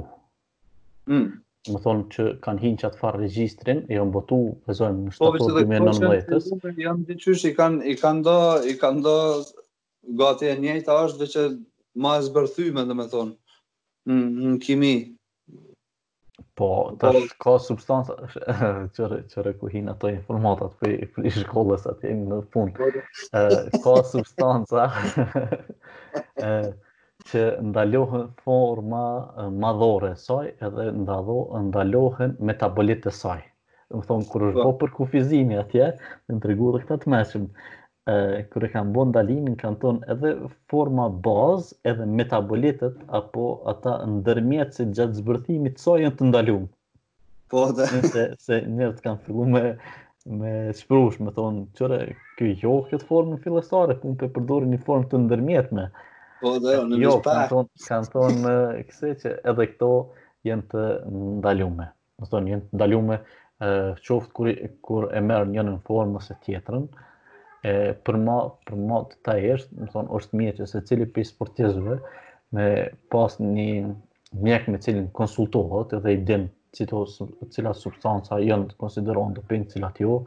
[1.06, 1.28] Mm.
[1.70, 5.38] Më thonë që kanë hinë që atë farë regjistrin, e janë botu, vëzojmë në shtator
[5.46, 6.50] 2019-ës.
[6.64, 8.34] Po, janë të i kanë i kanë do,
[8.66, 9.14] i kanë do
[10.20, 11.46] gati e njëjta është dhe që
[12.04, 13.56] ma e zbërthyme, dhe me thonë,
[14.10, 14.94] në kimi.
[16.58, 16.66] Po,
[17.02, 17.38] të është po.
[17.44, 18.14] ka substanta,
[18.98, 23.80] qëre, qëre ku hinë ato informatat për i shkollës atë jemi në punë, po, po.
[23.86, 24.84] ka substanta
[27.30, 29.02] që ndalohen forma
[29.66, 33.40] madhore saj edhe ndalohen metabolit e saj.
[33.94, 35.90] Më thonë, kërë është bo për kufizimi atje,
[36.30, 37.48] në të regu dhe këtë të meshëm
[38.52, 40.30] kërë kanë bo ndalimin, kanë thonë edhe
[40.72, 46.68] forma bazë, edhe metabolitet, apo ata ndërmjetë që gjatë zbërthimit, co jenë të ndalumë.
[47.54, 47.86] Po, dhe.
[48.10, 49.62] Se, se të kanë fillu me,
[50.42, 52.00] me shprush, me thonë, qëre,
[52.40, 55.86] kjo jo këtë në fillestare, pun për përdori një formë të ndërmjetme.
[56.42, 58.54] Po, dhe, në nëmë jo, Kanë thonë, kanë thonë
[58.90, 59.90] këse që edhe këto
[60.50, 60.84] jenë të
[61.40, 61.88] ndalume.
[62.20, 63.18] Më thonë, jenë të ndalume,
[64.04, 64.52] qoftë kur,
[64.88, 66.84] kur e merë njënë në formë ose tjetërën,
[67.64, 67.72] e
[68.04, 68.32] për mo
[68.68, 68.74] për
[69.12, 71.94] të ta do të thon është mirë që secili prej sportistëve
[72.58, 72.66] me
[73.14, 73.66] pas një
[74.44, 76.44] mjek me cilin konsultohet dhe i din
[76.76, 77.00] çito
[77.54, 80.18] cila substanca janë të konsiderohen të pinë cila jo,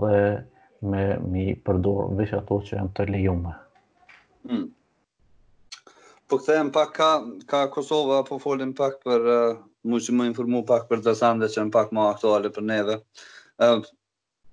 [0.00, 0.18] dhe
[0.92, 1.04] me
[1.34, 3.54] mi përdor veç ato që janë të lejuara.
[4.48, 4.66] Hmm.
[6.28, 7.10] Po kthehem pak ka
[7.46, 9.56] ka Kosova po folim pak për uh,
[9.86, 12.98] më shumë informo pak për dasandë që janë pak më aktuale për neve.
[13.62, 13.84] Uh,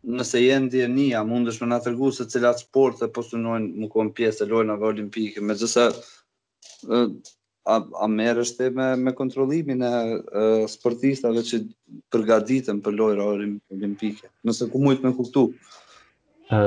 [0.04, 4.10] nëse je në mund mundesh me nga tërgu se cilat sport dhe postunojnë më kohën
[4.18, 5.84] pjesë e lojnave olimpike, me gjësa
[6.90, 9.92] a, a merësht e me, me kontrolimin e,
[10.42, 11.60] e sportistave që
[12.14, 15.46] përgaditën për lojra olimpike, nëse ku mujtë me kuptu.
[16.50, 16.62] E,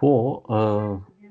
[0.00, 0.14] po,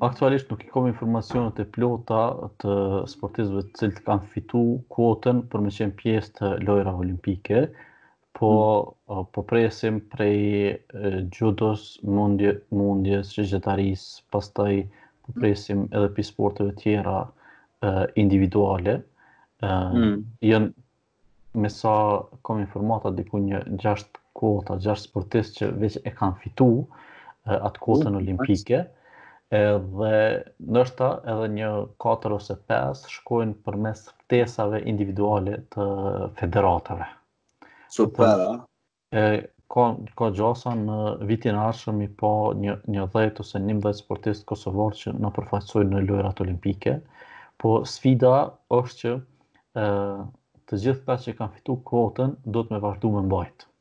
[0.06, 2.22] aktualisht nuk i kom informacionet e plota
[2.62, 2.78] të
[3.16, 7.66] sportistëve të cilët kanë fitu kuotën për me qenë pjesë të lojra olimpike,
[8.40, 9.24] po mm.
[9.32, 10.78] po presim prej
[11.40, 14.04] judos mundje mundjes, shëgjetaris
[14.34, 15.38] pastaj po mm.
[15.40, 17.14] presim edhe për sporteve tjera
[18.24, 20.18] individuale uh, mm.
[20.50, 21.96] janë me sa
[22.46, 26.68] kam informata diku një gjashtë kota gjashtë sportistë që veç e kanë fitu
[27.46, 28.16] atë kota mm.
[28.16, 28.82] Oh, olimpike
[29.54, 30.16] edhe
[30.78, 31.72] nështëta edhe një
[32.08, 34.02] 4 ose 5 shkojnë për mes
[34.34, 35.86] tesave individuale të
[36.40, 37.06] federatave.
[37.96, 38.66] Super, a?
[39.12, 39.22] E,
[39.72, 39.84] ka,
[40.20, 40.98] ka gjasa në
[41.30, 46.02] vitin arshëm i po një, një 10 ose një sportistë sportist që në përfaqësojnë në
[46.10, 46.98] lojrat olimpike,
[47.64, 48.34] po sfida
[48.80, 49.14] është që
[49.80, 49.88] e,
[50.68, 53.72] të gjithë ta që kanë fitu kvotën, do të me vazhdu me mbajtë.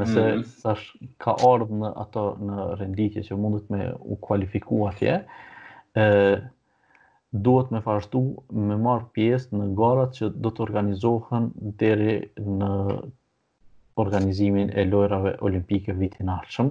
[0.00, 0.96] Nëse mm.
[1.22, 5.20] ka ardhë në ato në renditje që mundet me u kualifikua atje,
[7.30, 11.48] duhet me fashtu me marë pjesë në garat që do të organizohen
[11.82, 12.14] deri
[12.60, 12.70] në
[14.04, 16.70] organizimin e lojrave olimpike vitin arqëm,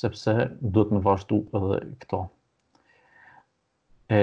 [0.00, 2.20] sepse duhet me vazhdu edhe këto.
[4.12, 4.20] E,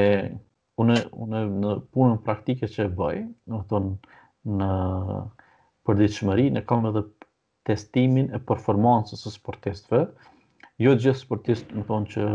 [0.84, 3.22] une, une në punën praktike që e bëj,
[3.53, 4.22] në tonë
[4.62, 4.70] në
[5.88, 7.06] përdiqëmëri, në kam edhe
[7.70, 10.03] testimin e performansës e sportistëve,
[10.82, 12.28] jo gjithë sportistë në tonë që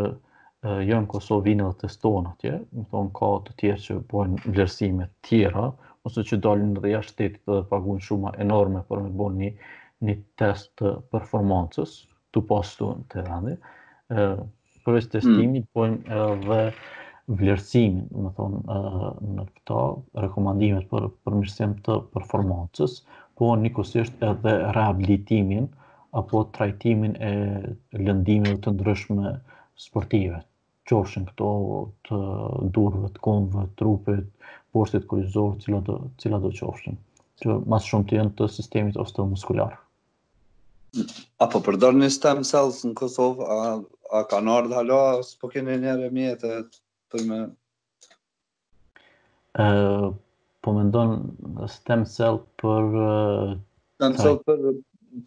[0.86, 5.06] jo në Kosovë vinë dhe testonë atje, më thonë ka të tjerë që bojnë vlerësime
[5.28, 5.66] tjera,
[6.06, 9.50] ose që dalin dhe jashtë shtetit dhe pagun shumë enorme për me bojnë një,
[10.08, 11.94] një test të performancës,
[12.34, 13.54] të pasu në të rande,
[14.86, 15.72] përveç testimit, mm.
[15.74, 16.58] bojnë edhe
[17.26, 18.64] vlerësimin, më thonë,
[19.36, 19.84] në këta
[20.24, 22.98] rekomandimet për përmirësim të performancës,
[23.38, 25.68] po njëkosisht edhe rehabilitimin
[26.20, 27.32] apo trajtimin e
[28.00, 29.34] lëndimeve të ndryshme
[29.86, 30.38] sportive,
[30.88, 31.48] qofshin këto
[32.08, 32.18] të
[32.76, 34.28] durrëve të kundëve trupit,
[34.76, 36.98] poshtet kryesore, të cilat të cilat do qofshin,
[37.42, 39.74] që mas shumë të jenë të sistemit ose të muskular.
[41.44, 43.60] Apo përdorni stem cells në Kosovë a
[44.16, 46.50] a kanë ardhur hala, s'po keni ndërë mjetë
[47.12, 47.38] për më
[49.58, 50.12] ë
[50.62, 51.16] po mendon
[51.72, 52.86] stem cell për
[53.96, 54.62] stem cell për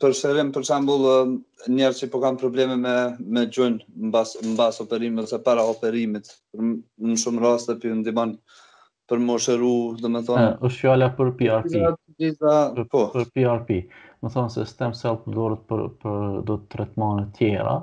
[0.02, 1.06] për shërim për shembull
[1.74, 2.94] njerëz që po kanë probleme me
[3.38, 3.80] me gjun
[4.10, 8.36] mbas mbas operimit ose para operimit për në shumë raste pi ndihmon
[9.10, 9.72] për moshëru,
[10.04, 11.80] domethënë, ë, është fjala për PRP.
[12.94, 13.78] Po, për PRP.
[14.20, 17.74] Do të thonë se stem cell për dorë për për do të trajtojnë të tjera.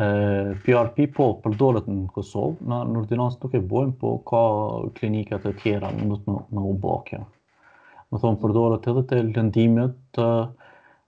[0.00, 4.42] ë, PRP po përdoret në Kosovë, në ordinancë nuk e bojmë, po ka
[4.98, 7.20] klinika të tjera, nuk më u bë kjo.
[8.12, 10.59] Do thonë përdoret edhe te lëndimet të, të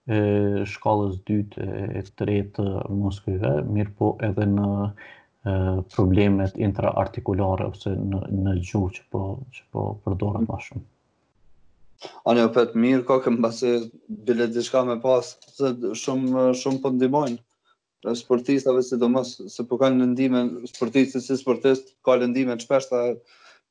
[0.09, 8.89] shkallës 2 e 3 të muskujve, mirë po edhe në problemet intraartikulare ose në gjuh
[8.99, 9.23] që po
[9.55, 10.85] që po përdoren më shumë.
[12.27, 13.71] A opet mirë ka këmbë se
[14.27, 15.71] bile diçka më pas se
[16.03, 22.59] shumë shumë po ndihmojnë sportistave sidomos se po kanë ndihmë sportistës si sportistë ka ndihmë
[22.59, 23.03] të shpeshta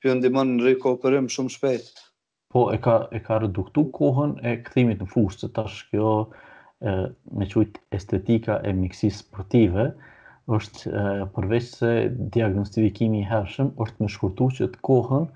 [0.03, 1.91] po ndihmon në rikuperim shumë shpejt.
[2.51, 6.11] Po e ka e ka reduktu kohën e kthimit në fushë, se tash kjo
[6.83, 6.95] e,
[7.39, 9.85] me qujt estetika e miksis sportive,
[10.57, 11.03] është e,
[11.37, 11.91] përveç se
[12.35, 15.29] diagnostifikimi i hershëm, është me shkurtu që të kohën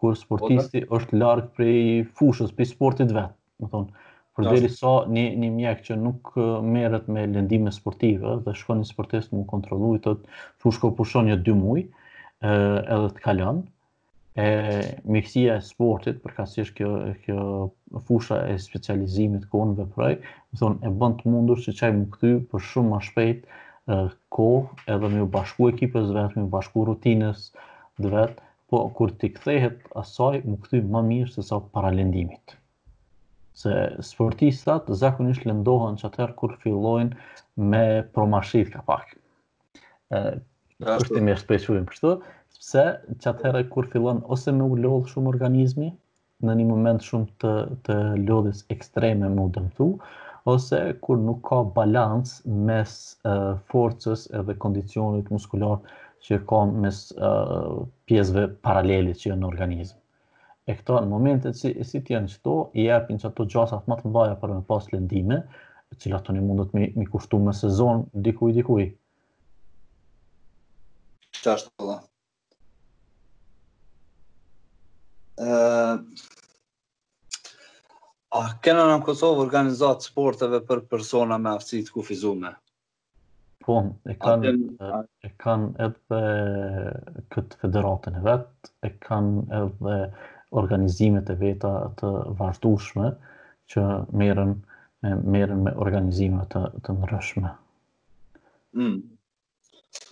[0.00, 3.34] kur sportisti po, është larg prej fushës, prej sportit vet,
[3.64, 4.06] më thonë.
[4.38, 6.30] Por deri sa so, një, një mjek që nuk
[6.76, 11.26] merët me lëndime sportive dhe shkon një sportist më kontrolu i të të fushko pushon
[11.32, 13.58] një dy muj ë edhe të kalon,
[14.40, 14.44] e
[15.12, 16.90] mirësia e sportit, përkasish kjo,
[17.24, 20.12] kjo fusha e specializimit ko në veproj,
[20.52, 23.50] më thonë e bënd të mundur që qaj më këty për shumë më shpejt
[24.36, 24.46] ko
[24.94, 27.50] edhe më bashku ekipës dhe më bashku rutinës
[28.00, 32.56] dhe vetë, po kur t'i kthehet asaj, më këty më mirë se sa paralendimit.
[33.60, 33.72] Se
[34.06, 37.16] sportistat zakonisht lëndohen që atëherë kur fillojnë
[37.74, 37.84] me
[38.14, 39.16] promashit ka pak.
[40.14, 40.22] E,
[40.80, 42.12] është i me shpeshujem për shtu,
[42.58, 42.82] se
[43.22, 45.90] që kur fillon ose me u lodh shumë organizmi,
[46.48, 47.52] në një moment shumë të,
[47.86, 47.96] të
[48.30, 49.86] lodhës ekstreme më dëmëtu,
[50.48, 52.32] ose kur nuk ka balans
[52.70, 52.94] mes
[53.70, 55.76] forcës edhe kondicionit muskular
[56.26, 59.96] që ka mes uh, pjesëve paralelit që janë në organizm.
[60.68, 63.98] E këto në momentet si, si t'jenë janë to, i epin që ato gjasat më
[64.02, 65.40] të mbaja për në pas lëndime,
[65.98, 68.86] cila të një mundet mi, mi kushtu me sezon dikuj dikuj.
[71.40, 71.98] Qashtë të
[78.64, 82.50] kena në Kosovë organizatë sporteve për persona me aftësit kufizume?
[83.64, 83.76] Po,
[84.08, 86.20] e kanë e kanë edhe
[87.34, 89.96] këtë federatën e vetë, e kanë edhe
[90.62, 92.10] organizimet e veta të
[92.40, 93.10] vazhdushme
[93.72, 93.86] që
[94.24, 94.54] merën
[95.04, 97.52] me merën me organizime të të ndryshme.
[98.76, 98.98] Hm.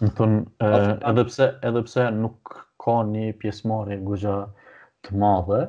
[0.05, 2.55] edhe pse edhe pse nuk
[2.85, 4.37] ka një pjesëmarrje gjë
[5.09, 5.61] të madhe,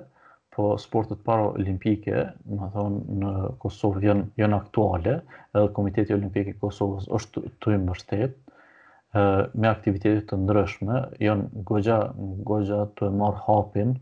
[0.60, 3.30] po sportet olimpike, më thonë, në
[3.62, 5.14] Kosovë janë, aktuale,
[5.56, 8.34] edhe Komiteti Olimpik i Kosovës është të mbështet,
[9.56, 12.00] me aktivitetit të ndryshme, janë gogja,
[12.50, 13.96] gogja të e marë hapin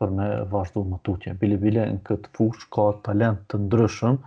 [0.00, 1.34] për me vazhdu më tutje.
[1.42, 4.20] Bile bile në këtë fush ka talent të ndryshëm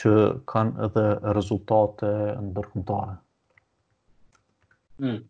[0.00, 0.16] që
[0.52, 1.04] kanë edhe
[1.36, 2.14] rezultate
[2.48, 3.18] ndërkëmtare.
[5.04, 5.20] Mm.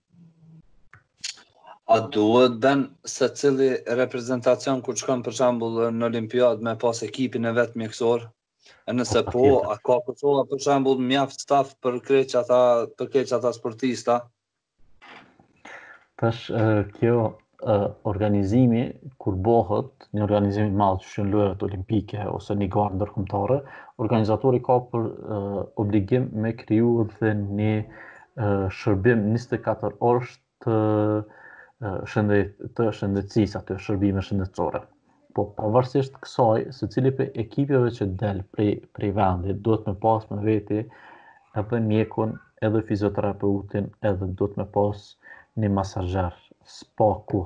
[1.89, 7.47] A duhet ben se cili reprezentacion kur qëkëm për shambull në olimpiad me pas ekipin
[7.47, 8.25] e vetë mjekësor?
[8.91, 12.59] E nëse po, a ka Kosova për shambull mjaft staf për kreq ata,
[13.03, 14.17] për ata sportista?
[16.19, 16.49] Tash,
[16.97, 17.21] kjo
[18.13, 18.83] organizimi,
[19.23, 23.61] kur bohët, një organizimit madhë që shënë lëjët olimpike ose një garë ndërkëmtare,
[24.07, 25.07] organizatori ka për
[25.85, 27.33] obligim me kriju dhe
[27.63, 27.73] një
[28.81, 30.83] shërbim 24 orështë
[32.09, 34.79] shëndet të shëndetësis, atë të shërbime shëndetësore.
[35.37, 39.99] Po, përvërsisht kësaj, se cili për ekipjeve që delë prej, prej vendit, do të me
[40.05, 40.79] pas me veti
[41.63, 42.33] edhe mjekun,
[42.69, 45.03] edhe fizioterapeutin, edhe do të me pas
[45.61, 46.39] një masajer,
[46.97, 47.43] ku.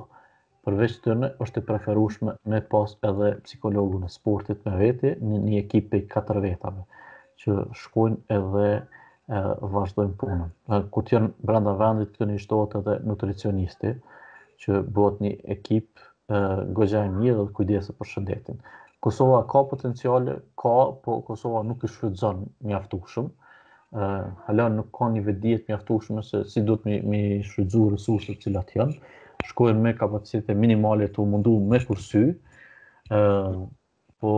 [0.67, 5.41] Përveç të në, është të preferushme me, pas edhe psikologu në sportit me veti, një,
[5.49, 6.83] një ekip për katër vetave,
[7.43, 8.65] që shkojnë edhe
[9.37, 9.41] e
[9.75, 10.43] vazhdojmë punën.
[10.95, 13.93] Kur të janë brenda vendit këtu një shtohet edhe nutricionisti,
[14.63, 16.01] që bëhet një ekip
[16.77, 18.59] gëgja e mirë dhe kujdesë për shëndetin.
[19.01, 20.71] Kosova ka potenciale, ka,
[21.05, 23.31] po Kosova nuk i shfrytëzon një aftushëm.
[24.47, 28.79] Hala nuk ka një vedijet një se si do të mi shfrydzu rësushët që latë
[28.79, 28.97] janë.
[29.49, 32.23] Shkojnë me kapacitet minimale të mundu me kursy,
[34.21, 34.31] po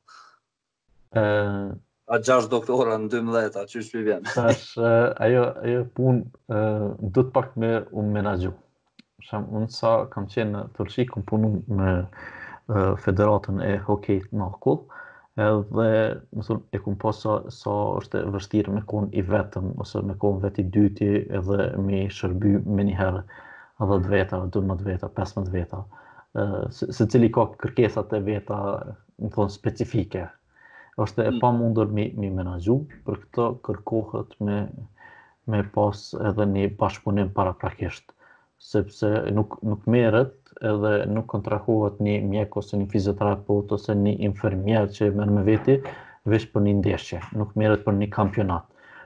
[1.17, 1.73] ë uh,
[2.15, 4.31] a 6 doktora në 12 a që shpi vjen.
[4.37, 6.23] Tash, uh, ajo, ajo punë
[6.55, 8.55] uh, do të pak me u menagju.
[9.27, 11.51] Shem, unë sa kam qenë në Turqi, kom punu
[11.83, 15.03] me uh, federatën e hokejt në akull, uh,
[15.43, 15.79] edhe
[16.33, 20.01] më thonë e kum pas sa sa është e vështirë me kon i vetëm ose
[20.11, 21.09] me kon vetë i dytë
[21.39, 21.59] edhe
[21.89, 23.21] me shërby me një herë
[23.87, 25.83] edhe të veta do të veta 15 veta
[26.97, 28.63] se cili ka kërkesat e veta
[29.21, 30.25] më thonë specifike
[31.05, 31.43] është e mm.
[31.43, 34.57] pa mundur mi, mi menazhu, për këto kërkohet me,
[35.53, 38.15] me pas edhe një bashkëpunim para prakisht
[38.57, 44.89] sepse nuk nuk merret edhe nuk kontrahohet një mjek ose një fizioterapeut ose një infermier
[44.99, 45.77] që merr me veti
[46.27, 48.65] vesh për një ndeshje, nuk merret për një kampionat.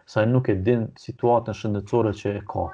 [0.09, 2.68] Sa nuk e din situatën shëndetësore që e ka.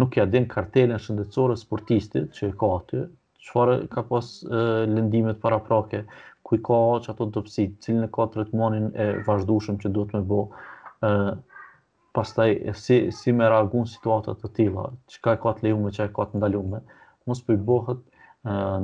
[0.00, 3.02] Nuk ja din kartelën shëndetësore sportistit që e ka aty,
[3.48, 4.28] çfarë ka pas
[4.92, 6.04] lëndime para paraprake,
[6.44, 6.78] ku i ka
[7.14, 11.36] ato dopsit, cilën e ka tretmentin e vazhdueshëm që duhet të bëjë
[12.12, 16.40] pastaj si si me reagu situata të tilla, çka ka të lejuar, çka ka të
[16.40, 16.82] ndaluar.
[17.28, 18.00] Mos po i bëhet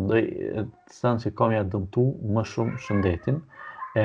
[0.04, 0.22] ndaj
[0.92, 3.38] sen që kam ja dëmtu më shumë shëndetin
[3.96, 4.04] e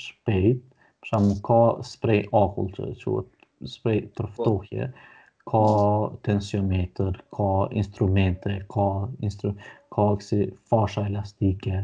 [0.00, 0.60] shpejt,
[1.00, 1.60] për shumë ka
[1.92, 3.32] spray akull që quhet
[3.72, 4.90] spray troftohje,
[5.50, 5.62] ka
[6.26, 7.46] tensiometër, ka
[7.80, 8.86] instrumente, ka
[9.24, 9.54] instru
[9.94, 11.80] ka oksi fasha elastike,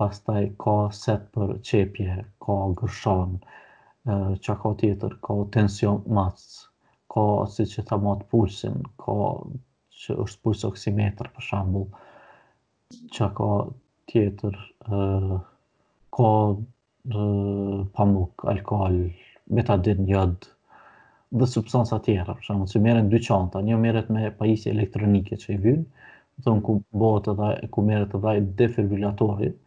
[0.00, 3.38] pastaj ka set për çepje, ka gërshon,
[4.46, 6.56] që ka tjetër, ka tension matës,
[7.14, 7.22] ka
[7.54, 8.74] si që ta matë pulsin,
[9.04, 9.14] ka
[10.04, 11.84] që është puls oksimetr për shambu,
[13.14, 13.48] që ka
[14.12, 14.56] tjetër,
[16.18, 16.30] ka
[17.96, 19.00] pamuk, alkohol,
[19.58, 20.36] metadin, jod,
[21.34, 25.54] dhe substansa tjera, për shumë, që meren dy qanta, një meret me pajisi elektronike që
[25.56, 25.84] i vynë,
[26.34, 29.58] dhe thonë ku bëhet edhe, ku meret edhe i defibrilatorit,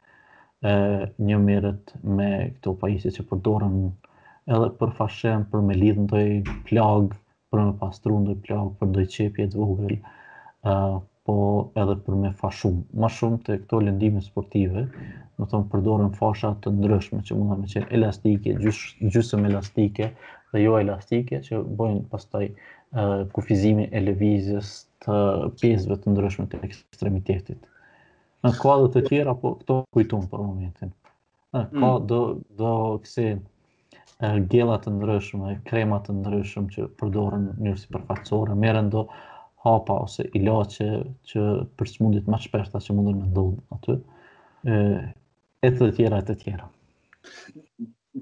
[0.61, 3.75] një meret me këto pajisi që përdorën
[4.55, 6.29] edhe për fashem, për me lidhë në doj
[6.69, 7.17] plagë,
[7.53, 9.95] për me pastru në doj plagë, për doj qepje të vogël,
[10.67, 10.97] uh,
[11.27, 11.35] po
[11.83, 12.77] edhe për me fashum.
[13.03, 14.85] Ma shumë të këto lëndime sportive,
[15.37, 20.09] në thonë përdorën fashat të ndryshme që mundhe me qenë elastike, gjysëm elastike
[20.53, 24.71] dhe jo elastike që bojnë pastaj uh, kufizimi e levizjes
[25.03, 25.17] të
[25.59, 27.59] pjesëve të ndryshme të ekstremitetit.
[28.47, 30.93] Në kodët e tjera po këto kujtum për momentin.
[31.55, 31.95] Ka mm.
[32.11, 32.19] do
[32.61, 33.31] do kse
[34.21, 39.03] gjela të ndryshme, krema të ndryshme që përdoren në mënyrë sipërfaqësore, përfaqësore, merren do
[39.65, 40.87] hapa ose ilaçe
[41.31, 41.43] që
[41.77, 43.97] për smundit më shpeshta që mundën me ndodh aty.
[44.65, 45.13] ë
[45.61, 46.65] e të tjera të tjera.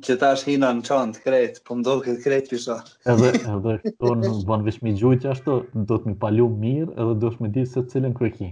[0.03, 2.75] Që ta është hina në qantë kretë, po më do këtë kretë pisa.
[3.13, 7.31] edhe, edhe këto në banë vishmi gjujtë ashtu, do të mi palu mirë edhe do
[7.37, 8.51] shme ditë se cilën kërëki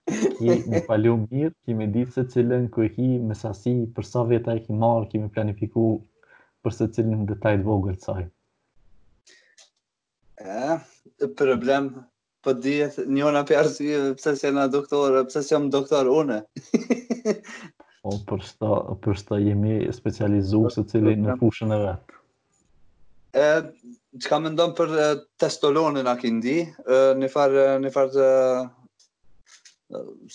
[0.38, 4.24] ki me palu mirë, ki me ditë se cilën, ku e me sasi, për sa
[4.30, 5.86] veta e ki marë, ki me planifiku
[6.64, 8.26] për cilën, në detajt vogël të saj.
[10.38, 10.78] E,
[11.38, 11.92] problem,
[12.44, 16.42] po dhjetë, njona për arsujë, pëse se në doktorë, pëse se jam doktor une.
[18.06, 18.68] O, përsta
[19.02, 22.18] përsta jemi specializu se cili në fushën e vetë.
[23.38, 23.46] E,
[24.22, 24.92] që ka më ndonë për
[25.42, 26.54] testolonin a këndi,
[27.18, 28.28] në farë, në farë të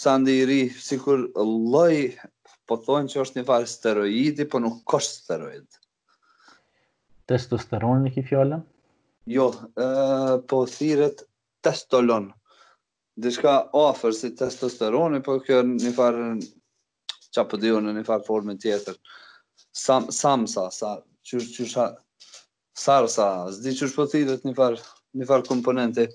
[0.02, 1.24] sandi i ri, si kur
[1.76, 1.96] loj,
[2.68, 5.80] po thonë që është një farë steroidi, po nuk është steroid.
[7.32, 8.64] Testosteron në ki fjallën?
[9.38, 9.48] Jo,
[9.80, 9.88] e,
[10.52, 11.24] po thiret
[11.64, 12.28] testolon.
[13.16, 16.28] Dhe shka ofër si testosteroni, po kjo një farë
[17.34, 18.98] qa për po dhjo në një farë formën tjetër.
[19.74, 20.94] Sam, samsa, sa,
[21.26, 22.36] qysh, qysh,
[22.78, 24.82] sarsa, zdi qysh për po një farë,
[25.22, 26.08] një farë komponente.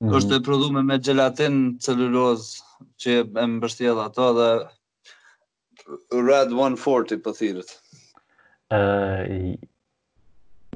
[0.00, 0.16] Mm -hmm.
[0.18, 2.40] është e prodhume me gelatin celuloz
[3.00, 3.10] që
[3.40, 4.48] e mbështjela ato dhe
[6.28, 7.70] Red 140 për thirët.
[8.76, 8.80] E,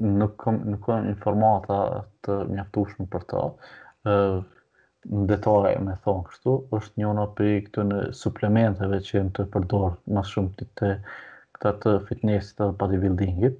[0.01, 3.41] nuk kam nuk kom informata të mjaftushme për to.
[4.09, 4.17] E,
[5.09, 5.25] në
[5.81, 10.27] me thonë kështu, është një për i këtë në suplementeve që jenë të përdorë mas
[10.35, 10.91] shumë të të
[11.57, 13.57] këta të fitnessit dhe bodybuildingit,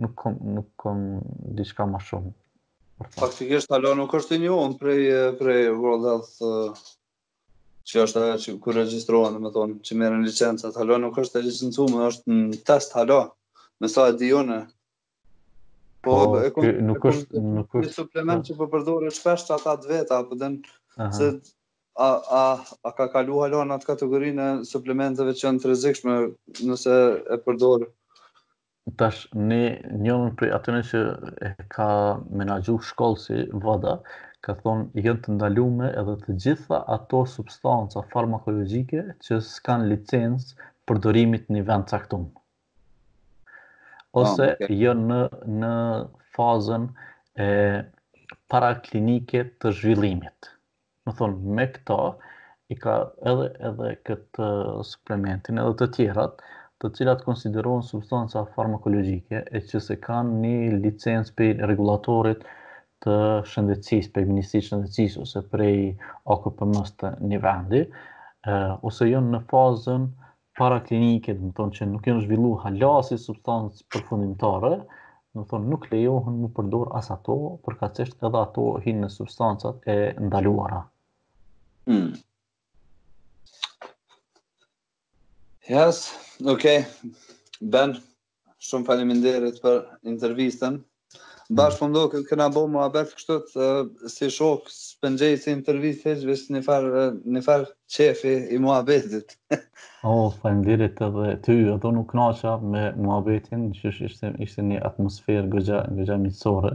[0.00, 1.04] nuk kam, nuk kam
[1.60, 2.34] diçka ma shumë
[3.16, 4.98] Faktikisht alo nuk është i njohur prej
[5.38, 6.88] prej World Health eh,
[7.90, 10.76] që është ajo që ku regjistrohen, domethënë, që merren licencat.
[10.82, 13.22] Alo nuk është e licencuar, është në test alo.
[13.80, 14.58] Me sa e dijonë.
[16.04, 18.48] Po, po e kom, nuk është nuk është suplement po.
[18.50, 20.60] që po përdorë që ata dveta, apo den
[21.16, 21.32] se
[22.00, 22.08] a
[22.40, 22.44] a
[22.88, 26.18] a ka kaluar alo në atë kategorinë e suplementeve që janë të rrezikshme
[26.68, 26.98] nëse
[27.34, 27.88] e përdorë.
[28.98, 29.58] Tash, ne
[30.04, 31.00] njënën për atëne që
[31.46, 31.88] e ka
[32.40, 33.92] menagju shkollë si vada,
[34.46, 40.56] ka thonë i të ndalume edhe të gjitha ato substanca farmakologike që s'kan licensë
[40.90, 42.24] përdorimit një vend caktum.
[44.24, 44.74] Ose ah, okay.
[44.74, 45.20] jënë jo në,
[45.62, 45.74] në
[46.36, 46.88] fazën
[47.38, 47.50] e
[48.50, 50.50] paraklinike të zhvillimit.
[51.06, 52.00] Më thonë, me këta,
[52.70, 52.96] i ka
[53.30, 54.48] edhe, edhe këtë
[54.90, 56.42] suplementin edhe të tjerat,
[56.80, 60.52] të cilat konsiderohen substanca farmakologjike e që se kanë një
[60.84, 62.46] licencë për regulatorit
[63.04, 63.16] të
[63.50, 65.82] shëndecis, për Ministrisë Shëndecis ose prej
[66.34, 67.80] OKPMS të një vendi,
[68.90, 70.06] ose jënë në fazën
[70.60, 74.72] paraklinike, dhe më tonë që nuk jënë zhvillu halasi substancë përfundimtare,
[75.36, 77.38] në thonë nuk lejohën më përdor as ato,
[77.68, 80.82] përka cështë edhe ato hinë në substancat e ndaluara.
[81.88, 82.10] Hmm.
[85.70, 86.10] Yes,
[86.48, 86.62] ok.
[87.72, 87.92] Ben,
[88.64, 89.76] shumë faliminderit për
[90.10, 90.80] intervjistën.
[91.58, 95.54] Bash po ndo këtë këna bo më abet kështët, uh, si shok së pëngjej si
[95.54, 97.04] intervjistë heqë, vështë një farë
[97.68, 99.36] uh, qefi i më abetit.
[99.60, 99.62] o,
[100.10, 105.46] oh, faliminderit edhe ty, edhe nuk nasha me më abetin, në ishte, ishte një atmosferë
[105.54, 106.74] gëgja, gëgja mitësore,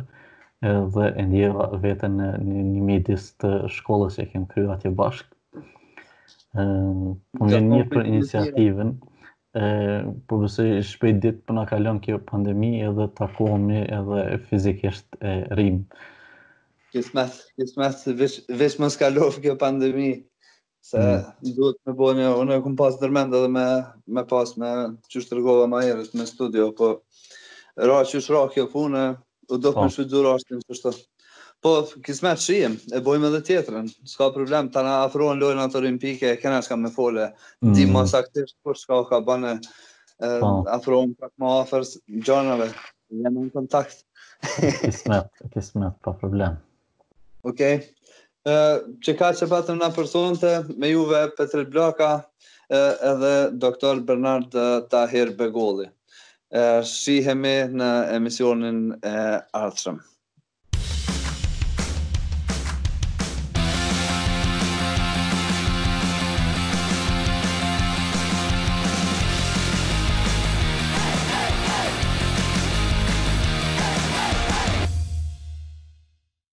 [0.95, 5.34] dhe e ndjeva vetën në një midis të shkollës e kemë kryu atje bashkë.
[6.55, 6.99] Ehm,
[7.43, 8.91] unë vjen mirë për iniciativën.
[9.59, 9.65] Ë,
[10.29, 15.81] po besoj shpejt ditë po na kalon kjo pandemi edhe takohemi edhe fizikisht e rrim.
[16.95, 20.13] Kismet, kismet, vish, vish skalof kjo pandemi,
[20.85, 21.53] se mm.
[21.59, 23.65] duhet me bo një, unë e këm pas nërmend edhe me,
[24.15, 24.71] me pas me
[25.11, 26.91] që shtërgova ma erës me studio, po
[27.83, 29.05] ra që shra kjo punë,
[29.51, 30.95] u do të më ashtë në
[31.65, 32.55] Po, kismet që
[32.93, 33.87] e bojmë edhe tjetërën.
[34.05, 37.31] Ska problem, ta na afrohen lojnë atë olimpike, kena s'ka me fole.
[37.65, 37.71] Mm.
[37.73, 39.55] Di mas aktisht, kur s'ka ka bane,
[40.21, 40.59] oh.
[40.69, 42.67] afrohen pak ma afers gjanave.
[43.15, 44.05] jemë në kontakt.
[44.83, 46.59] kismet, kismet, pa problem.
[47.49, 47.79] Okej.
[47.81, 48.55] Okay.
[49.01, 52.11] Që ka që patëm na personte, me juve Petri Blaka,
[52.69, 54.53] e, edhe doktor Bernard
[54.93, 55.89] Tahir Begoli.
[56.53, 59.17] E, shihemi në emisionin e
[59.65, 60.05] ardhshëm.